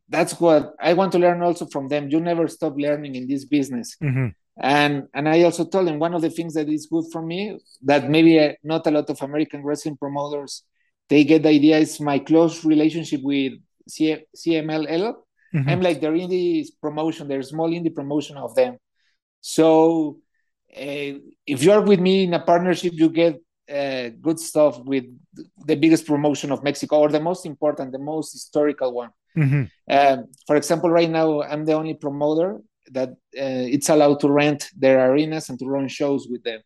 that's 0.09 0.39
what 0.39 0.73
i 0.79 0.93
want 0.93 1.11
to 1.11 1.19
learn 1.19 1.41
also 1.41 1.65
from 1.65 1.87
them 1.87 2.09
you 2.09 2.19
never 2.19 2.47
stop 2.47 2.73
learning 2.77 3.15
in 3.15 3.27
this 3.27 3.45
business 3.45 3.97
mm-hmm 4.01 4.27
and 4.57 5.09
and 5.13 5.27
I 5.27 5.43
also 5.43 5.65
told 5.65 5.85
them 5.85 5.99
one 5.99 6.13
of 6.13 6.21
the 6.21 6.29
things 6.29 6.53
that 6.53 6.69
is 6.69 6.85
good 6.85 7.03
for 7.11 7.21
me 7.21 7.59
that 7.83 8.09
maybe 8.09 8.39
uh, 8.39 8.53
not 8.63 8.87
a 8.87 8.91
lot 8.91 9.09
of 9.09 9.21
American 9.21 9.61
wrestling 9.61 9.97
promoters 9.97 10.63
they 11.09 11.23
get 11.23 11.43
the 11.43 11.49
idea 11.49 11.77
is 11.77 11.99
my 11.99 12.19
close 12.19 12.65
relationship 12.65 13.21
with 13.21 13.53
C- 13.87 14.25
CMLL. 14.35 15.13
Mm-hmm. 15.53 15.69
I'm 15.69 15.81
like 15.81 16.01
their 16.01 16.13
indie 16.13 16.65
promotion, 16.81 17.27
their 17.27 17.43
small 17.43 17.69
indie 17.69 17.93
promotion 17.93 18.37
of 18.37 18.55
them. 18.55 18.77
So 19.41 20.17
uh, 20.75 21.21
if 21.45 21.63
you're 21.63 21.81
with 21.81 21.99
me 21.99 22.23
in 22.23 22.33
a 22.33 22.39
partnership, 22.39 22.93
you 22.95 23.09
get 23.09 23.39
uh, 23.69 24.09
good 24.21 24.39
stuff 24.39 24.79
with 24.79 25.05
the 25.65 25.75
biggest 25.75 26.05
promotion 26.05 26.51
of 26.51 26.63
Mexico 26.63 26.99
or 26.99 27.09
the 27.09 27.19
most 27.19 27.45
important, 27.45 27.91
the 27.91 27.99
most 27.99 28.31
historical 28.33 28.93
one. 28.93 29.09
Mm-hmm. 29.35 29.63
Um, 29.89 30.25
for 30.47 30.55
example, 30.55 30.89
right 30.89 31.09
now 31.09 31.41
I'm 31.41 31.65
the 31.65 31.73
only 31.73 31.95
promoter 31.95 32.61
that 32.91 33.09
uh, 33.09 33.65
it's 33.75 33.89
allowed 33.89 34.19
to 34.21 34.29
rent 34.29 34.69
their 34.77 35.11
arenas 35.11 35.49
and 35.49 35.59
to 35.59 35.65
run 35.65 35.87
shows 35.87 36.27
with 36.29 36.43
them. 36.43 36.61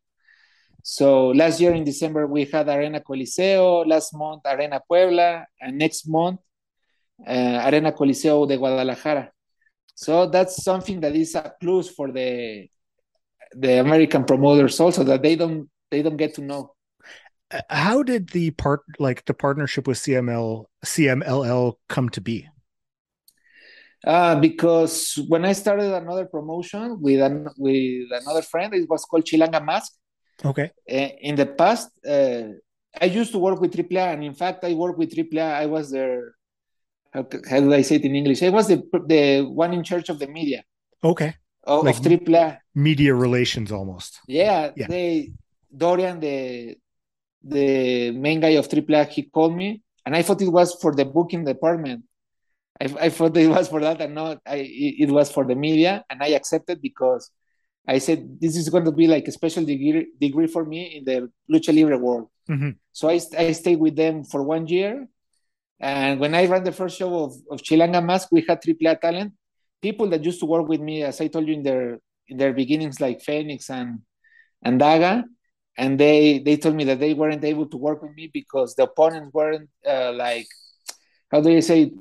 So 0.83 1.29
last 1.29 1.59
year 1.59 1.73
in 1.73 1.83
December 1.83 2.27
we 2.27 2.45
had 2.45 2.67
Arena 2.67 3.01
Coliseo, 3.01 3.85
last 3.87 4.13
month 4.13 4.41
Arena 4.45 4.81
Puebla, 4.87 5.45
and 5.61 5.77
next 5.77 6.07
month 6.07 6.39
uh, 7.27 7.69
Arena 7.69 7.91
Coliseo 7.91 8.47
de 8.47 8.57
Guadalajara. 8.57 9.31
So 9.95 10.27
that's 10.27 10.63
something 10.63 11.01
that 11.01 11.15
is 11.15 11.35
a 11.35 11.53
plus 11.59 11.89
for 11.89 12.11
the 12.11 12.67
the 13.51 13.79
American 13.79 14.23
promoters 14.23 14.79
also 14.79 15.03
that 15.03 15.21
they 15.21 15.35
don't 15.35 15.69
they 15.91 16.01
don't 16.01 16.17
get 16.17 16.35
to 16.35 16.41
know. 16.41 16.73
How 17.69 18.03
did 18.03 18.29
the 18.29 18.51
part 18.51 18.81
like 18.99 19.25
the 19.25 19.33
partnership 19.33 19.87
with 19.87 19.97
CML 19.97 20.65
CMLL 20.85 21.73
come 21.87 22.09
to 22.09 22.21
be? 22.21 22.47
Uh, 24.05 24.39
because 24.39 25.19
when 25.27 25.43
I 25.43 25.53
started 25.53 25.93
another 25.93 26.25
promotion 26.25 27.01
with 27.01 27.19
an, 27.19 27.47
with 27.57 28.07
another 28.11 28.41
friend, 28.41 28.73
it 28.73 28.89
was 28.89 29.03
called 29.03 29.25
Chilanga 29.25 29.63
Mask. 29.63 29.91
Okay. 30.45 30.71
Uh, 30.89 31.09
in 31.19 31.35
the 31.35 31.45
past, 31.45 31.89
uh, 32.07 32.43
I 33.01 33.05
used 33.05 33.31
to 33.33 33.39
work 33.39 33.59
with 33.59 33.73
AAA, 33.73 34.13
and 34.13 34.23
in 34.23 34.33
fact, 34.33 34.63
I 34.63 34.73
worked 34.73 34.97
with 34.97 35.13
AAA. 35.13 35.41
I 35.41 35.65
was 35.65 35.91
their 35.91 36.35
how, 37.11 37.25
how 37.49 37.59
do 37.59 37.73
I 37.73 37.81
say 37.81 37.95
it 37.95 38.05
in 38.05 38.15
English? 38.15 38.43
I 38.43 38.49
was 38.49 38.67
the 38.67 38.83
the 39.07 39.41
one 39.41 39.73
in 39.73 39.83
charge 39.83 40.09
of 40.09 40.19
the 40.19 40.27
media. 40.27 40.63
Okay. 41.03 41.35
Of, 41.63 41.83
like 41.83 41.97
of 41.97 42.03
AAA. 42.03 42.59
Media 42.75 43.13
relations, 43.13 43.71
almost. 43.71 44.19
Yeah, 44.27 44.71
yeah. 44.75 44.87
They 44.87 45.33
Dorian, 45.75 46.19
the 46.19 46.77
the 47.43 48.11
main 48.11 48.39
guy 48.39 48.49
of 48.49 48.67
AAA, 48.67 49.09
he 49.09 49.23
called 49.23 49.55
me, 49.55 49.81
and 50.05 50.15
I 50.15 50.21
thought 50.21 50.41
it 50.41 50.49
was 50.49 50.75
for 50.81 50.93
the 50.93 51.05
booking 51.05 51.45
department 51.45 52.03
I, 52.81 52.85
I 53.01 53.09
thought 53.09 53.35
it 53.35 53.47
was 53.47 53.67
for 53.67 53.81
that 53.81 54.01
and 54.01 54.15
not 54.15 54.39
I, 54.45 54.57
it 54.57 55.09
was 55.09 55.31
for 55.31 55.45
the 55.45 55.55
media 55.55 56.03
and 56.09 56.23
I 56.23 56.29
accepted 56.29 56.81
because 56.81 57.29
I 57.87 57.97
said 57.97 58.39
this 58.39 58.55
is 58.55 58.69
going 58.69 58.85
to 58.85 58.91
be 58.91 59.07
like 59.07 59.27
a 59.27 59.31
special 59.31 59.65
degree 59.65 60.07
degree 60.19 60.47
for 60.47 60.63
me 60.63 60.97
in 60.97 61.05
the 61.05 61.31
lucha 61.51 61.75
libre 61.75 61.97
world. 61.97 62.29
Mm-hmm. 62.49 62.71
So 62.91 63.09
I, 63.09 63.19
I 63.37 63.51
stayed 63.51 63.79
with 63.79 63.95
them 63.95 64.23
for 64.23 64.43
one 64.43 64.67
year, 64.67 65.07
and 65.79 66.19
when 66.19 66.35
I 66.35 66.45
ran 66.45 66.63
the 66.63 66.71
first 66.71 66.97
show 66.97 67.23
of, 67.23 67.33
of 67.49 67.61
Chilanga 67.61 68.03
Mask, 68.03 68.29
we 68.31 68.43
had 68.47 68.61
AAA 68.61 68.99
talent, 69.01 69.33
people 69.81 70.07
that 70.09 70.23
used 70.23 70.39
to 70.39 70.45
work 70.45 70.67
with 70.67 70.81
me, 70.81 71.03
as 71.03 71.21
I 71.21 71.27
told 71.27 71.47
you 71.47 71.53
in 71.53 71.63
their 71.63 71.99
in 72.27 72.37
their 72.37 72.53
beginnings, 72.53 72.99
like 72.99 73.21
Fenix 73.21 73.69
and 73.69 73.99
and 74.63 74.79
Daga, 74.79 75.23
and 75.79 75.97
they 75.97 76.39
they 76.39 76.57
told 76.57 76.75
me 76.75 76.83
that 76.83 76.99
they 76.99 77.13
weren't 77.13 77.43
able 77.43 77.67
to 77.69 77.77
work 77.77 78.01
with 78.03 78.13
me 78.19 78.29
because 78.39 78.75
the 78.75 78.83
opponents 78.83 79.33
weren't 79.33 79.69
uh, 79.87 80.11
like 80.13 80.47
how 81.31 81.39
do 81.41 81.49
you 81.49 81.61
say 81.61 81.91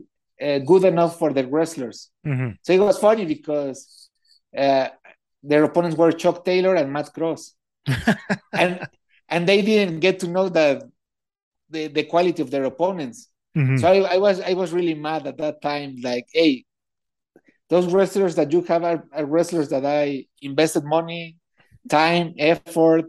uh, 0.46 0.58
good 0.58 0.84
enough 0.84 1.18
for 1.18 1.32
the 1.32 1.46
wrestlers. 1.46 2.10
Mm-hmm. 2.26 2.50
So 2.62 2.72
it 2.72 2.80
was 2.80 2.98
funny 2.98 3.24
because 3.24 4.10
uh, 4.56 4.88
their 5.42 5.64
opponents 5.64 5.96
were 5.96 6.12
Chuck 6.12 6.44
Taylor 6.44 6.74
and 6.74 6.92
Matt 6.92 7.12
Cross, 7.14 7.54
and 8.52 8.86
and 9.28 9.48
they 9.48 9.62
didn't 9.62 10.00
get 10.00 10.20
to 10.20 10.28
know 10.28 10.48
the 10.48 10.90
the, 11.70 11.86
the 11.88 12.04
quality 12.04 12.42
of 12.42 12.50
their 12.50 12.64
opponents. 12.64 13.28
Mm-hmm. 13.56 13.76
So 13.78 13.88
I, 13.88 14.14
I, 14.14 14.18
was 14.18 14.40
I 14.40 14.54
was 14.54 14.72
really 14.72 14.94
mad 14.94 15.26
at 15.26 15.38
that 15.38 15.60
time. 15.60 15.96
Like, 16.02 16.26
hey, 16.32 16.64
those 17.68 17.92
wrestlers 17.92 18.34
that 18.36 18.52
you 18.52 18.62
have 18.62 18.84
are, 18.84 19.04
are 19.12 19.26
wrestlers 19.26 19.68
that 19.70 19.84
I 19.84 20.26
invested 20.40 20.84
money, 20.84 21.36
time, 21.88 22.34
effort, 22.38 23.06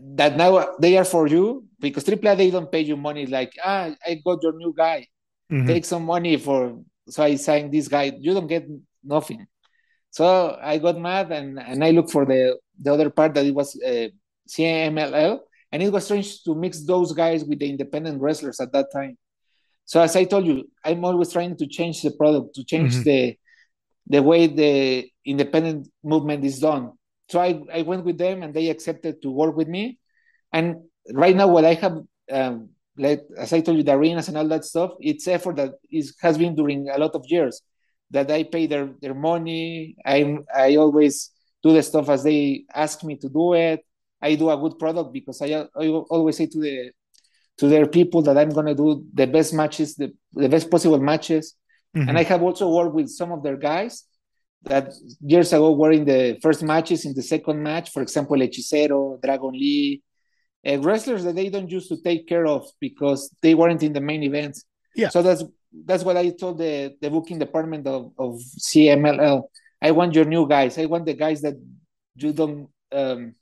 that 0.00 0.36
now 0.36 0.74
they 0.80 0.96
are 0.96 1.04
for 1.04 1.26
you 1.26 1.66
because 1.78 2.04
AAA 2.04 2.36
they 2.36 2.50
don't 2.50 2.72
pay 2.72 2.80
you 2.80 2.96
money 2.96 3.26
like 3.26 3.52
ah 3.62 3.90
I 4.06 4.20
got 4.24 4.42
your 4.42 4.54
new 4.54 4.74
guy. 4.76 5.06
Mm-hmm. 5.50 5.66
take 5.66 5.84
some 5.84 6.06
money 6.06 6.38
for 6.38 6.80
so 7.08 7.22
I 7.22 7.36
signed 7.36 7.72
this 7.72 7.88
guy. 7.88 8.12
You 8.18 8.32
don't 8.32 8.46
get 8.46 8.66
nothing. 9.04 9.46
So 10.10 10.56
I 10.62 10.78
got 10.78 10.98
mad 10.98 11.30
and 11.30 11.58
and 11.58 11.84
I 11.84 11.90
looked 11.90 12.10
for 12.10 12.24
the 12.24 12.56
the 12.80 12.92
other 12.92 13.10
part 13.10 13.34
that 13.34 13.44
it 13.44 13.54
was 13.54 13.76
uh, 13.76 14.08
CMLL 14.48 15.40
and 15.70 15.82
it 15.82 15.92
was 15.92 16.04
strange 16.04 16.42
to 16.44 16.54
mix 16.54 16.84
those 16.84 17.12
guys 17.12 17.44
with 17.44 17.58
the 17.58 17.68
independent 17.68 18.20
wrestlers 18.20 18.60
at 18.60 18.72
that 18.72 18.86
time. 18.92 19.18
So 19.84 20.00
as 20.00 20.16
I 20.16 20.24
told 20.24 20.46
you 20.46 20.70
I'm 20.84 21.04
always 21.04 21.32
trying 21.32 21.56
to 21.56 21.66
change 21.66 22.00
the 22.00 22.12
product 22.12 22.54
to 22.54 22.64
change 22.64 22.94
mm-hmm. 22.94 23.02
the 23.02 23.36
the 24.06 24.22
way 24.22 24.46
the 24.46 25.08
independent 25.24 25.88
movement 26.02 26.44
is 26.44 26.58
done 26.58 26.92
so 27.32 27.40
I, 27.40 27.62
I 27.72 27.80
went 27.80 28.04
with 28.04 28.18
them 28.18 28.42
and 28.42 28.52
they 28.52 28.68
accepted 28.68 29.22
to 29.22 29.30
work 29.30 29.56
with 29.56 29.66
me. 29.66 29.98
And 30.52 30.82
right 31.14 31.34
now, 31.34 31.48
what 31.48 31.64
I 31.64 31.72
have, 31.74 31.96
um, 32.30 32.68
like, 32.98 33.22
as 33.38 33.54
I 33.54 33.62
told 33.62 33.78
you, 33.78 33.82
the 33.82 33.94
arenas 33.94 34.28
and 34.28 34.36
all 34.36 34.46
that 34.48 34.66
stuff, 34.66 34.90
it's 35.00 35.26
effort 35.26 35.56
that 35.56 35.72
is, 35.90 36.14
has 36.20 36.36
been 36.36 36.54
during 36.54 36.90
a 36.90 36.98
lot 36.98 37.14
of 37.14 37.24
years 37.28 37.62
that 38.10 38.30
I 38.30 38.42
pay 38.42 38.66
their, 38.66 38.90
their 39.00 39.14
money. 39.14 39.96
I, 40.04 40.36
I 40.54 40.76
always 40.76 41.30
do 41.62 41.72
the 41.72 41.82
stuff 41.82 42.10
as 42.10 42.22
they 42.22 42.64
ask 42.74 43.02
me 43.02 43.16
to 43.16 43.30
do 43.30 43.54
it. 43.54 43.80
I 44.20 44.34
do 44.34 44.50
a 44.50 44.58
good 44.58 44.78
product 44.78 45.14
because 45.14 45.40
I, 45.40 45.66
I 45.74 45.86
always 45.88 46.36
say 46.36 46.46
to 46.48 46.60
the 46.60 46.92
to 47.58 47.68
their 47.68 47.86
people 47.86 48.22
that 48.22 48.36
I'm 48.36 48.50
gonna 48.50 48.74
do 48.74 49.06
the 49.12 49.26
best 49.26 49.54
matches, 49.54 49.94
the, 49.94 50.12
the 50.32 50.48
best 50.48 50.70
possible 50.70 50.98
matches. 50.98 51.54
Mm-hmm. 51.96 52.08
And 52.08 52.18
I 52.18 52.24
have 52.24 52.42
also 52.42 52.68
worked 52.68 52.94
with 52.94 53.08
some 53.08 53.32
of 53.32 53.42
their 53.42 53.56
guys 53.56 54.04
that 54.64 54.92
years 55.20 55.52
ago 55.52 55.72
were 55.72 55.92
in 55.92 56.04
the 56.04 56.38
first 56.40 56.62
matches, 56.62 57.04
in 57.04 57.14
the 57.14 57.22
second 57.22 57.62
match, 57.62 57.90
for 57.90 58.02
example, 58.02 58.36
Hechicero, 58.36 59.20
Dragon 59.20 59.52
Lee, 59.52 60.02
uh, 60.66 60.78
wrestlers 60.80 61.24
that 61.24 61.34
they 61.34 61.48
don't 61.48 61.70
used 61.70 61.88
to 61.88 62.00
take 62.00 62.28
care 62.28 62.46
of 62.46 62.66
because 62.80 63.34
they 63.42 63.54
weren't 63.54 63.82
in 63.82 63.92
the 63.92 64.00
main 64.00 64.22
events. 64.22 64.64
Yeah. 64.94 65.08
So 65.08 65.22
that's 65.22 65.42
that's 65.86 66.04
what 66.04 66.16
I 66.16 66.30
told 66.30 66.58
the, 66.58 66.94
the 67.00 67.10
booking 67.10 67.38
department 67.38 67.86
of, 67.86 68.12
of 68.18 68.34
CMLL. 68.34 69.44
I 69.80 69.90
want 69.90 70.14
your 70.14 70.26
new 70.26 70.46
guys. 70.46 70.78
I 70.78 70.84
want 70.84 71.06
the 71.06 71.14
guys 71.14 71.40
that 71.42 71.54
you 72.14 72.32
don't 72.32 72.68
um, 72.92 73.34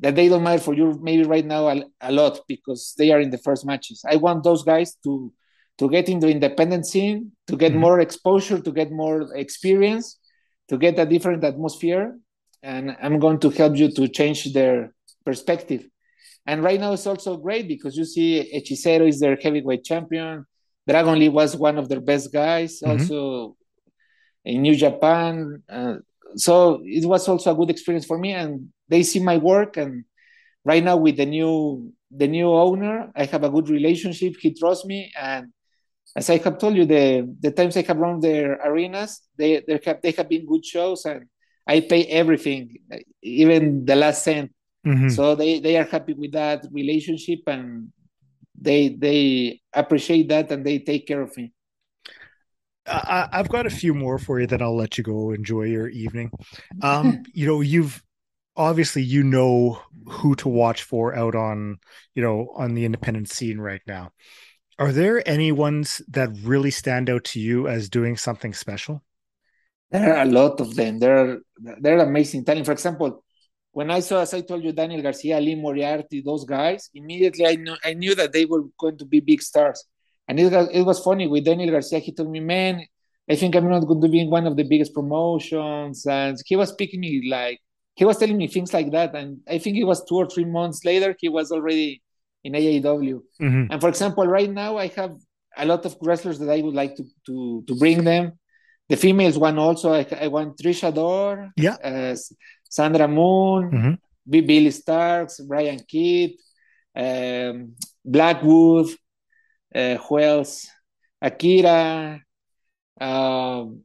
that 0.00 0.14
they 0.14 0.28
don't 0.28 0.42
matter 0.42 0.62
for 0.62 0.74
you 0.74 0.98
maybe 1.02 1.24
right 1.24 1.44
now 1.44 1.68
a, 1.68 1.82
a 2.00 2.12
lot 2.12 2.40
because 2.48 2.94
they 2.96 3.10
are 3.10 3.20
in 3.20 3.30
the 3.30 3.38
first 3.38 3.66
matches. 3.66 4.04
I 4.08 4.16
want 4.16 4.44
those 4.44 4.62
guys 4.62 4.96
to 5.04 5.32
to 5.78 5.90
get 5.90 6.08
into 6.08 6.28
independent 6.28 6.86
scene, 6.86 7.32
to 7.48 7.56
get 7.56 7.72
mm-hmm. 7.72 7.80
more 7.80 8.00
exposure, 8.00 8.60
to 8.60 8.72
get 8.72 8.92
more 8.92 9.34
experience, 9.34 10.18
to 10.68 10.78
get 10.78 10.98
a 10.98 11.06
different 11.06 11.44
atmosphere 11.44 12.16
and 12.62 12.96
i'm 13.02 13.18
going 13.18 13.38
to 13.38 13.50
help 13.50 13.76
you 13.76 13.90
to 13.90 14.08
change 14.08 14.52
their 14.52 14.92
perspective. 15.24 15.88
And 16.46 16.62
right 16.62 16.80
now 16.80 16.92
it's 16.92 17.06
also 17.06 17.36
great 17.36 17.68
because 17.68 17.96
you 17.96 18.04
see 18.04 18.50
hechicero 18.54 19.08
is 19.08 19.20
their 19.20 19.36
heavyweight 19.36 19.84
champion. 19.84 20.44
Dragon 20.88 21.18
lee 21.18 21.28
was 21.28 21.56
one 21.56 21.78
of 21.78 21.88
their 21.88 22.00
best 22.00 22.32
guys 22.32 22.80
mm-hmm. 22.80 22.90
also 22.90 23.56
in 24.44 24.62
new 24.62 24.74
japan. 24.74 25.62
Uh, 25.68 25.96
so 26.34 26.82
it 26.84 27.06
was 27.06 27.28
also 27.28 27.52
a 27.52 27.54
good 27.54 27.70
experience 27.70 28.06
for 28.06 28.18
me 28.18 28.32
and 28.32 28.72
they 28.88 29.02
see 29.02 29.20
my 29.20 29.36
work. 29.36 29.76
And 29.76 30.04
right 30.64 30.82
now 30.82 30.96
with 30.96 31.16
the 31.16 31.26
new 31.26 31.92
the 32.14 32.28
new 32.28 32.50
owner 32.52 33.10
i 33.16 33.24
have 33.24 33.44
a 33.44 33.50
good 33.50 33.68
relationship. 33.68 34.34
He 34.40 34.52
trusts 34.52 34.84
me 34.84 35.12
and 35.18 35.52
as 36.14 36.28
I 36.28 36.38
have 36.38 36.58
told 36.58 36.76
you, 36.76 36.84
the 36.84 37.34
the 37.40 37.50
times 37.50 37.76
I 37.76 37.82
have 37.82 37.96
run 37.96 38.20
their 38.20 38.54
arenas, 38.64 39.20
they 39.36 39.62
they 39.66 39.80
have 39.84 40.02
they 40.02 40.12
have 40.12 40.28
been 40.28 40.46
good 40.46 40.64
shows, 40.64 41.04
and 41.06 41.26
I 41.66 41.80
pay 41.80 42.04
everything, 42.06 42.76
even 43.22 43.84
the 43.84 43.96
last 43.96 44.24
cent. 44.24 44.52
Mm-hmm. 44.86 45.08
So 45.08 45.34
they 45.34 45.60
they 45.60 45.76
are 45.78 45.84
happy 45.84 46.12
with 46.12 46.32
that 46.32 46.66
relationship, 46.70 47.40
and 47.46 47.92
they 48.58 48.90
they 48.90 49.60
appreciate 49.72 50.28
that, 50.28 50.50
and 50.52 50.66
they 50.66 50.80
take 50.80 51.06
care 51.06 51.22
of 51.22 51.34
me. 51.36 51.52
I, 52.86 53.28
I've 53.32 53.48
got 53.48 53.66
a 53.66 53.70
few 53.70 53.94
more 53.94 54.18
for 54.18 54.40
you, 54.40 54.46
then 54.48 54.60
I'll 54.60 54.76
let 54.76 54.98
you 54.98 55.04
go 55.04 55.30
enjoy 55.30 55.64
your 55.64 55.88
evening. 55.88 56.30
Um, 56.82 57.22
you 57.32 57.46
know, 57.46 57.60
you've 57.60 58.02
obviously 58.56 59.02
you 59.02 59.22
know 59.22 59.80
who 60.08 60.34
to 60.36 60.48
watch 60.48 60.82
for 60.82 61.14
out 61.14 61.34
on 61.34 61.78
you 62.14 62.22
know 62.22 62.52
on 62.54 62.74
the 62.74 62.84
independent 62.84 63.30
scene 63.30 63.58
right 63.58 63.80
now 63.86 64.10
are 64.82 64.90
there 64.90 65.22
any 65.28 65.52
ones 65.52 66.02
that 66.08 66.30
really 66.42 66.72
stand 66.72 67.08
out 67.08 67.22
to 67.32 67.38
you 67.38 67.68
as 67.68 67.88
doing 67.88 68.16
something 68.16 68.52
special? 68.52 69.00
There 69.92 70.16
are 70.16 70.22
a 70.22 70.32
lot 70.40 70.60
of 70.60 70.74
them. 70.74 70.98
They're 70.98 71.38
they're 71.80 72.00
amazing 72.00 72.44
talent. 72.44 72.66
For 72.66 72.72
example, 72.72 73.22
when 73.70 73.92
I 73.92 74.00
saw, 74.00 74.22
as 74.22 74.34
I 74.34 74.40
told 74.40 74.64
you, 74.64 74.72
Daniel 74.72 75.00
Garcia, 75.00 75.38
Lee 75.38 75.54
Moriarty, 75.54 76.20
those 76.20 76.44
guys, 76.44 76.90
immediately 76.94 77.46
I 77.46 77.54
knew 77.54 77.76
I 77.84 77.92
knew 77.94 78.14
that 78.16 78.32
they 78.32 78.44
were 78.44 78.64
going 78.76 78.98
to 78.98 79.04
be 79.04 79.20
big 79.20 79.40
stars. 79.40 79.84
And 80.26 80.40
it 80.40 80.50
was, 80.52 80.68
it 80.72 80.82
was 80.82 80.98
funny 80.98 81.28
with 81.28 81.44
Daniel 81.44 81.70
Garcia. 81.70 82.00
He 82.00 82.12
told 82.12 82.30
me, 82.30 82.40
"Man, 82.40 82.84
I 83.30 83.36
think 83.36 83.54
I'm 83.54 83.68
not 83.68 83.86
going 83.86 84.00
to 84.00 84.08
be 84.08 84.20
in 84.20 84.30
one 84.30 84.48
of 84.48 84.56
the 84.56 84.64
biggest 84.64 84.94
promotions." 84.94 86.06
And 86.06 86.36
he 86.44 86.56
was 86.56 86.72
picking 86.74 87.00
me 87.00 87.28
like 87.30 87.60
he 87.94 88.04
was 88.04 88.18
telling 88.18 88.36
me 88.36 88.48
things 88.48 88.72
like 88.72 88.90
that. 88.92 89.14
And 89.14 89.40
I 89.48 89.58
think 89.58 89.76
it 89.76 89.84
was 89.84 90.04
two 90.04 90.16
or 90.16 90.26
three 90.26 90.48
months 90.58 90.84
later, 90.84 91.14
he 91.20 91.28
was 91.28 91.52
already 91.52 92.02
in 92.44 92.52
AEW. 92.52 93.20
Mm-hmm. 93.40 93.64
And 93.70 93.80
for 93.80 93.88
example, 93.88 94.26
right 94.26 94.50
now 94.50 94.76
I 94.76 94.88
have 94.88 95.16
a 95.56 95.66
lot 95.66 95.84
of 95.84 95.96
wrestlers 96.00 96.38
that 96.38 96.50
I 96.50 96.60
would 96.60 96.74
like 96.74 96.96
to 96.96 97.04
to, 97.26 97.64
to 97.66 97.74
bring 97.76 98.04
them. 98.04 98.32
The 98.88 98.96
females 98.96 99.38
one 99.38 99.58
also. 99.58 99.92
I, 99.92 100.06
I 100.20 100.28
want 100.28 100.58
Trish 100.58 100.82
Adora, 100.82 101.50
yeah, 101.56 101.76
uh, 101.82 102.16
Sandra 102.68 103.06
Moone, 103.06 103.70
mm-hmm. 103.70 103.94
Billie 104.28 104.70
Starkz, 104.70 105.46
Brian 105.46 105.80
Kidd, 105.88 106.32
um, 106.94 107.74
Blackwood, 108.04 108.88
uh, 109.74 109.96
who 109.96 110.18
else? 110.18 110.66
Akira. 111.20 112.20
Um, 113.00 113.82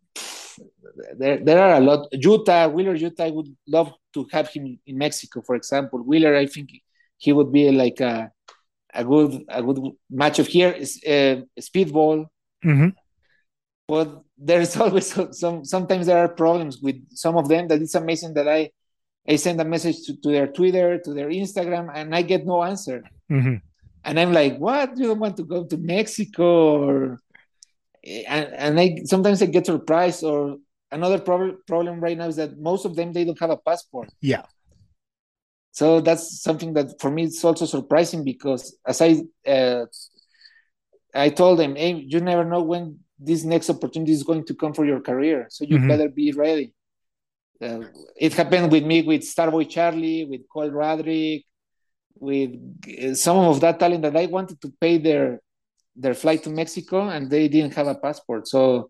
there, 1.18 1.38
there 1.44 1.62
are 1.62 1.76
a 1.76 1.80
lot. 1.80 2.08
Yuta, 2.12 2.72
Wheeler 2.72 2.98
Yuta, 2.98 3.22
I 3.22 3.32
would 3.32 3.56
love 3.68 3.94
to 4.14 4.28
have 4.32 4.50
him 4.50 4.80
in 4.86 4.98
Mexico, 4.98 5.42
for 5.42 5.56
example. 5.56 6.00
Wheeler, 6.00 6.36
I 6.36 6.48
think 6.48 6.70
he 7.18 7.34
would 7.34 7.52
be 7.52 7.72
like 7.72 8.00
a 8.00 8.32
a 8.94 9.04
good 9.04 9.44
a 9.50 9.62
good 9.62 9.92
match 10.10 10.40
of 10.40 10.48
here 10.48 10.72
is 10.72 11.02
uh, 11.06 11.42
speedball. 11.60 12.28
Mm-hmm. 12.66 12.90
But 13.88 14.22
there's 14.38 14.76
always 14.82 15.14
some. 15.38 15.64
Sometimes 15.64 16.08
there 16.08 16.18
are 16.18 16.30
problems 16.30 16.80
with 16.82 16.98
some 17.16 17.38
of 17.38 17.48
them. 17.48 17.68
That 17.68 17.82
it's 17.82 17.96
amazing 17.96 18.34
that 18.36 18.48
I 18.48 18.72
I 19.28 19.36
send 19.36 19.60
a 19.62 19.66
message 19.66 20.06
to, 20.06 20.16
to 20.18 20.30
their 20.30 20.48
Twitter, 20.48 21.00
to 21.00 21.14
their 21.14 21.30
Instagram, 21.30 21.92
and 21.94 22.16
I 22.16 22.22
get 22.22 22.46
no 22.46 22.64
answer. 22.64 23.04
Mm-hmm. 23.32 23.56
And 24.06 24.20
I'm 24.20 24.32
like, 24.32 24.58
what? 24.58 24.98
You 24.98 25.08
don't 25.08 25.20
want 25.20 25.38
to 25.38 25.44
go 25.44 25.66
to 25.66 25.78
Mexico? 25.78 26.82
Or 26.84 27.20
and, 28.04 28.46
and 28.54 28.80
I 28.80 29.02
sometimes 29.06 29.42
I 29.42 29.48
get 29.48 29.66
surprised. 29.66 30.24
Or 30.24 30.58
another 30.92 31.20
problem 31.20 31.60
problem 31.68 32.00
right 32.00 32.18
now 32.18 32.28
is 32.28 32.38
that 32.38 32.58
most 32.58 32.86
of 32.86 32.96
them 32.96 33.14
they 33.14 33.26
don't 33.26 33.40
have 33.40 33.50
a 33.50 33.58
passport. 33.58 34.10
Yeah. 34.22 34.44
So 35.78 36.02
that's 36.02 36.42
something 36.42 36.74
that 36.74 37.00
for 37.00 37.12
me 37.12 37.26
it's 37.26 37.44
also 37.46 37.68
surprising 37.68 38.24
because 38.24 38.76
as 38.84 39.00
I 39.00 39.22
uh, 39.46 39.86
I 41.14 41.30
told 41.30 41.60
them, 41.60 41.76
hey, 41.76 41.94
you 41.94 42.20
never 42.20 42.44
know 42.44 42.64
when 42.64 42.98
this 43.20 43.44
next 43.44 43.70
opportunity 43.70 44.12
is 44.12 44.24
going 44.24 44.46
to 44.46 44.56
come 44.56 44.74
for 44.74 44.86
your 44.86 45.02
career, 45.02 45.46
so 45.52 45.66
you 45.66 45.78
mm-hmm. 45.78 45.88
better 45.88 46.10
be 46.10 46.32
ready. 46.32 46.74
Uh, 47.62 47.82
it 48.16 48.34
happened 48.34 48.72
with 48.72 48.86
me 48.86 49.04
with 49.04 49.22
Starboy 49.22 49.70
Charlie, 49.70 50.26
with 50.26 50.50
Cole 50.52 50.72
Radrick, 50.72 51.44
with 52.16 52.52
uh, 53.04 53.14
some 53.14 53.38
of 53.38 53.62
that 53.62 53.80
talent 53.80 54.02
that 54.02 54.18
I 54.18 54.26
wanted 54.26 54.60
to 54.62 54.74
pay 54.82 54.98
their 54.98 55.42
their 55.96 56.16
flight 56.16 56.42
to 56.46 56.50
Mexico, 56.50 57.08
and 57.08 57.30
they 57.30 57.48
didn't 57.48 57.76
have 57.76 57.86
a 57.86 57.94
passport. 57.94 58.48
So 58.48 58.90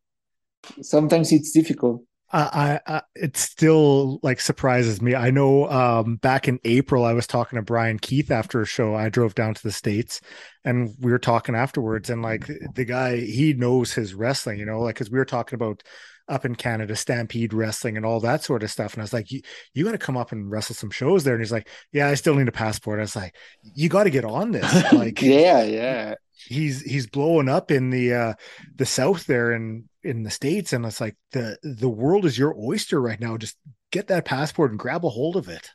sometimes 0.82 1.34
it's 1.34 1.52
difficult. 1.52 2.07
I, 2.30 2.80
I, 2.86 3.02
it 3.16 3.38
still 3.38 4.20
like 4.22 4.42
surprises 4.42 5.02
me. 5.02 5.16
I 5.16 5.32
know 5.32 5.70
um, 5.70 6.18
back 6.18 6.48
in 6.50 6.60
April, 6.66 7.06
I 7.06 7.14
was 7.14 7.26
talking 7.26 7.56
to 7.56 7.64
Brian 7.64 8.00
Keith 8.00 8.32
after 8.32 8.62
a 8.62 8.66
show. 8.66 8.96
I 8.96 9.08
drove 9.08 9.34
down 9.34 9.54
to 9.54 9.64
the 9.64 9.72
states, 9.72 10.20
and 10.66 10.94
we 11.00 11.12
were 11.12 11.20
talking 11.20 11.56
afterwards. 11.56 12.10
And 12.10 12.22
like 12.22 12.46
the 12.74 12.84
guy, 12.84 13.18
he 13.18 13.54
knows 13.54 13.94
his 13.94 14.14
wrestling, 14.14 14.60
you 14.60 14.66
know, 14.66 14.82
like 14.82 14.96
because 14.96 15.10
we 15.10 15.18
were 15.18 15.26
talking 15.26 15.56
about 15.56 15.84
up 16.28 16.46
in 16.46 16.56
Canada, 16.56 16.96
Stampede 16.96 17.54
Wrestling 17.54 17.98
and 17.98 18.06
all 18.06 18.20
that 18.22 18.44
sort 18.44 18.64
of 18.64 18.72
stuff. 18.72 18.94
And 18.94 19.02
I 19.02 19.04
was 19.04 19.14
like, 19.14 19.32
you, 19.32 19.42
you 19.74 19.86
got 19.86 19.92
to 19.92 19.98
come 19.98 20.18
up 20.18 20.32
and 20.32 20.50
wrestle 20.52 20.76
some 20.76 20.92
shows 20.92 21.24
there. 21.24 21.36
And 21.36 21.42
he's 21.42 21.52
like, 21.52 21.68
yeah, 21.92 22.08
I 22.08 22.16
still 22.16 22.36
need 22.36 22.48
a 22.48 22.52
passport. 22.54 23.00
I 23.00 23.04
was 23.04 23.16
like, 23.16 23.36
you 23.62 23.90
got 23.90 24.04
to 24.04 24.10
get 24.10 24.26
on 24.26 24.52
this. 24.52 24.68
Like, 24.98 25.22
yeah, 25.22 25.64
yeah. 25.64 26.16
He's 26.48 26.82
he's 26.82 27.08
blowing 27.08 27.50
up 27.50 27.72
in 27.72 27.90
the 27.90 28.14
uh 28.14 28.34
the 28.76 28.86
south 28.86 29.26
there 29.26 29.52
and 29.52 29.84
in 30.08 30.24
the 30.24 30.32
states 30.32 30.72
and 30.72 30.86
it's 30.86 31.02
like 31.02 31.18
the 31.32 31.58
the 31.64 31.90
world 31.90 32.26
is 32.26 32.38
your 32.38 32.56
oyster 32.58 33.02
right 33.02 33.20
now 33.20 33.36
just 33.36 33.58
get 33.92 34.08
that 34.08 34.24
passport 34.26 34.72
and 34.72 34.80
grab 34.80 35.04
a 35.04 35.10
hold 35.10 35.36
of 35.36 35.50
it 35.50 35.72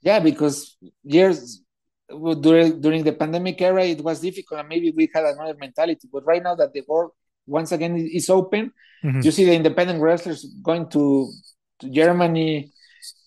yeah 0.00 0.18
because 0.18 0.76
years 1.04 1.62
during 2.40 2.80
during 2.80 3.04
the 3.04 3.12
pandemic 3.12 3.60
era 3.62 3.84
it 3.84 4.02
was 4.02 4.20
difficult 4.20 4.60
and 4.60 4.68
maybe 4.68 4.92
we 4.96 5.08
had 5.14 5.24
another 5.24 5.56
mentality 5.58 6.08
but 6.12 6.26
right 6.26 6.42
now 6.42 6.54
that 6.56 6.72
the 6.72 6.82
world 6.88 7.12
once 7.50 7.72
again 7.72 7.96
is 7.96 8.30
open 8.30 8.72
mm-hmm. 9.04 9.20
you 9.22 9.30
see 9.30 9.44
the 9.44 9.54
independent 9.54 10.00
wrestlers 10.00 10.40
going 10.62 10.88
to, 10.88 11.30
to 11.78 11.90
germany 11.90 12.72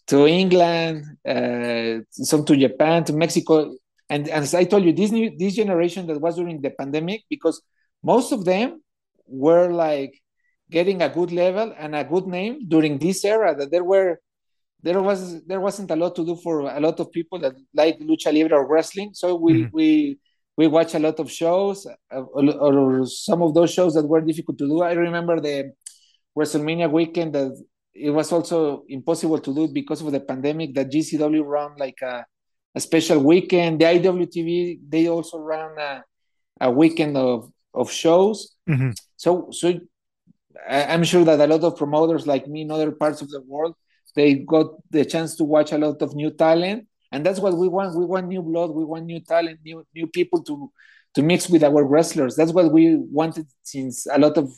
to 0.08 0.28
England, 0.28 1.06
uh, 1.26 2.04
some 2.12 2.44
to 2.46 2.58
Japan, 2.58 3.04
to 3.06 3.14
Mexico, 3.14 3.74
and, 4.10 4.28
and 4.28 4.44
as 4.44 4.54
I 4.54 4.66
told 4.66 4.84
you, 4.84 4.94
this 4.94 5.12
new 5.12 5.36
this 5.38 5.56
generation 5.56 6.08
that 6.08 6.20
was 6.20 6.36
during 6.36 6.62
the 6.62 6.70
pandemic, 6.70 7.24
because 7.30 7.62
most 8.04 8.32
of 8.32 8.46
them 8.46 8.82
were 9.28 9.72
like 9.72 10.14
getting 10.70 11.02
a 11.02 11.10
good 11.10 11.32
level 11.32 11.74
and 11.78 11.96
a 11.96 12.04
good 12.04 12.28
name 12.28 12.68
during 12.68 12.98
this 12.98 13.24
era. 13.24 13.56
That 13.56 13.72
there 13.72 13.84
were 13.84 14.20
there 14.82 15.02
was 15.02 15.44
there 15.46 15.62
wasn't 15.62 15.92
a 15.92 15.96
lot 15.96 16.16
to 16.18 16.26
do 16.26 16.36
for 16.36 16.62
a 16.62 16.80
lot 16.80 17.00
of 17.00 17.12
people 17.12 17.40
that 17.40 17.54
like 17.74 18.00
lucha 18.00 18.34
libre 18.34 18.58
or 18.58 18.68
wrestling. 18.68 19.12
So 19.14 19.36
we 19.36 19.54
mm-hmm. 19.54 19.70
we 19.74 20.20
we 20.58 20.68
watch 20.68 20.94
a 20.94 21.00
lot 21.00 21.20
of 21.20 21.32
shows 21.32 21.86
uh, 21.86 22.20
or, 22.20 22.54
or, 22.54 23.06
some 23.06 23.42
of 23.42 23.54
those 23.54 23.74
shows 23.74 23.96
that 23.96 24.08
were 24.08 24.22
difficult 24.22 24.58
to 24.60 24.68
do. 24.68 24.82
I 24.82 24.94
remember 24.94 25.40
the 25.40 25.74
WrestleMania 26.38 26.92
weekend 26.92 27.34
that 27.34 27.60
it 27.94 28.12
was 28.12 28.32
also 28.32 28.84
impossible 28.88 29.40
to 29.40 29.54
do 29.54 29.68
because 29.68 30.02
of 30.02 30.12
the 30.12 30.20
pandemic. 30.20 30.76
That 30.76 30.92
GCW 30.92 31.44
ran 31.46 31.72
like 31.78 32.00
a, 32.02 32.26
a 32.76 32.80
special 32.80 33.20
weekend. 33.20 33.82
The 33.82 33.86
IWTV 33.86 34.80
they 34.88 35.08
also 35.08 35.40
ran 35.40 35.78
a, 35.78 36.04
a 36.62 36.72
weekend 36.72 37.18
of 37.18 37.52
of 37.74 37.92
shows. 37.92 38.56
Mm-hmm. 38.70 38.92
So 39.16 39.48
so 39.52 39.80
I'm 40.70 41.04
sure 41.04 41.26
that 41.26 41.40
a 41.40 41.48
lot 41.48 41.64
of 41.64 41.78
promoters 41.78 42.28
like 42.28 42.48
me 42.48 42.62
in 42.62 42.72
other 42.72 42.92
parts 42.92 43.22
of 43.22 43.30
the 43.30 43.42
world 43.42 43.76
they 44.16 44.36
got 44.36 44.68
the 44.92 45.06
chance 45.06 45.36
to 45.38 45.44
watch 45.44 45.72
a 45.72 45.78
lot 45.78 46.02
of 46.02 46.16
new 46.16 46.32
talent 46.32 46.88
and 47.14 47.26
that's 47.26 47.40
what 47.40 47.56
we 47.56 47.68
want. 47.68 47.96
We 47.96 48.06
want 48.06 48.28
new 48.28 48.42
blood. 48.42 48.72
We 48.72 48.84
want 48.84 49.06
new 49.06 49.22
talent 49.22 49.60
new 49.64 49.86
new 49.96 50.08
people 50.08 50.44
to 50.44 50.72
to 51.16 51.22
mix 51.22 51.48
with 51.50 51.64
our 51.64 51.84
wrestlers. 51.86 52.36
That's 52.36 52.52
what 52.52 52.72
we 52.72 52.98
wanted 52.98 53.48
since 53.62 54.06
a 54.08 54.18
lot 54.18 54.38
of 54.38 54.52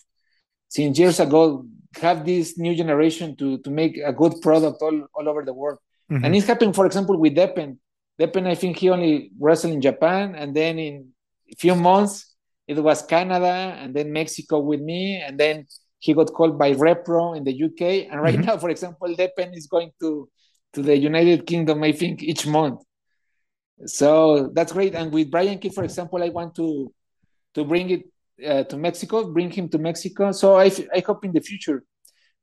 since 0.70 0.98
years 0.98 1.20
ago 1.20 1.66
have 2.02 2.26
this 2.26 2.58
new 2.58 2.74
generation 2.76 3.36
to 3.38 3.60
to 3.60 3.70
make 3.70 3.98
a 3.98 4.14
good 4.14 4.42
product 4.42 4.82
all, 4.82 5.08
all 5.14 5.30
over 5.30 5.44
the 5.44 5.54
world. 5.54 5.80
Mm-hmm. 6.12 6.24
and 6.24 6.36
it's 6.36 6.46
happened 6.46 6.76
for 6.76 6.86
example 6.86 7.18
with 7.20 7.36
Deppen. 7.36 7.78
Deppen 8.20 8.46
I 8.48 8.56
think 8.56 8.78
he 8.78 8.90
only 8.90 9.32
wrestled 9.40 9.74
in 9.74 9.82
Japan 9.82 10.36
and 10.36 10.56
then 10.56 10.78
in 10.78 11.10
a 11.52 11.56
few 11.56 11.76
months 11.76 12.36
it 12.68 12.78
was 12.78 13.02
Canada 13.02 13.76
and 13.82 13.96
then 13.96 14.14
Mexico 14.14 14.60
with 14.60 14.82
me 14.82 15.20
and 15.26 15.40
then 15.40 15.66
he 16.06 16.14
got 16.14 16.32
called 16.32 16.60
by 16.60 16.74
RevPro 16.74 17.36
in 17.36 17.44
the 17.44 17.64
UK, 17.68 18.12
and 18.12 18.22
right 18.22 18.36
mm-hmm. 18.36 18.46
now, 18.46 18.58
for 18.58 18.70
example, 18.70 19.08
Deppen 19.16 19.58
is 19.58 19.66
going 19.66 19.92
to 20.02 20.30
to 20.76 20.82
the 20.82 20.98
United 20.98 21.46
Kingdom, 21.46 21.84
I 21.84 21.92
think, 21.92 22.22
each 22.22 22.46
month. 22.46 22.82
So 23.86 24.50
that's 24.54 24.72
great. 24.72 24.96
And 24.96 25.12
with 25.12 25.32
Brian 25.32 25.60
Kidd, 25.60 25.74
for 25.74 25.84
example, 25.84 26.24
I 26.24 26.30
want 26.30 26.56
to 26.56 26.94
to 27.56 27.64
bring 27.64 27.90
it 27.90 28.04
uh, 28.46 28.64
to 28.66 28.78
Mexico, 28.78 29.32
bring 29.32 29.50
him 29.50 29.70
to 29.70 29.78
Mexico. 29.78 30.32
So 30.32 30.58
I, 30.58 30.70
I 30.94 31.00
hope 31.00 31.24
in 31.24 31.32
the 31.32 31.40
future, 31.40 31.84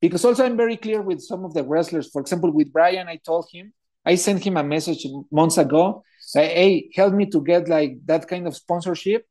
because 0.01 0.25
also 0.25 0.45
I'm 0.45 0.57
very 0.57 0.77
clear 0.77 1.03
with 1.03 1.21
some 1.21 1.45
of 1.45 1.55
the 1.55 1.65
wrestlers. 1.65 2.11
For 2.11 2.21
example, 2.21 2.51
with 2.51 2.73
Brian, 2.73 3.09
I 3.09 3.17
told 3.17 3.47
him 3.53 3.73
I 4.05 4.17
sent 4.17 4.45
him 4.45 4.57
a 4.57 4.65
message 4.65 5.07
months 5.31 5.59
ago. 5.59 6.03
say, 6.21 6.47
hey, 6.55 6.91
help 6.95 7.13
me 7.15 7.27
to 7.27 7.43
get 7.43 7.69
like 7.69 7.99
that 8.07 8.27
kind 8.29 8.47
of 8.47 8.57
sponsorship 8.57 9.27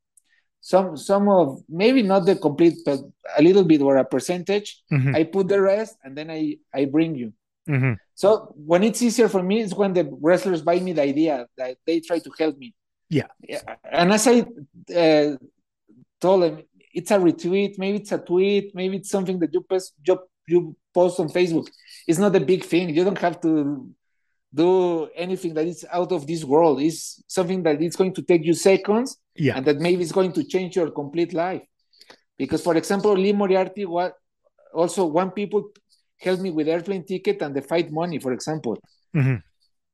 some 0.61 0.95
some 0.95 1.27
of 1.27 1.61
maybe 1.67 2.03
not 2.03 2.25
the 2.25 2.35
complete 2.35 2.77
but 2.85 2.99
a 3.35 3.41
little 3.41 3.63
bit 3.63 3.81
or 3.81 3.97
a 3.97 4.05
percentage 4.05 4.83
mm-hmm. 4.91 5.15
i 5.15 5.23
put 5.23 5.47
the 5.47 5.59
rest 5.59 5.97
and 6.03 6.15
then 6.15 6.29
i 6.29 6.55
i 6.73 6.85
bring 6.85 7.15
you 7.15 7.33
mm-hmm. 7.71 7.93
so 8.13 8.53
when 8.55 8.83
it's 8.83 9.01
easier 9.01 9.29
for 9.29 9.41
me 9.41 9.61
it's 9.61 9.73
when 9.73 9.93
the 9.93 10.05
wrestlers 10.21 10.61
buy 10.61 10.79
me 10.79 10.93
the 10.93 11.01
idea 11.01 11.47
that 11.57 11.77
they 11.85 11.99
try 11.99 12.19
to 12.19 12.31
help 12.37 12.57
me 12.57 12.73
yeah 13.09 13.27
yeah. 13.47 13.61
and 13.83 14.11
as 14.11 14.27
i 14.27 14.39
uh, 14.95 15.35
told 16.19 16.43
them 16.43 16.63
it's 16.93 17.11
a 17.11 17.17
retweet 17.17 17.77
maybe 17.77 17.97
it's 17.97 18.11
a 18.11 18.17
tweet 18.17 18.75
maybe 18.75 18.97
it's 18.97 19.09
something 19.09 19.39
that 19.39 19.53
you 19.53 19.61
post 19.61 19.93
you, 20.05 20.19
you 20.47 20.75
post 20.93 21.19
on 21.19 21.29
facebook 21.29 21.67
it's 22.07 22.19
not 22.19 22.35
a 22.35 22.39
big 22.39 22.63
thing 22.63 22.89
you 22.89 23.03
don't 23.03 23.17
have 23.17 23.39
to 23.39 23.89
do 24.53 25.09
anything 25.15 25.53
that 25.53 25.65
is 25.65 25.85
out 25.91 26.11
of 26.11 26.27
this 26.27 26.43
world. 26.43 26.81
It's 26.81 27.23
something 27.27 27.63
that 27.63 27.81
is 27.81 27.95
going 27.95 28.13
to 28.15 28.21
take 28.21 28.43
you 28.43 28.53
seconds, 28.53 29.17
yeah. 29.35 29.55
and 29.55 29.65
that 29.65 29.79
maybe 29.79 30.03
is 30.03 30.11
going 30.11 30.33
to 30.33 30.43
change 30.43 30.75
your 30.75 30.91
complete 30.91 31.33
life. 31.33 31.61
Because, 32.37 32.61
for 32.61 32.75
example, 32.75 33.13
Lee 33.13 33.33
Moriarty 33.33 33.85
what 33.85 34.15
also 34.73 35.05
one 35.05 35.31
people 35.31 35.69
helped 36.21 36.41
me 36.41 36.51
with 36.51 36.67
airplane 36.67 37.05
ticket 37.05 37.41
and 37.41 37.55
the 37.55 37.61
fight 37.61 37.91
money, 37.91 38.19
for 38.19 38.33
example. 38.33 38.77
Mm-hmm. 39.15 39.35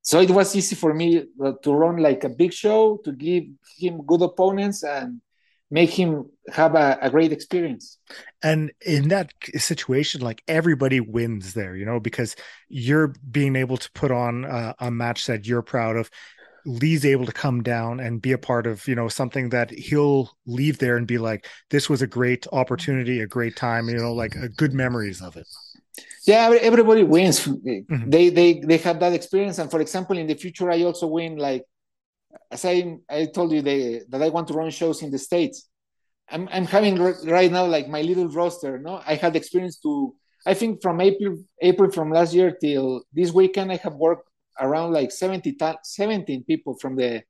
So 0.01 0.21
it 0.21 0.31
was 0.31 0.55
easy 0.55 0.75
for 0.75 0.93
me 0.93 1.25
uh, 1.43 1.53
to 1.63 1.73
run 1.73 1.97
like 1.97 2.23
a 2.23 2.29
big 2.29 2.53
show, 2.53 2.99
to 3.03 3.11
give 3.11 3.43
him 3.77 4.05
good 4.05 4.21
opponents, 4.21 4.83
and 4.83 5.21
make 5.69 5.89
him 5.89 6.29
have 6.49 6.75
a, 6.75 6.97
a, 7.01 7.09
great 7.09 7.31
experience. 7.31 7.97
And 8.41 8.71
in 8.85 9.09
that 9.09 9.33
situation, 9.55 10.21
like 10.21 10.41
everybody 10.47 10.99
wins 10.99 11.53
there, 11.53 11.75
you 11.75 11.85
know, 11.85 11.99
because 11.99 12.35
you're 12.69 13.13
being 13.29 13.55
able 13.55 13.77
to 13.77 13.91
put 13.91 14.11
on 14.11 14.45
a, 14.45 14.75
a, 14.79 14.91
match 14.91 15.25
that 15.25 15.45
you're 15.45 15.61
proud 15.61 15.97
of. 15.97 16.09
Lee's 16.65 17.05
able 17.05 17.25
to 17.25 17.31
come 17.31 17.63
down 17.63 17.99
and 17.99 18.21
be 18.21 18.33
a 18.33 18.37
part 18.37 18.67
of, 18.67 18.87
you 18.87 18.95
know, 18.95 19.07
something 19.07 19.49
that 19.49 19.71
he'll 19.71 20.31
leave 20.45 20.79
there 20.79 20.97
and 20.97 21.07
be 21.07 21.17
like, 21.17 21.47
this 21.69 21.89
was 21.89 22.01
a 22.01 22.07
great 22.07 22.45
opportunity, 22.51 23.21
a 23.21 23.27
great 23.27 23.55
time, 23.55 23.87
you 23.87 23.95
know, 23.95 24.13
like 24.13 24.35
a 24.35 24.49
good 24.49 24.73
memories 24.73 25.21
of 25.21 25.37
it. 25.37 25.47
Yeah, 26.25 26.57
everybody 26.61 27.03
wins. 27.03 27.45
Mm-hmm. 27.45 28.09
They 28.09 28.29
they 28.29 28.59
they 28.59 28.77
have 28.77 28.99
that 28.99 29.13
experience, 29.13 29.59
and 29.59 29.71
for 29.71 29.81
example, 29.81 30.17
in 30.17 30.27
the 30.27 30.35
future, 30.35 30.69
I 30.69 30.83
also 30.83 31.07
win 31.07 31.37
like 31.37 31.63
as 32.51 32.65
I, 32.65 32.97
I 33.09 33.25
told 33.25 33.51
you 33.51 33.61
they, 33.61 34.01
that 34.09 34.21
I 34.21 34.29
want 34.29 34.47
to 34.49 34.53
run 34.53 34.69
shows 34.69 35.01
in 35.01 35.11
the 35.11 35.19
States. 35.19 35.69
I'm, 36.29 36.47
I'm 36.51 36.65
having 36.65 36.97
right 37.25 37.51
now 37.51 37.65
like 37.65 37.87
my 37.87 38.01
little 38.01 38.27
roster. 38.27 38.79
No, 38.79 39.01
I 39.05 39.15
had 39.15 39.35
experience 39.35 39.77
to, 39.79 40.13
I 40.45 40.53
think 40.53 40.81
from 40.81 40.99
April, 41.01 41.37
April 41.61 41.91
from 41.91 42.11
last 42.11 42.33
year 42.33 42.51
till 42.51 43.03
this 43.13 43.31
weekend, 43.31 43.71
I 43.71 43.77
have 43.77 43.95
worked 43.95 44.29
around 44.59 44.93
like 44.93 45.11
70, 45.11 45.57
17 45.83 46.43
people 46.43 46.77
from 46.79 46.95
the, 46.95 47.23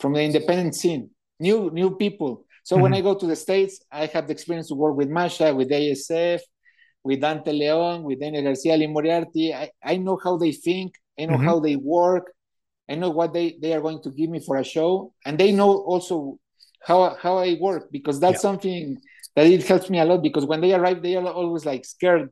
from 0.00 0.12
the 0.12 0.22
independent 0.22 0.74
scene, 0.74 1.10
new, 1.40 1.70
new 1.70 1.96
people. 1.96 2.44
So 2.62 2.76
mm-hmm. 2.76 2.82
when 2.82 2.94
I 2.94 3.00
go 3.00 3.14
to 3.14 3.26
the 3.26 3.36
States, 3.36 3.80
I 3.90 4.06
have 4.06 4.26
the 4.26 4.32
experience 4.32 4.68
to 4.68 4.74
work 4.74 4.96
with 4.96 5.08
Masha, 5.08 5.54
with 5.54 5.70
ASF, 5.70 6.40
with 7.08 7.22
Dante 7.22 7.52
Leon, 7.52 8.02
with 8.02 8.20
Daniel 8.20 8.44
Garcia, 8.44 8.76
Lee 8.76 8.86
Moriarty. 8.86 9.54
I, 9.54 9.70
I 9.82 9.96
know 9.96 10.20
how 10.22 10.36
they 10.36 10.52
think. 10.52 10.92
I 11.18 11.24
know 11.24 11.38
mm-hmm. 11.38 11.44
how 11.46 11.58
they 11.58 11.74
work. 11.74 12.30
I 12.86 12.96
know 12.96 13.08
what 13.08 13.32
they, 13.32 13.56
they 13.62 13.72
are 13.72 13.80
going 13.80 14.02
to 14.02 14.10
give 14.10 14.28
me 14.28 14.40
for 14.40 14.58
a 14.58 14.64
show, 14.64 15.14
and 15.24 15.38
they 15.38 15.50
know 15.50 15.70
also 15.92 16.38
how 16.86 17.16
how 17.22 17.38
I 17.38 17.56
work 17.58 17.90
because 17.90 18.20
that's 18.20 18.40
yeah. 18.40 18.48
something 18.48 19.00
that 19.34 19.46
it 19.46 19.66
helps 19.66 19.88
me 19.88 19.98
a 20.00 20.04
lot. 20.04 20.22
Because 20.22 20.44
when 20.44 20.60
they 20.60 20.74
arrive, 20.74 21.02
they 21.02 21.16
are 21.16 21.26
always 21.26 21.64
like 21.64 21.86
scared. 21.86 22.28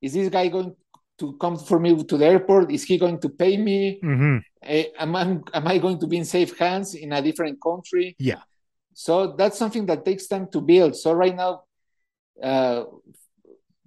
Is 0.00 0.12
this 0.12 0.28
guy 0.28 0.46
going 0.46 0.76
to 1.18 1.36
come 1.40 1.56
for 1.58 1.80
me 1.80 1.90
to 2.04 2.16
the 2.16 2.26
airport? 2.26 2.70
Is 2.70 2.84
he 2.84 2.98
going 2.98 3.18
to 3.20 3.28
pay 3.28 3.56
me? 3.56 3.98
Mm-hmm. 4.02 4.36
Uh, 4.62 5.02
am, 5.02 5.16
I, 5.16 5.22
am 5.58 5.66
I 5.66 5.78
going 5.78 5.98
to 5.98 6.06
be 6.06 6.18
in 6.18 6.24
safe 6.24 6.56
hands 6.56 6.94
in 6.94 7.12
a 7.12 7.20
different 7.20 7.58
country? 7.60 8.14
Yeah. 8.18 8.42
So 8.94 9.34
that's 9.36 9.58
something 9.58 9.86
that 9.86 10.04
takes 10.04 10.28
time 10.28 10.46
to 10.52 10.60
build. 10.60 10.94
So 10.96 11.12
right 11.12 11.34
now, 11.34 11.62
uh, 12.42 12.84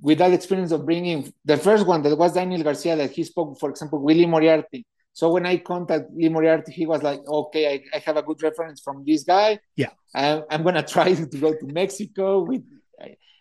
with 0.03 0.17
that 0.17 0.33
experience 0.33 0.73
of 0.73 0.85
bringing 0.85 1.33
the 1.45 1.55
first 1.55 1.87
one 1.87 2.01
that 2.03 2.15
was 2.17 2.33
Daniel 2.33 2.61
Garcia 2.61 2.97
that 2.97 3.11
he 3.11 3.23
spoke, 3.23 3.57
for 3.57 3.69
example, 3.69 3.99
Willie 3.99 4.25
Moriarty. 4.25 4.85
So 5.13 5.31
when 5.31 5.45
I 5.45 5.57
contact 5.57 6.11
Lee 6.13 6.27
Moriarty, 6.27 6.73
he 6.73 6.85
was 6.85 7.01
like, 7.01 7.21
"Okay, 7.25 7.73
I, 7.73 7.95
I 7.95 7.99
have 7.99 8.17
a 8.17 8.21
good 8.21 8.43
reference 8.43 8.81
from 8.81 9.05
this 9.07 9.23
guy. 9.23 9.59
Yeah, 9.77 9.91
I'm, 10.13 10.43
I'm 10.49 10.63
gonna 10.63 10.83
try 10.95 11.13
to 11.13 11.25
go 11.25 11.53
to 11.53 11.65
Mexico 11.65 12.43
with." 12.43 12.63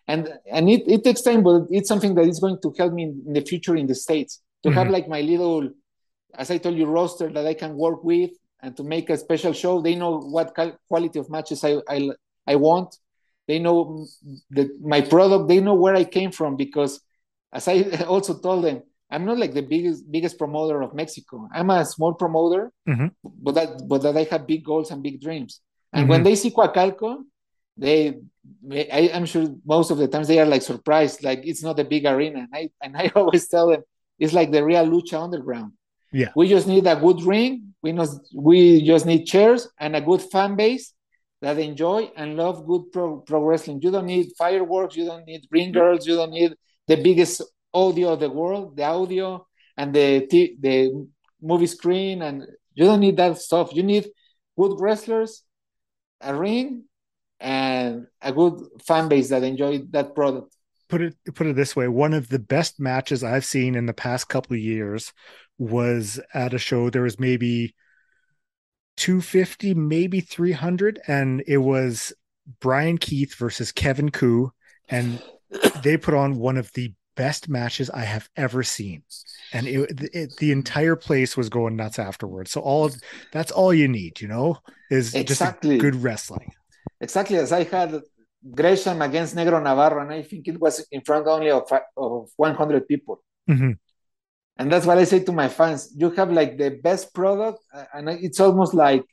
And 0.07 0.29
and 0.51 0.71
it, 0.71 0.83
it 0.87 1.05
takes 1.05 1.23
time, 1.23 1.43
but 1.43 1.63
it's 1.71 1.89
something 1.89 2.15
that 2.15 2.29
is 2.29 2.39
going 2.39 2.59
to 2.63 2.73
help 2.79 2.93
me 2.93 3.05
in, 3.05 3.23
in 3.27 3.33
the 3.33 3.41
future 3.41 3.75
in 3.75 3.87
the 3.87 3.95
states 3.95 4.41
to 4.63 4.69
mm-hmm. 4.69 4.79
have 4.79 4.89
like 4.91 5.09
my 5.09 5.21
little, 5.21 5.69
as 6.35 6.51
I 6.51 6.59
told 6.59 6.77
you, 6.77 6.87
roster 6.87 7.29
that 7.33 7.47
I 7.47 7.55
can 7.55 7.77
work 7.77 8.05
with 8.05 8.31
and 8.63 8.77
to 8.77 8.85
make 8.85 9.11
a 9.11 9.17
special 9.17 9.53
show. 9.53 9.81
They 9.81 9.97
know 9.97 10.21
what 10.21 10.55
quality 10.89 11.19
of 11.19 11.29
matches 11.29 11.65
I 11.65 11.79
I, 11.89 12.11
I 12.47 12.55
want. 12.55 12.97
They 13.49 13.59
know 13.59 14.07
that 14.51 14.81
my 14.81 15.01
product. 15.01 15.49
They 15.49 15.61
know 15.61 15.75
where 15.75 15.95
I 15.95 16.05
came 16.05 16.31
from 16.31 16.57
because, 16.57 17.01
as 17.53 17.69
I 17.69 18.05
also 18.09 18.39
told 18.39 18.65
them, 18.65 18.83
I'm 19.11 19.25
not 19.25 19.39
like 19.39 19.53
the 19.53 19.63
biggest 19.63 20.11
biggest 20.11 20.39
promoter 20.39 20.81
of 20.83 20.95
Mexico. 20.95 21.49
I'm 21.53 21.71
a 21.71 21.85
small 21.85 22.15
promoter, 22.15 22.73
mm-hmm. 22.89 23.09
but 23.23 23.55
that 23.55 23.89
but 23.89 24.03
that 24.03 24.17
I 24.17 24.25
have 24.31 24.47
big 24.47 24.65
goals 24.65 24.91
and 24.91 25.03
big 25.03 25.21
dreams. 25.21 25.61
And 25.93 26.05
mm-hmm. 26.05 26.11
when 26.11 26.23
they 26.23 26.35
see 26.35 26.51
Coacalco, 26.51 27.19
they, 27.77 28.15
I, 28.71 29.11
am 29.13 29.27
sure 29.27 29.55
most 29.67 29.91
of 29.91 29.99
the 29.99 30.09
times 30.09 30.29
they 30.29 30.39
are 30.39 30.47
like 30.47 30.63
surprised, 30.63 31.23
like 31.23 31.43
it's 31.45 31.63
not 31.63 31.79
a 31.79 31.85
big 31.85 32.07
arena. 32.07 32.41
And 32.41 32.49
I 32.55 32.71
and 32.81 32.97
I 32.97 33.11
always 33.17 33.49
tell 33.49 33.69
them 33.69 33.83
it's 34.19 34.33
like 34.33 34.51
the 34.51 34.65
real 34.65 34.87
lucha 34.87 35.23
underground. 35.23 35.73
Yeah, 36.13 36.31
we 36.37 36.49
just 36.49 36.67
need 36.67 36.87
a 36.87 36.97
good 36.97 37.23
ring. 37.23 37.75
We 37.83 37.93
know 37.93 38.07
we 38.35 38.83
just 38.83 39.05
need 39.05 39.27
chairs 39.27 39.69
and 39.79 39.97
a 39.97 40.01
good 40.01 40.23
fan 40.23 40.57
base 40.57 40.95
that 41.43 41.59
enjoy 41.59 42.11
and 42.17 42.37
love 42.37 42.67
good 42.67 42.93
pro, 42.93 43.19
pro 43.19 43.45
wrestling. 43.45 43.81
You 43.83 43.91
don't 43.91 44.07
need 44.07 44.29
fireworks. 44.39 44.97
You 44.97 45.05
don't 45.07 45.27
need 45.27 45.47
ring 45.51 45.73
girls. 45.73 46.07
You 46.07 46.17
don't 46.17 46.31
need 46.31 46.55
the 46.87 46.97
biggest 46.97 47.43
audio 47.75 48.13
of 48.15 48.21
the 48.21 48.31
world, 48.31 48.77
the 48.77 48.85
audio 48.85 49.47
and 49.77 49.95
the 49.95 50.27
t- 50.31 50.57
the 50.61 51.07
movie 51.41 51.67
screen, 51.67 52.23
and 52.23 52.47
you 52.75 52.85
don't 52.85 53.01
need 53.01 53.17
that 53.17 53.39
stuff. 53.39 53.75
You 53.75 53.83
need 53.83 54.09
good 54.59 54.81
wrestlers, 54.81 55.43
a 56.21 56.35
ring, 56.35 56.85
and 57.41 58.07
a 58.21 58.33
good 58.33 58.63
fan 58.87 59.09
base 59.09 59.31
that 59.31 59.43
enjoy 59.43 59.83
that 59.91 60.15
product. 60.15 60.55
put 60.89 61.03
it 61.03 61.17
put 61.35 61.47
it 61.47 61.57
this 61.57 61.75
way: 61.75 61.89
one 61.89 62.15
of 62.15 62.29
the 62.29 62.39
best 62.39 62.79
matches 62.79 63.25
I've 63.25 63.45
seen 63.45 63.75
in 63.75 63.87
the 63.87 63.95
past 63.95 64.29
couple 64.29 64.55
of 64.55 64.61
years 64.61 65.13
was 65.59 66.21
at 66.35 66.55
a 66.55 66.59
show. 66.59 66.91
There 66.91 67.03
was 67.03 67.19
maybe 67.19 67.75
250, 68.97 69.75
maybe 69.75 70.21
300, 70.21 71.01
and 71.07 71.43
it 71.47 71.59
was 71.59 72.13
Brian 72.61 72.99
Keith 72.99 73.35
versus 73.35 73.73
Kevin 73.73 74.11
Ku. 74.11 74.53
and 74.89 75.23
they 75.83 75.97
put 75.97 76.15
on 76.15 76.39
one 76.39 76.57
of 76.57 76.73
the 76.73 76.93
best 77.15 77.49
matches 77.49 77.91
I 77.91 78.05
have 78.05 78.29
ever 78.37 78.63
seen, 78.63 79.03
and 79.53 79.67
it, 79.67 80.11
it, 80.15 80.37
the 80.39 80.53
entire 80.53 80.97
place 80.97 81.37
was 81.37 81.49
going 81.49 81.77
nuts 81.77 81.99
afterwards. 81.99 82.51
So 82.51 82.61
all 82.61 82.87
of 82.87 82.97
that's 83.33 83.53
all 83.53 83.73
you 83.75 83.89
need, 83.89 84.21
you 84.21 84.29
know, 84.29 84.59
is 84.91 85.15
exactly. 85.15 85.77
just 85.77 85.83
good 85.83 86.03
wrestling. 86.03 86.53
Exactly 87.01 87.37
as 87.37 87.53
I 87.53 87.65
had 87.65 88.01
Gresham 88.55 89.03
against 89.03 89.37
Negro 89.37 89.63
Navarro, 89.63 90.03
and 90.03 90.13
I 90.13 90.23
think 90.23 90.49
it 90.49 90.61
was 90.61 90.87
in 90.91 91.03
front 91.03 91.27
only 91.27 91.51
of 91.51 91.71
of 91.97 92.31
100 92.37 92.89
people. 92.89 93.23
Mm-hmm. 93.49 93.73
And 94.63 94.71
that's 94.71 94.87
what 94.87 94.97
I 94.97 95.03
say 95.03 95.19
to 95.25 95.33
my 95.33 95.49
fans: 95.49 95.93
you 95.97 96.11
have 96.11 96.31
like 96.31 96.57
the 96.57 96.71
best 96.71 97.13
product, 97.13 97.59
and 97.93 98.09
it's 98.09 98.39
almost 98.39 98.75
like 98.75 99.05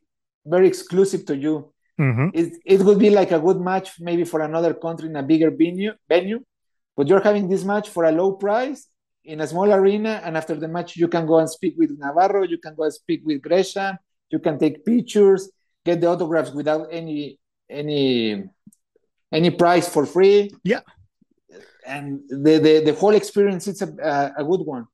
very 0.45 0.68
exclusive 0.68 1.26
to 1.26 1.36
you. 1.36 1.74
Mm-hmm. 2.00 2.28
It, 2.36 2.54
it 2.74 2.80
would 2.82 3.00
be 3.00 3.10
like 3.10 3.32
a 3.32 3.39
good 3.39 3.60
match 3.60 4.00
maybe 4.00 4.26
for 4.26 4.41
another 4.41 4.76
country 4.76 5.10
in 5.10 5.16
a 5.16 5.24
bigger 5.24 5.50
venue, 5.50 5.93
venue, 6.08 6.41
but 6.95 7.08
you're 7.08 7.26
having 7.30 7.50
this 7.50 7.64
match 7.64 7.89
for 7.89 8.04
a 8.06 8.12
low 8.12 8.34
price 8.34 8.88
in 9.24 9.41
a 9.41 9.47
small 9.47 9.74
arena, 9.74 10.22
and 10.24 10.38
after 10.38 10.54
the 10.54 10.68
match 10.68 10.95
you 10.95 11.08
can 11.08 11.26
go 11.26 11.39
and 11.39 11.50
speak 11.50 11.74
with 11.80 11.97
Navarro, 11.97 12.43
you 12.43 12.60
can 12.60 12.76
go 12.76 12.84
and 12.84 12.93
speak 12.93 13.22
with 13.26 13.41
Gresham, 13.41 13.97
you 14.30 14.38
can 14.38 14.60
take 14.60 14.86
pictures, 14.86 15.50
get 15.84 16.00
the 16.00 16.08
autographs 16.08 16.52
without 16.52 16.89
any 16.91 17.39
any 17.68 18.43
any 19.32 19.50
price 19.50 19.89
for 19.89 20.06
free. 20.06 20.52
Yeah, 20.64 20.82
and 21.88 22.22
the 22.30 22.60
the, 22.66 22.74
the 22.86 22.93
whole 22.93 23.16
experience 23.16 23.68
it's 23.68 23.82
a, 23.82 23.89
a 24.38 24.43
good 24.43 24.62
one 24.62 24.86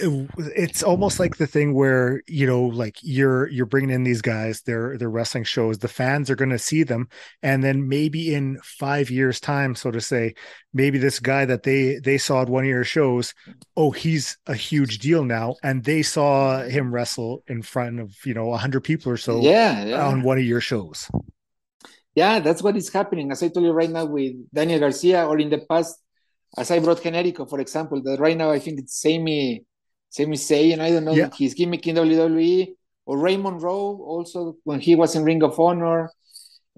it's 0.00 0.82
almost 0.82 1.18
like 1.18 1.36
the 1.36 1.46
thing 1.46 1.74
where 1.74 2.22
you 2.26 2.46
know 2.46 2.62
like 2.62 2.96
you're 3.02 3.48
you're 3.48 3.66
bringing 3.66 3.90
in 3.90 4.04
these 4.04 4.22
guys 4.22 4.62
they're 4.62 4.96
they're 4.96 5.10
wrestling 5.10 5.44
shows 5.44 5.78
the 5.78 5.88
fans 5.88 6.30
are 6.30 6.36
going 6.36 6.50
to 6.50 6.58
see 6.58 6.82
them 6.82 7.08
and 7.42 7.64
then 7.64 7.88
maybe 7.88 8.34
in 8.34 8.58
5 8.62 9.10
years 9.10 9.40
time 9.40 9.74
so 9.74 9.90
to 9.90 10.00
say 10.00 10.34
maybe 10.72 10.98
this 10.98 11.18
guy 11.18 11.44
that 11.44 11.64
they 11.64 11.98
they 11.98 12.18
saw 12.18 12.42
at 12.42 12.48
one 12.48 12.64
of 12.64 12.68
your 12.68 12.84
shows 12.84 13.34
oh 13.76 13.90
he's 13.90 14.38
a 14.46 14.54
huge 14.54 14.98
deal 14.98 15.24
now 15.24 15.56
and 15.62 15.84
they 15.84 16.02
saw 16.02 16.62
him 16.62 16.94
wrestle 16.94 17.42
in 17.48 17.62
front 17.62 17.98
of 17.98 18.14
you 18.24 18.34
know 18.34 18.46
100 18.46 18.80
people 18.82 19.12
or 19.12 19.16
so 19.16 19.40
yeah, 19.40 19.84
yeah. 19.84 20.06
on 20.06 20.22
one 20.22 20.38
of 20.38 20.44
your 20.44 20.60
shows 20.60 21.10
yeah 22.14 22.38
that's 22.38 22.62
what 22.62 22.76
is 22.76 22.88
happening 22.92 23.32
as 23.32 23.42
i 23.42 23.48
told 23.48 23.66
you 23.66 23.72
right 23.72 23.90
now 23.90 24.04
with 24.04 24.34
daniel 24.54 24.78
garcia 24.78 25.26
or 25.26 25.38
in 25.38 25.50
the 25.50 25.58
past 25.68 25.98
as 26.56 26.70
i 26.70 26.78
brought 26.78 27.02
generico 27.02 27.48
for 27.48 27.60
example 27.60 28.00
that 28.02 28.20
right 28.20 28.36
now 28.36 28.50
i 28.50 28.58
think 28.58 28.78
it's 28.78 29.00
Sami 29.00 29.64
Sami 30.10 30.36
Zayn, 30.36 30.80
I 30.80 30.90
don't 30.90 31.04
know 31.04 31.12
yeah. 31.12 31.30
his 31.36 31.54
gimmick 31.54 31.86
in 31.86 31.96
WWE, 31.96 32.68
or 33.06 33.18
Raymond 33.18 33.62
Rowe 33.62 34.00
also 34.02 34.56
when 34.64 34.80
he 34.80 34.94
was 34.94 35.14
in 35.14 35.24
Ring 35.24 35.42
of 35.42 35.58
Honor, 35.58 36.10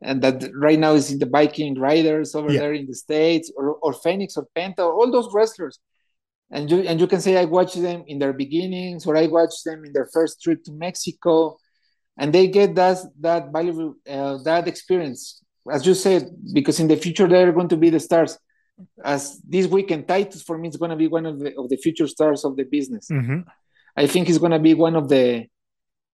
and 0.02 0.22
that 0.22 0.50
right 0.54 0.78
now 0.78 0.94
is 0.94 1.10
in 1.10 1.18
the 1.18 1.26
Viking 1.26 1.78
Raiders 1.78 2.34
over 2.34 2.52
yeah. 2.52 2.60
there 2.60 2.72
in 2.72 2.86
the 2.86 2.94
States, 2.94 3.52
or, 3.56 3.74
or 3.76 3.92
Fenix 3.92 4.36
or 4.36 4.46
Penta, 4.56 4.80
all 4.80 5.10
those 5.10 5.28
wrestlers. 5.32 5.78
And 6.50 6.68
you 6.70 6.80
and 6.80 6.98
you 6.98 7.06
can 7.06 7.20
say 7.20 7.36
I 7.36 7.44
watched 7.44 7.80
them 7.80 8.02
in 8.08 8.18
their 8.18 8.32
beginnings, 8.32 9.06
or 9.06 9.16
I 9.16 9.26
watched 9.28 9.64
them 9.64 9.84
in 9.84 9.92
their 9.92 10.08
first 10.12 10.42
trip 10.42 10.64
to 10.64 10.72
Mexico, 10.72 11.58
and 12.18 12.32
they 12.32 12.48
get 12.48 12.74
that 12.74 12.98
that 13.20 13.52
valuable 13.52 13.94
uh, 14.08 14.38
that 14.42 14.66
experience, 14.66 15.42
as 15.70 15.86
you 15.86 15.94
said, 15.94 16.28
because 16.52 16.80
in 16.80 16.88
the 16.88 16.96
future 16.96 17.28
they're 17.28 17.52
going 17.52 17.68
to 17.68 17.76
be 17.76 17.90
the 17.90 18.00
stars 18.00 18.36
as 19.04 19.40
this 19.40 19.66
weekend, 19.66 20.08
Titus 20.08 20.42
for 20.42 20.58
me 20.58 20.68
is 20.68 20.76
going 20.76 20.90
to 20.90 20.96
be 20.96 21.08
one 21.08 21.26
of 21.26 21.38
the 21.38 21.56
of 21.56 21.68
the 21.68 21.76
future 21.76 22.06
stars 22.06 22.44
of 22.44 22.56
the 22.56 22.64
business. 22.64 23.08
Mm-hmm. 23.10 23.40
I 23.96 24.06
think 24.06 24.26
he's 24.26 24.38
going 24.38 24.52
to 24.52 24.58
be 24.58 24.74
one 24.74 24.96
of 24.96 25.08
the 25.08 25.46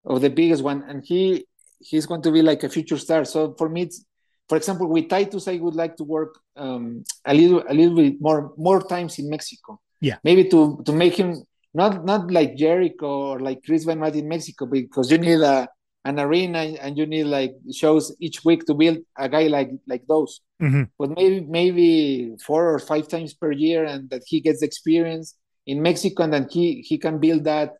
of 0.05 0.21
the 0.21 0.31
biggest 0.31 0.63
one, 0.63 0.83
and 0.89 1.05
he 1.05 1.47
he's 1.81 2.07
going 2.07 2.23
to 2.23 2.33
be 2.33 2.43
like 2.43 2.63
a 2.65 2.69
future 2.69 2.99
star. 2.99 3.25
So 3.25 3.55
for 3.59 3.69
me, 3.69 3.83
it's, 3.83 4.05
for 4.49 4.57
example, 4.57 4.89
with 4.89 5.09
Titus, 5.09 5.49
I 5.49 5.57
would 5.57 5.75
like 5.75 5.97
to 5.97 6.05
work 6.05 6.39
um, 6.57 7.05
a 7.25 7.35
little 7.35 7.63
a 7.69 7.75
little 7.75 7.97
bit 7.97 8.21
more 8.21 8.53
more 8.57 8.83
times 8.83 9.19
in 9.19 9.29
Mexico. 9.29 9.81
Yeah, 10.01 10.17
maybe 10.25 10.49
to 10.51 10.83
to 10.85 10.93
make 10.93 11.15
him 11.17 11.43
not 11.75 12.05
not 12.05 12.31
like 12.31 12.57
Jericho 12.57 13.09
or 13.31 13.41
like 13.41 13.63
Chris 13.65 13.85
Benoit 13.85 14.15
in 14.15 14.29
Mexico 14.29 14.67
because 14.67 15.11
you 15.11 15.19
need 15.19 15.41
a 15.41 15.69
an 16.07 16.21
arena 16.21 16.61
and 16.81 16.97
you 16.97 17.05
need 17.05 17.25
like 17.25 17.53
shows 17.73 18.15
each 18.21 18.45
week 18.45 18.65
to 18.65 18.75
build 18.75 18.99
a 19.19 19.29
guy 19.29 19.49
like 19.49 19.71
like 19.89 20.05
those 20.07 20.41
mm-hmm. 20.63 20.85
but 20.99 21.11
maybe 21.11 21.41
maybe 21.41 22.37
four 22.47 22.73
or 22.73 22.79
five 22.79 23.09
times 23.09 23.35
per 23.35 23.51
year 23.51 23.85
and 23.85 24.09
that 24.11 24.23
he 24.25 24.41
gets 24.41 24.63
experience 24.63 25.35
in 25.67 25.83
mexico 25.83 26.23
and 26.23 26.33
then 26.33 26.47
he 26.49 26.81
he 26.89 26.97
can 26.97 27.19
build 27.19 27.43
that 27.45 27.75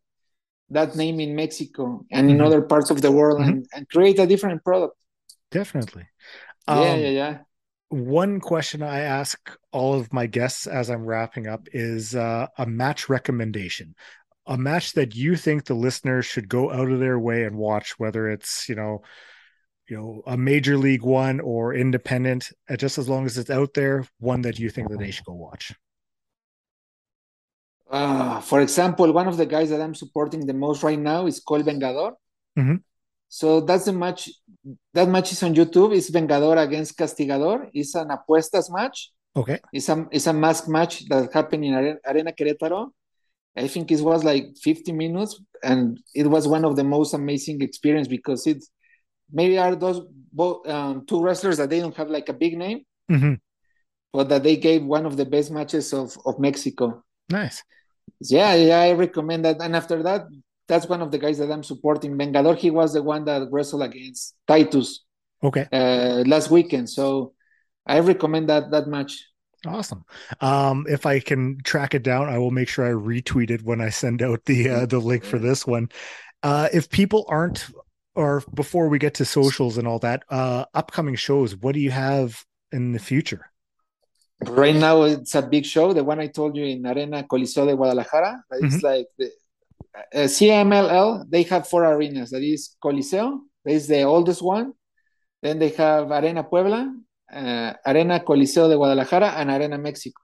that 0.71 0.97
name 0.97 1.21
in 1.21 1.37
mexico 1.37 2.05
and 2.11 2.29
mm-hmm. 2.29 2.41
in 2.41 2.47
other 2.47 2.63
parts 2.63 2.91
of 2.91 3.01
the 3.01 3.13
world 3.13 3.39
mm-hmm. 3.39 3.51
and, 3.51 3.67
and 3.73 3.89
create 3.89 4.19
a 4.19 4.27
different 4.27 4.63
product 4.65 4.97
definitely 5.53 6.07
um, 6.67 6.83
yeah 6.83 6.97
yeah 6.97 7.15
yeah 7.23 7.39
one 7.89 8.41
question 8.41 8.83
I 8.83 9.03
ask 9.03 9.39
all 9.71 9.95
of 9.95 10.13
my 10.13 10.27
guests 10.27 10.67
as 10.67 10.91
I'm 10.91 11.07
wrapping 11.07 11.47
up 11.47 11.69
is 11.73 12.17
uh, 12.17 12.49
a 12.59 12.67
match 12.67 13.09
recommendation 13.09 13.95
a 14.47 14.57
match 14.57 14.93
that 14.93 15.15
you 15.15 15.37
think 15.37 15.65
the 15.65 15.75
listeners 15.75 16.27
should 16.27 16.49
go 16.49 16.71
out 16.73 16.91
of 16.91 17.01
their 17.01 17.19
way 17.19 17.45
and 17.45 17.57
watch, 17.57 17.99
whether 17.99 18.29
it's, 18.29 18.69
you 18.69 18.75
know, 18.75 19.03
you 19.89 19.97
know, 19.97 20.23
a 20.27 20.37
major 20.37 20.77
league 20.77 21.03
one 21.03 21.41
or 21.41 21.75
independent, 21.75 22.51
uh, 22.69 22.77
just 22.77 22.99
as 22.99 23.09
long 23.09 23.27
as 23.27 23.39
it's 23.39 23.51
out 23.51 23.75
there, 23.75 24.05
one 24.19 24.43
that 24.43 24.59
you 24.59 24.71
think 24.71 24.91
that 24.91 24.99
they 24.99 25.11
should 25.11 25.25
go 25.25 25.35
watch? 25.35 25.73
Uh, 27.89 28.41
for 28.41 28.61
example, 28.61 29.13
one 29.13 29.29
of 29.29 29.37
the 29.37 29.47
guys 29.47 29.71
that 29.71 29.81
I'm 29.81 29.95
supporting 29.95 30.45
the 30.47 30.55
most 30.55 30.83
right 30.83 30.99
now 30.99 31.27
is 31.27 31.39
called 31.41 31.65
Vengador. 31.65 32.13
Mm-hmm. 32.59 32.77
So 33.29 33.61
that's 33.61 33.85
the 33.85 33.93
match. 33.93 34.31
That 34.95 35.09
match 35.09 35.33
is 35.33 35.43
on 35.43 35.55
YouTube. 35.55 35.95
It's 35.95 36.11
Vengador 36.11 36.61
against 36.63 36.97
Castigador. 36.97 37.71
It's 37.73 37.95
an 37.95 38.09
apuestas 38.09 38.73
match. 38.73 39.13
Okay. 39.37 39.61
It's 39.73 39.89
a 39.89 40.07
it's 40.11 40.27
a 40.27 40.33
mask 40.33 40.69
match 40.69 41.07
that 41.09 41.33
happened 41.33 41.65
in 41.65 41.99
Arena 42.05 42.33
Querétaro. 42.33 42.91
I 43.57 43.69
think 43.69 43.91
it 43.91 44.01
was 44.01 44.23
like 44.23 44.57
50 44.63 44.93
minutes, 44.93 45.41
and 45.63 45.99
it 46.15 46.27
was 46.27 46.47
one 46.47 46.65
of 46.65 46.77
the 46.77 46.85
most 46.85 47.15
amazing 47.15 47.63
experience 47.63 48.09
because 48.09 48.47
it 48.47 48.63
maybe 49.33 49.59
are 49.59 49.75
those 49.75 50.01
both 50.33 50.69
um, 50.69 51.07
two 51.07 51.23
wrestlers 51.23 51.57
that 51.57 51.71
they 51.71 51.81
don't 51.81 51.97
have 51.97 52.11
like 52.11 52.29
a 52.29 52.35
big 52.35 52.59
name, 52.59 52.83
mm-hmm. 53.11 53.35
but 54.13 54.29
that 54.29 54.43
they 54.43 54.57
gave 54.57 54.85
one 54.85 55.07
of 55.07 55.17
the 55.17 55.25
best 55.25 55.51
matches 55.51 55.93
of 55.95 56.17
of 56.27 56.39
Mexico. 56.39 57.03
Nice. 57.31 57.63
Yeah, 58.21 58.55
yeah, 58.55 58.81
I 58.81 58.93
recommend 58.93 59.45
that. 59.45 59.61
And 59.61 59.75
after 59.75 60.03
that, 60.03 60.27
that's 60.69 60.87
one 60.87 61.03
of 61.03 61.11
the 61.11 61.19
guys 61.19 61.39
that 61.39 61.51
I'm 61.51 61.63
supporting. 61.63 62.17
Vengador, 62.17 62.57
he 62.57 62.71
was 62.71 62.93
the 62.93 63.03
one 63.03 63.25
that 63.25 63.49
wrestled 63.51 63.83
against 63.83 64.35
Titus. 64.47 65.05
Okay. 65.43 65.67
Uh, 65.73 66.25
last 66.27 66.51
weekend, 66.51 66.89
so 66.89 67.33
I 67.87 68.01
recommend 68.01 68.49
that 68.49 68.71
that 68.71 68.87
match. 68.87 69.25
Awesome. 69.69 70.05
Um, 70.41 70.87
if 70.89 71.07
I 71.07 71.21
can 71.21 71.59
track 71.63 71.95
it 71.95 72.03
down, 72.03 72.29
I 72.29 72.39
will 72.39 72.51
make 72.51 72.69
sure 72.69 72.87
I 72.87 72.93
retweet 72.93 73.51
it 73.51 73.63
when 73.63 73.81
I 73.81 73.91
send 73.91 74.23
out 74.23 74.45
the 74.45 74.69
uh, 74.69 74.87
the 74.87 74.99
link 74.99 75.25
for 75.25 75.39
this 75.39 75.67
one. 75.67 75.89
Uh, 76.43 76.69
if 76.73 76.91
people 76.91 77.25
aren't, 77.29 77.67
or 78.15 78.43
before 78.55 78.89
we 78.89 78.99
get 78.99 79.15
to 79.15 79.25
socials 79.25 79.79
and 79.79 79.89
all 79.89 79.99
that, 80.01 80.25
uh, 80.29 80.65
upcoming 80.75 81.17
shows, 81.17 81.57
what 81.57 81.73
do 81.73 81.81
you 81.81 81.91
have 81.91 82.45
in 82.73 82.93
the 82.93 82.99
future? 82.99 83.51
Right 84.45 84.75
now, 84.75 85.03
it's 85.03 85.35
a 85.35 85.43
big 85.43 85.65
show. 85.65 85.93
The 85.93 86.05
one 86.05 86.21
I 86.21 86.27
told 86.27 86.57
you 86.57 86.65
in 86.65 86.87
Arena 86.87 87.25
Coliseo 87.25 87.67
de 87.67 87.75
Guadalajara. 87.75 88.45
It's 88.53 88.77
mm-hmm. 88.77 88.87
like 88.87 89.07
the 89.19 89.31
uh, 90.15 90.19
CMLL. 90.19 91.25
They 91.29 91.43
have 91.45 91.67
four 91.67 91.85
arenas. 91.85 92.31
That 92.31 92.43
is 92.43 92.77
Coliseo. 92.83 93.41
That 93.65 93.73
is 93.73 93.89
the 93.89 94.03
oldest 94.03 94.43
one. 94.43 94.75
Then 95.43 95.59
they 95.59 95.71
have 95.71 96.11
Arena 96.11 96.45
Puebla, 96.45 96.95
uh, 97.33 97.73
Arena 97.85 98.25
Coliseo 98.25 98.69
de 98.69 98.77
Guadalajara 98.77 99.35
and 99.37 99.51
Arena 99.51 99.79
Mexico. 99.79 100.23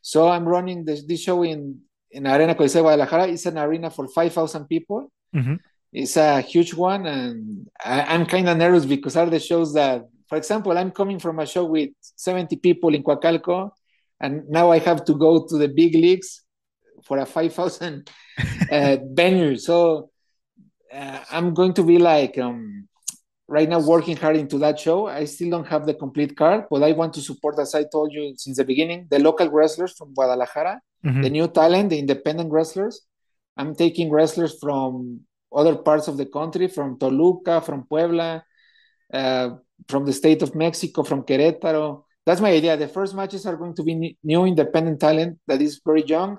So 0.00 0.28
I'm 0.28 0.46
running 0.48 0.84
this, 0.84 1.04
this 1.04 1.20
show 1.20 1.42
in, 1.42 1.80
in 2.10 2.26
Arena 2.26 2.54
Coliseo 2.54 2.76
de 2.76 2.82
Guadalajara. 2.82 3.28
It's 3.28 3.46
an 3.46 3.58
arena 3.58 3.90
for 3.90 4.08
5,000 4.08 4.66
people. 4.66 5.12
Mm-hmm. 5.34 5.54
It's 5.92 6.16
a 6.16 6.40
huge 6.40 6.74
one. 6.74 7.06
And 7.06 7.68
I, 7.84 8.14
am 8.14 8.26
kind 8.26 8.48
of 8.48 8.56
nervous 8.56 8.86
because 8.86 9.16
are 9.16 9.28
the 9.28 9.40
shows 9.40 9.74
that, 9.74 10.02
for 10.28 10.36
example, 10.38 10.76
I'm 10.76 10.90
coming 10.90 11.18
from 11.18 11.38
a 11.40 11.46
show 11.46 11.64
with 11.64 11.90
70 12.00 12.56
people 12.56 12.94
in 12.94 13.02
Coacalco. 13.02 13.70
And 14.20 14.48
now 14.48 14.70
I 14.70 14.78
have 14.78 15.04
to 15.06 15.14
go 15.14 15.46
to 15.46 15.58
the 15.58 15.68
big 15.68 15.94
leagues 15.94 16.42
for 17.04 17.18
a 17.18 17.26
5,000 17.26 18.08
uh, 18.70 18.96
venue. 19.12 19.56
So 19.56 20.10
uh, 20.92 21.24
I'm 21.30 21.54
going 21.54 21.74
to 21.74 21.82
be 21.82 21.98
like, 21.98 22.38
um, 22.38 22.88
right 23.50 23.68
now 23.68 23.80
working 23.80 24.16
hard 24.16 24.36
into 24.36 24.58
that 24.58 24.78
show. 24.78 25.08
I 25.08 25.24
still 25.24 25.50
don't 25.50 25.66
have 25.66 25.84
the 25.84 25.92
complete 25.92 26.36
card, 26.36 26.66
but 26.70 26.84
I 26.84 26.92
want 26.92 27.12
to 27.14 27.20
support, 27.20 27.58
as 27.58 27.74
I 27.74 27.82
told 27.84 28.12
you 28.12 28.32
since 28.36 28.58
the 28.58 28.64
beginning, 28.64 29.08
the 29.10 29.18
local 29.18 29.50
wrestlers 29.50 29.92
from 29.98 30.14
Guadalajara, 30.14 30.80
mm-hmm. 31.04 31.22
the 31.22 31.30
new 31.30 31.48
talent, 31.48 31.90
the 31.90 31.98
independent 31.98 32.52
wrestlers. 32.52 33.02
I'm 33.56 33.74
taking 33.74 34.08
wrestlers 34.08 34.56
from 34.60 35.22
other 35.52 35.74
parts 35.74 36.06
of 36.06 36.16
the 36.16 36.26
country, 36.26 36.68
from 36.68 36.96
Toluca, 36.96 37.60
from 37.60 37.86
Puebla, 37.90 38.44
uh, 39.12 39.48
from 39.88 40.04
the 40.04 40.12
state 40.12 40.42
of 40.42 40.54
Mexico, 40.54 41.02
from 41.02 41.24
Querétaro. 41.24 42.04
that's 42.24 42.40
my 42.40 42.52
idea. 42.52 42.76
The 42.76 42.86
first 42.86 43.16
matches 43.16 43.46
are 43.46 43.56
going 43.56 43.74
to 43.74 43.82
be 43.82 44.16
new 44.22 44.44
independent 44.44 45.00
talent 45.00 45.40
that 45.48 45.60
is 45.60 45.80
very 45.84 46.04
young, 46.04 46.38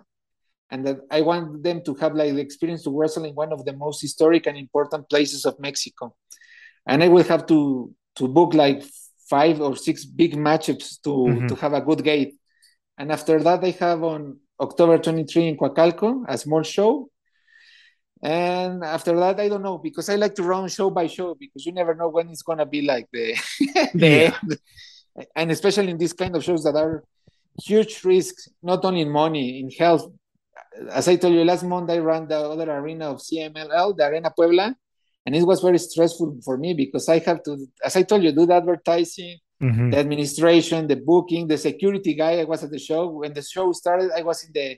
and 0.69 0.87
that 0.87 0.99
I 1.11 1.19
want 1.23 1.61
them 1.61 1.83
to 1.83 1.93
have 1.95 2.15
like 2.15 2.33
the 2.33 2.39
experience 2.39 2.83
to 2.83 2.97
wrestle 2.97 3.25
in 3.25 3.35
one 3.35 3.51
of 3.51 3.65
the 3.65 3.73
most 3.73 3.99
historic 4.01 4.47
and 4.47 4.57
important 4.57 5.09
places 5.09 5.45
of 5.45 5.59
Mexico. 5.59 6.15
And 6.87 7.03
I 7.03 7.07
will 7.07 7.23
have 7.23 7.45
to 7.47 7.93
to 8.15 8.27
book 8.27 8.53
like 8.53 8.83
five 9.29 9.61
or 9.61 9.75
six 9.75 10.05
big 10.05 10.35
matchups 10.35 11.01
to 11.03 11.09
mm-hmm. 11.09 11.47
to 11.47 11.55
have 11.55 11.73
a 11.73 11.81
good 11.81 12.03
gate. 12.03 12.35
And 12.97 13.11
after 13.11 13.41
that, 13.41 13.63
I 13.63 13.71
have 13.79 14.03
on 14.03 14.39
October 14.59 14.97
23 14.97 15.47
in 15.47 15.57
Coacalco, 15.57 16.25
a 16.27 16.37
small 16.37 16.63
show. 16.63 17.09
And 18.21 18.83
after 18.83 19.17
that, 19.17 19.39
I 19.39 19.49
don't 19.49 19.63
know 19.63 19.79
because 19.79 20.07
I 20.09 20.15
like 20.15 20.35
to 20.35 20.43
run 20.43 20.67
show 20.69 20.91
by 20.91 21.07
show 21.07 21.33
because 21.33 21.65
you 21.65 21.71
never 21.71 21.95
know 21.95 22.09
when 22.09 22.29
it's 22.29 22.43
gonna 22.43 22.67
be 22.67 22.83
like 22.83 23.07
the, 23.11 23.35
the 23.95 24.33
yeah. 24.37 25.25
and 25.35 25.49
especially 25.49 25.89
in 25.89 25.97
these 25.97 26.13
kind 26.13 26.35
of 26.35 26.43
shows 26.43 26.63
that 26.63 26.75
are 26.75 27.03
huge 27.63 28.03
risks, 28.03 28.47
not 28.61 28.85
only 28.85 29.01
in 29.01 29.09
money, 29.09 29.59
in 29.59 29.71
health. 29.71 30.05
As 30.91 31.07
I 31.07 31.15
told 31.15 31.33
you 31.33 31.43
last 31.43 31.63
month, 31.63 31.89
I 31.89 31.97
ran 31.97 32.27
the 32.27 32.37
other 32.37 32.69
arena 32.71 33.11
of 33.11 33.17
CMLL, 33.17 33.97
the 33.97 34.05
Arena 34.05 34.31
Puebla, 34.35 34.75
and 35.25 35.35
it 35.35 35.43
was 35.43 35.61
very 35.61 35.77
stressful 35.77 36.39
for 36.43 36.57
me 36.57 36.73
because 36.73 37.07
I 37.07 37.19
have 37.19 37.43
to, 37.43 37.67
as 37.83 37.95
I 37.95 38.03
told 38.03 38.23
you, 38.23 38.31
do 38.31 38.45
the 38.45 38.55
advertising, 38.55 39.37
mm-hmm. 39.61 39.91
the 39.91 39.97
administration, 39.97 40.87
the 40.87 40.95
booking, 40.95 41.47
the 41.47 41.57
security 41.57 42.15
guy. 42.15 42.39
I 42.39 42.45
was 42.45 42.63
at 42.63 42.71
the 42.71 42.79
show 42.79 43.07
when 43.07 43.33
the 43.33 43.43
show 43.43 43.71
started. 43.71 44.11
I 44.15 44.23
was 44.23 44.43
in 44.43 44.51
the 44.53 44.77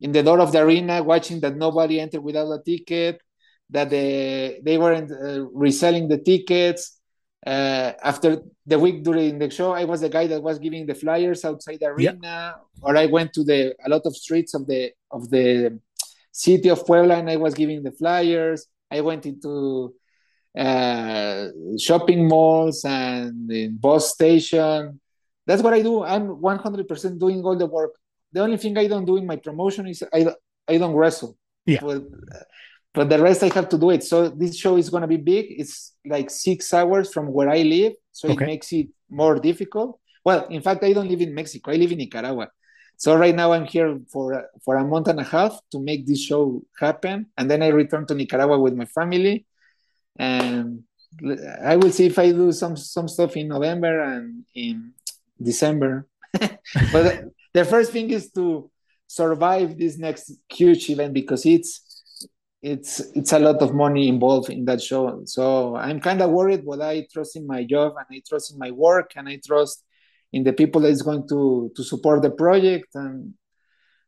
in 0.00 0.12
the 0.12 0.22
door 0.22 0.40
of 0.40 0.52
the 0.52 0.60
arena 0.60 1.02
watching 1.02 1.40
that 1.40 1.56
nobody 1.56 2.00
entered 2.00 2.22
without 2.22 2.50
a 2.50 2.62
ticket, 2.62 3.20
that 3.70 3.90
they 3.90 4.60
they 4.62 4.78
weren't 4.78 5.12
uh, 5.12 5.46
reselling 5.52 6.08
the 6.08 6.18
tickets. 6.18 7.00
Uh, 7.46 7.92
after 8.02 8.40
the 8.64 8.78
week 8.78 9.04
during 9.04 9.38
the 9.38 9.50
show, 9.50 9.72
I 9.72 9.84
was 9.84 10.00
the 10.00 10.08
guy 10.08 10.26
that 10.28 10.42
was 10.42 10.58
giving 10.58 10.86
the 10.86 10.94
flyers 10.94 11.44
outside 11.44 11.78
the 11.80 11.88
arena, 11.88 12.18
yeah. 12.22 12.52
or 12.80 12.96
I 12.96 13.04
went 13.04 13.34
to 13.34 13.44
the 13.44 13.74
a 13.84 13.90
lot 13.90 14.02
of 14.06 14.16
streets 14.16 14.54
of 14.54 14.66
the 14.66 14.92
of 15.10 15.28
the 15.28 15.78
city 16.32 16.70
of 16.70 16.84
Puebla 16.86 17.16
and 17.16 17.28
I 17.28 17.36
was 17.36 17.52
giving 17.52 17.82
the 17.82 17.92
flyers. 17.92 18.66
I 18.94 19.00
went 19.00 19.26
into 19.26 19.94
uh, 20.56 21.48
shopping 21.78 22.28
malls 22.28 22.84
and 22.84 23.50
in 23.50 23.76
bus 23.76 24.12
station. 24.12 25.00
That's 25.46 25.62
what 25.62 25.74
I 25.74 25.82
do. 25.82 26.02
I'm 26.02 26.28
100% 26.28 27.18
doing 27.18 27.42
all 27.44 27.56
the 27.56 27.66
work. 27.66 27.94
The 28.32 28.40
only 28.40 28.56
thing 28.56 28.76
I 28.78 28.86
don't 28.86 29.04
do 29.04 29.16
in 29.16 29.26
my 29.26 29.36
promotion 29.36 29.86
is 29.86 30.02
I, 30.12 30.26
I 30.68 30.78
don't 30.78 30.94
wrestle. 30.94 31.36
Yeah. 31.66 31.80
But, 31.82 32.02
but 32.94 33.08
the 33.08 33.20
rest 33.20 33.42
I 33.42 33.52
have 33.54 33.68
to 33.70 33.78
do 33.78 33.90
it. 33.90 34.04
So 34.04 34.28
this 34.28 34.56
show 34.56 34.76
is 34.76 34.88
going 34.90 35.02
to 35.02 35.08
be 35.08 35.16
big. 35.16 35.46
It's 35.50 35.94
like 36.06 36.30
six 36.30 36.72
hours 36.72 37.12
from 37.12 37.32
where 37.32 37.50
I 37.50 37.62
live. 37.62 37.94
So 38.12 38.28
okay. 38.30 38.44
it 38.44 38.46
makes 38.46 38.72
it 38.72 38.88
more 39.10 39.38
difficult. 39.38 40.00
Well, 40.24 40.46
in 40.46 40.62
fact, 40.62 40.82
I 40.84 40.92
don't 40.92 41.08
live 41.08 41.20
in 41.20 41.34
Mexico. 41.34 41.72
I 41.72 41.76
live 41.76 41.92
in 41.92 41.98
Nicaragua. 41.98 42.48
So 42.96 43.16
right 43.16 43.34
now 43.34 43.52
I'm 43.52 43.64
here 43.64 43.98
for 44.08 44.48
for 44.64 44.76
a 44.76 44.84
month 44.84 45.08
and 45.08 45.20
a 45.20 45.24
half 45.24 45.58
to 45.72 45.80
make 45.80 46.06
this 46.06 46.22
show 46.22 46.62
happen, 46.78 47.26
and 47.36 47.50
then 47.50 47.62
I 47.62 47.68
return 47.68 48.06
to 48.06 48.14
Nicaragua 48.14 48.58
with 48.58 48.74
my 48.74 48.86
family, 48.86 49.46
and 50.18 50.84
I 51.62 51.76
will 51.76 51.90
see 51.90 52.06
if 52.06 52.18
I 52.18 52.30
do 52.32 52.52
some 52.52 52.76
some 52.76 53.08
stuff 53.08 53.36
in 53.36 53.48
November 53.48 54.00
and 54.00 54.44
in 54.54 54.92
December. 55.40 56.06
but 56.92 57.24
the 57.52 57.64
first 57.64 57.92
thing 57.92 58.10
is 58.10 58.30
to 58.32 58.70
survive 59.06 59.78
this 59.78 59.98
next 59.98 60.32
huge 60.48 60.90
event 60.90 61.14
because 61.14 61.46
it's 61.46 62.02
it's 62.62 63.00
it's 63.14 63.32
a 63.32 63.38
lot 63.38 63.60
of 63.60 63.74
money 63.74 64.08
involved 64.08 64.50
in 64.50 64.64
that 64.64 64.80
show. 64.80 65.22
So 65.26 65.76
I'm 65.76 66.00
kind 66.00 66.22
of 66.22 66.30
worried, 66.30 66.64
but 66.64 66.80
I 66.80 67.06
trust 67.12 67.36
in 67.36 67.46
my 67.46 67.64
job 67.64 67.94
and 67.98 68.06
I 68.10 68.22
trust 68.26 68.52
in 68.52 68.58
my 68.58 68.70
work 68.70 69.12
and 69.16 69.28
I 69.28 69.38
trust 69.44 69.84
in 70.32 70.44
the 70.44 70.52
people 70.52 70.80
that 70.82 70.88
is 70.88 71.02
going 71.02 71.28
to 71.28 71.70
to 71.76 71.82
support 71.84 72.22
the 72.22 72.30
project. 72.30 72.94
And 72.94 73.34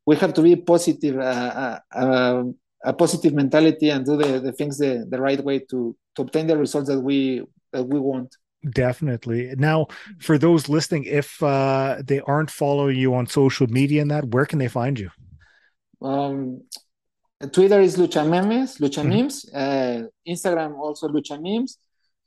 we 0.06 0.16
have 0.16 0.34
to 0.34 0.42
be 0.42 0.56
positive 0.56 1.18
uh, 1.18 1.78
uh, 1.92 1.96
uh, 1.96 2.44
a 2.84 2.92
positive 2.92 3.34
mentality 3.34 3.90
and 3.90 4.04
do 4.04 4.16
the, 4.16 4.40
the 4.40 4.52
things 4.52 4.78
the, 4.78 5.06
the 5.08 5.20
right 5.20 5.42
way 5.42 5.58
to 5.58 5.96
to 6.14 6.22
obtain 6.22 6.46
the 6.46 6.56
results 6.56 6.88
that 6.88 7.00
we 7.00 7.42
that 7.72 7.84
we 7.84 7.98
want. 8.00 8.34
Definitely. 8.70 9.54
Now 9.56 9.86
for 10.18 10.38
those 10.38 10.68
listening 10.68 11.04
if 11.04 11.42
uh 11.42 12.02
they 12.04 12.20
aren't 12.20 12.50
following 12.50 12.96
you 12.96 13.14
on 13.14 13.26
social 13.26 13.66
media 13.66 14.02
and 14.02 14.10
that 14.10 14.24
where 14.26 14.46
can 14.46 14.58
they 14.58 14.68
find 14.68 14.98
you? 14.98 15.10
Um 16.02 16.62
twitter 17.52 17.80
is 17.80 17.96
lucha 17.96 18.26
memes 18.28 18.78
lucha 18.78 19.02
mm-hmm. 19.02 19.10
memes. 19.10 19.48
Uh 19.52 20.04
instagram 20.26 20.78
also 20.78 21.08
lucha 21.08 21.40
memes 21.40 21.78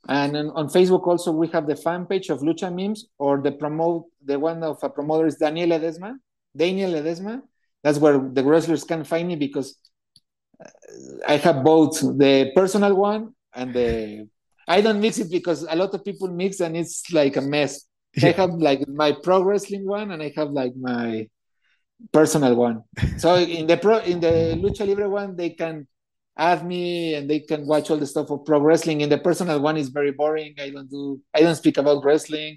and 0.08 0.36
on 0.36 0.68
Facebook 0.68 1.06
also 1.06 1.30
we 1.32 1.48
have 1.48 1.66
the 1.66 1.76
fan 1.76 2.06
page 2.06 2.30
of 2.30 2.40
Lucha 2.40 2.74
Memes 2.74 3.06
or 3.18 3.40
the 3.40 3.52
promote 3.52 4.04
the 4.24 4.38
one 4.38 4.62
of 4.62 4.78
a 4.82 4.88
promoter 4.88 5.26
is 5.26 5.36
Daniel 5.36 5.68
Ledesma. 5.70 6.16
Daniel 6.56 6.92
Ledesma. 6.92 7.42
That's 7.82 7.98
where 7.98 8.18
the 8.18 8.42
wrestlers 8.42 8.84
can 8.84 9.04
find 9.04 9.28
me 9.28 9.36
because 9.36 9.76
uh, 10.62 10.68
I 11.26 11.36
have 11.36 11.62
both 11.62 12.00
the 12.00 12.50
personal 12.54 12.94
one 12.94 13.34
and 13.54 13.74
the 13.74 14.28
I 14.66 14.80
don't 14.80 15.00
mix 15.00 15.18
it 15.18 15.30
because 15.30 15.62
a 15.68 15.74
lot 15.74 15.92
of 15.94 16.04
people 16.04 16.28
mix 16.28 16.60
and 16.60 16.76
it's 16.76 17.10
like 17.12 17.36
a 17.36 17.40
mess. 17.40 17.86
Yeah. 18.16 18.28
I 18.28 18.32
have 18.32 18.50
like 18.54 18.86
my 18.88 19.12
pro 19.12 19.42
wrestling 19.42 19.86
one 19.86 20.12
and 20.12 20.22
I 20.22 20.32
have 20.36 20.50
like 20.50 20.74
my 20.76 21.28
personal 22.12 22.54
one. 22.54 22.84
so 23.18 23.36
in 23.36 23.66
the 23.66 23.76
pro 23.76 23.98
in 23.98 24.20
the 24.20 24.56
lucha 24.58 24.86
libre 24.86 25.08
one 25.08 25.36
they 25.36 25.50
can 25.50 25.86
add 26.40 26.66
me 26.66 27.14
and 27.14 27.28
they 27.28 27.40
can 27.40 27.66
watch 27.66 27.90
all 27.90 27.98
the 27.98 28.06
stuff 28.06 28.30
of 28.30 28.44
pro 28.46 28.60
wrestling. 28.60 29.02
And 29.02 29.12
the 29.12 29.18
personal 29.18 29.60
one 29.60 29.76
is 29.76 29.90
very 29.90 30.10
boring. 30.10 30.54
I 30.58 30.70
don't 30.70 30.90
do 30.90 31.20
I 31.34 31.42
don't 31.42 31.54
speak 31.54 31.76
about 31.76 32.02
wrestling. 32.02 32.56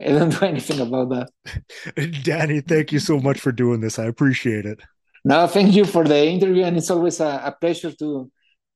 I 0.00 0.08
don't 0.08 0.30
do 0.30 0.46
anything 0.52 0.80
about 0.80 1.10
that. 1.10 2.22
Danny, 2.24 2.62
thank 2.62 2.90
you 2.90 2.98
so 2.98 3.20
much 3.20 3.38
for 3.38 3.52
doing 3.52 3.80
this. 3.80 3.98
I 3.98 4.06
appreciate 4.06 4.64
it. 4.64 4.80
No, 5.24 5.46
thank 5.46 5.74
you 5.74 5.84
for 5.84 6.02
the 6.02 6.26
interview, 6.26 6.64
and 6.64 6.76
it's 6.76 6.90
always 6.90 7.20
a, 7.20 7.42
a 7.44 7.56
pleasure 7.60 7.92
to 7.92 8.30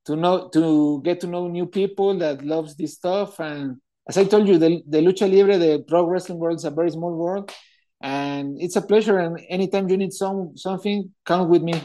to 0.04 0.14
know 0.14 0.48
to 0.50 1.02
get 1.02 1.20
to 1.20 1.26
know 1.26 1.48
new 1.48 1.66
people 1.66 2.16
that 2.18 2.44
loves 2.44 2.76
this 2.76 2.94
stuff. 2.94 3.40
And 3.40 3.78
as 4.08 4.16
I 4.16 4.24
told 4.24 4.46
you, 4.46 4.56
the, 4.56 4.80
the 4.86 4.98
lucha 4.98 5.26
libre, 5.28 5.58
the 5.58 5.84
pro 5.88 6.06
wrestling 6.06 6.38
world 6.38 6.58
is 6.58 6.64
a 6.64 6.70
very 6.70 6.90
small 6.90 7.16
world, 7.16 7.52
and 8.00 8.60
it's 8.60 8.76
a 8.76 8.82
pleasure. 8.82 9.18
And 9.18 9.40
anytime 9.48 9.88
you 9.88 9.96
need 9.96 10.12
some 10.12 10.56
something, 10.56 11.12
come 11.24 11.48
with 11.48 11.62
me 11.62 11.82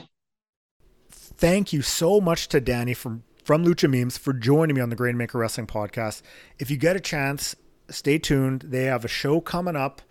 thank 1.42 1.74
you 1.74 1.82
so 1.82 2.22
much 2.22 2.48
to 2.48 2.62
Danny 2.62 2.94
from 2.94 3.24
from 3.44 3.66
Lucha 3.66 3.89
Memes 3.89 4.16
for 4.16 4.32
joining 4.32 4.76
me 4.76 4.82
on 4.82 4.89
the 4.89 4.96
Grainmaker 4.96 5.39
Wrestling 5.39 5.66
Podcast. 5.66 6.22
If 6.60 6.70
you 6.70 6.78
get 6.78 6.96
a 6.96 7.00
chance, 7.00 7.56
stay 7.89 8.20
tuned. 8.20 8.62
They 8.68 8.84
have 8.84 9.04
a 9.04 9.08
show 9.08 9.42
coming 9.42 9.76
up. 9.76 10.04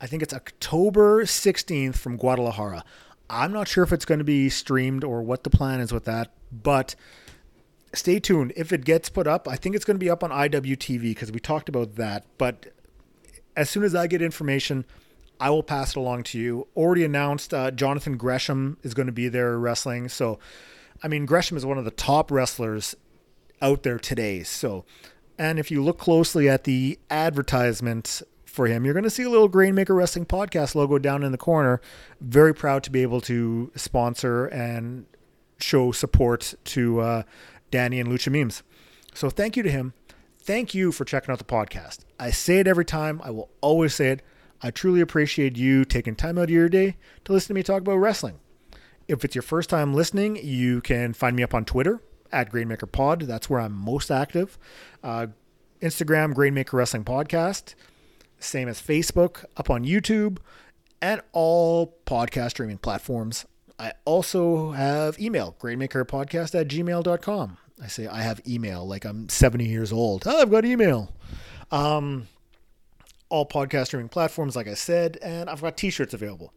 I 0.00 0.06
think 0.06 0.22
it's 0.22 0.32
October 0.32 1.24
16th 1.24 1.96
from 1.96 2.16
Guadalajara. 2.16 2.84
I'm 3.28 3.52
not 3.52 3.66
sure 3.66 3.82
if 3.82 3.92
it's 3.92 4.04
going 4.04 4.20
to 4.20 4.24
be 4.24 4.48
streamed 4.48 5.02
or 5.02 5.20
what 5.20 5.42
the 5.42 5.50
plan 5.50 5.80
is 5.80 5.92
with 5.92 6.04
that, 6.04 6.32
but 6.52 6.94
stay 7.92 8.20
tuned. 8.20 8.52
If 8.54 8.72
it 8.72 8.84
gets 8.84 9.08
put 9.08 9.26
up, 9.26 9.48
I 9.48 9.56
think 9.56 9.74
it's 9.74 9.84
going 9.84 9.96
to 9.96 10.04
be 10.04 10.08
up 10.08 10.22
on 10.22 10.30
IWTV 10.30 11.02
because 11.02 11.32
we 11.32 11.40
talked 11.40 11.68
about 11.68 11.96
that. 11.96 12.24
But 12.38 12.72
as 13.56 13.68
soon 13.68 13.82
as 13.82 13.96
I 13.96 14.06
get 14.06 14.22
information, 14.22 14.84
I 15.40 15.50
will 15.50 15.62
pass 15.62 15.90
it 15.90 15.96
along 15.96 16.24
to 16.24 16.38
you. 16.38 16.66
Already 16.76 17.04
announced, 17.04 17.54
uh, 17.54 17.70
Jonathan 17.70 18.16
Gresham 18.16 18.78
is 18.82 18.94
going 18.94 19.06
to 19.06 19.12
be 19.12 19.28
there 19.28 19.58
wrestling. 19.58 20.08
So, 20.08 20.38
I 21.02 21.08
mean, 21.08 21.26
Gresham 21.26 21.56
is 21.56 21.64
one 21.64 21.78
of 21.78 21.84
the 21.84 21.90
top 21.90 22.30
wrestlers 22.30 22.96
out 23.62 23.82
there 23.82 23.98
today. 23.98 24.42
So, 24.42 24.84
and 25.38 25.58
if 25.58 25.70
you 25.70 25.82
look 25.82 25.98
closely 25.98 26.48
at 26.48 26.64
the 26.64 26.98
advertisement 27.10 28.22
for 28.44 28.66
him, 28.66 28.84
you're 28.84 28.94
going 28.94 29.04
to 29.04 29.10
see 29.10 29.22
a 29.22 29.30
little 29.30 29.48
Grainmaker 29.48 29.94
Wrestling 29.94 30.26
Podcast 30.26 30.74
logo 30.74 30.98
down 30.98 31.22
in 31.22 31.30
the 31.30 31.38
corner. 31.38 31.80
Very 32.20 32.54
proud 32.54 32.82
to 32.84 32.90
be 32.90 33.02
able 33.02 33.20
to 33.22 33.70
sponsor 33.76 34.46
and 34.46 35.06
show 35.60 35.92
support 35.92 36.54
to 36.64 37.00
uh, 37.00 37.22
Danny 37.70 38.00
and 38.00 38.08
Lucha 38.08 38.32
Memes. 38.32 38.64
So, 39.14 39.30
thank 39.30 39.56
you 39.56 39.62
to 39.62 39.70
him. 39.70 39.92
Thank 40.40 40.74
you 40.74 40.92
for 40.92 41.04
checking 41.04 41.30
out 41.30 41.38
the 41.38 41.44
podcast. 41.44 42.00
I 42.18 42.30
say 42.30 42.58
it 42.58 42.66
every 42.66 42.84
time. 42.84 43.20
I 43.22 43.30
will 43.30 43.50
always 43.60 43.94
say 43.94 44.08
it. 44.08 44.22
I 44.62 44.70
truly 44.70 45.00
appreciate 45.00 45.56
you 45.56 45.84
taking 45.84 46.16
time 46.16 46.38
out 46.38 46.44
of 46.44 46.50
your 46.50 46.68
day 46.68 46.96
to 47.24 47.32
listen 47.32 47.48
to 47.48 47.54
me 47.54 47.62
talk 47.62 47.80
about 47.80 47.96
wrestling. 47.96 48.40
If 49.06 49.24
it's 49.24 49.34
your 49.34 49.42
first 49.42 49.70
time 49.70 49.94
listening, 49.94 50.36
you 50.36 50.80
can 50.80 51.14
find 51.14 51.36
me 51.36 51.42
up 51.42 51.54
on 51.54 51.64
Twitter 51.64 52.02
at 52.32 52.52
GrainmakerPod. 52.52 53.22
That's 53.22 53.48
where 53.48 53.60
I'm 53.60 53.72
most 53.72 54.10
active. 54.10 54.58
Uh, 55.02 55.28
Instagram, 55.80 56.34
Grainmaker 56.34 56.74
Wrestling 56.74 57.04
Podcast. 57.04 57.74
Same 58.40 58.68
as 58.68 58.80
Facebook, 58.80 59.44
up 59.56 59.70
on 59.70 59.84
YouTube, 59.84 60.38
and 61.00 61.20
all 61.32 61.96
podcast 62.06 62.50
streaming 62.50 62.78
platforms. 62.78 63.46
I 63.78 63.92
also 64.04 64.72
have 64.72 65.18
email, 65.20 65.56
grainmakerpodcast 65.60 66.58
at 66.58 66.68
gmail.com. 66.68 67.58
I 67.82 67.86
say 67.86 68.06
I 68.08 68.22
have 68.22 68.40
email 68.46 68.86
like 68.86 69.04
I'm 69.04 69.28
70 69.28 69.66
years 69.66 69.92
old. 69.92 70.24
Oh, 70.26 70.42
I've 70.42 70.50
got 70.50 70.64
email. 70.64 71.14
Um, 71.70 72.26
all 73.28 73.46
podcast 73.46 73.86
streaming 73.86 74.08
platforms, 74.08 74.56
like 74.56 74.68
I 74.68 74.74
said, 74.74 75.18
and 75.22 75.48
I've 75.50 75.60
got 75.60 75.76
t-shirts 75.76 76.14
available. 76.14 76.52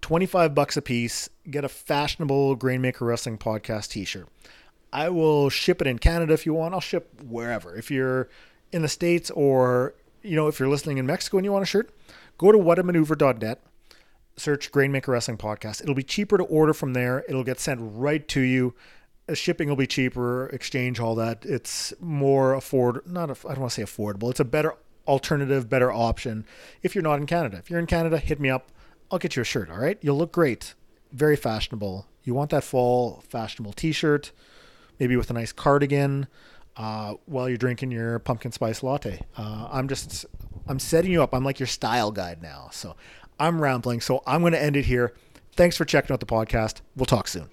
25 0.00 0.54
bucks 0.54 0.76
a 0.76 0.82
piece. 0.82 1.28
Get 1.50 1.64
a 1.64 1.68
fashionable 1.68 2.56
Grainmaker 2.56 3.06
Wrestling 3.06 3.38
podcast 3.38 3.90
t-shirt. 3.90 4.28
I 4.92 5.08
will 5.08 5.48
ship 5.48 5.80
it 5.80 5.86
in 5.86 5.98
Canada 5.98 6.34
if 6.34 6.44
you 6.44 6.54
want. 6.54 6.74
I'll 6.74 6.80
ship 6.80 7.20
wherever. 7.22 7.74
If 7.76 7.90
you're 7.90 8.28
in 8.72 8.82
the 8.82 8.88
States 8.88 9.30
or 9.30 9.94
you 10.22 10.36
know, 10.36 10.48
if 10.48 10.58
you're 10.58 10.68
listening 10.68 10.98
in 10.98 11.06
Mexico 11.06 11.38
and 11.38 11.44
you 11.44 11.52
want 11.52 11.62
a 11.62 11.66
shirt, 11.66 11.90
go 12.38 12.52
to 12.52 12.58
whatamaneuver.net, 12.58 13.60
search 14.36 14.70
Grainmaker 14.72 15.08
Wrestling 15.08 15.38
Podcast. 15.38 15.82
It'll 15.82 15.94
be 15.94 16.02
cheaper 16.02 16.38
to 16.38 16.44
order 16.44 16.72
from 16.72 16.92
there. 16.92 17.24
It'll 17.28 17.44
get 17.44 17.60
sent 17.60 17.80
right 17.82 18.26
to 18.28 18.40
you. 18.40 18.74
Shipping 19.32 19.68
will 19.68 19.76
be 19.76 19.86
cheaper, 19.86 20.46
exchange, 20.48 21.00
all 21.00 21.14
that. 21.16 21.44
It's 21.44 21.92
more 22.00 22.54
afford 22.54 23.06
not 23.06 23.30
I 23.30 23.54
don't 23.54 23.60
want 23.60 23.72
to 23.72 23.74
say 23.74 23.82
affordable. 23.82 24.30
It's 24.30 24.40
a 24.40 24.44
better 24.44 24.74
alternative, 25.06 25.68
better 25.68 25.92
option 25.92 26.44
if 26.82 26.94
you're 26.94 27.02
not 27.02 27.18
in 27.18 27.26
Canada. 27.26 27.58
If 27.58 27.70
you're 27.70 27.80
in 27.80 27.86
Canada, 27.86 28.18
hit 28.18 28.40
me 28.40 28.50
up. 28.50 28.70
I'll 29.10 29.18
get 29.18 29.36
you 29.36 29.42
a 29.42 29.44
shirt, 29.44 29.70
all 29.70 29.78
right? 29.78 29.98
You'll 30.00 30.16
look 30.16 30.32
great. 30.32 30.74
Very 31.12 31.36
fashionable. 31.36 32.06
You 32.24 32.34
want 32.34 32.50
that 32.50 32.64
fall 32.64 33.22
fashionable 33.28 33.72
t-shirt, 33.74 34.32
maybe 34.98 35.16
with 35.16 35.28
a 35.30 35.34
nice 35.34 35.52
cardigan 35.52 36.28
uh, 36.76 37.14
while 37.26 37.48
you're 37.48 37.58
drinking 37.58 37.90
your 37.90 38.18
pumpkin 38.20 38.52
spice 38.52 38.82
latte. 38.82 39.20
Uh, 39.36 39.68
I'm 39.70 39.88
just, 39.88 40.24
I'm 40.66 40.78
setting 40.78 41.12
you 41.12 41.22
up. 41.22 41.34
I'm 41.34 41.44
like 41.44 41.60
your 41.60 41.66
style 41.66 42.10
guide 42.10 42.42
now. 42.42 42.68
So 42.72 42.96
I'm 43.38 43.60
rambling. 43.60 44.00
So 44.00 44.22
I'm 44.26 44.40
going 44.40 44.52
to 44.52 44.62
end 44.62 44.76
it 44.76 44.86
here. 44.86 45.12
Thanks 45.54 45.76
for 45.76 45.84
checking 45.84 46.14
out 46.14 46.20
the 46.20 46.26
podcast. 46.26 46.80
We'll 46.96 47.06
talk 47.06 47.28
soon. 47.28 47.50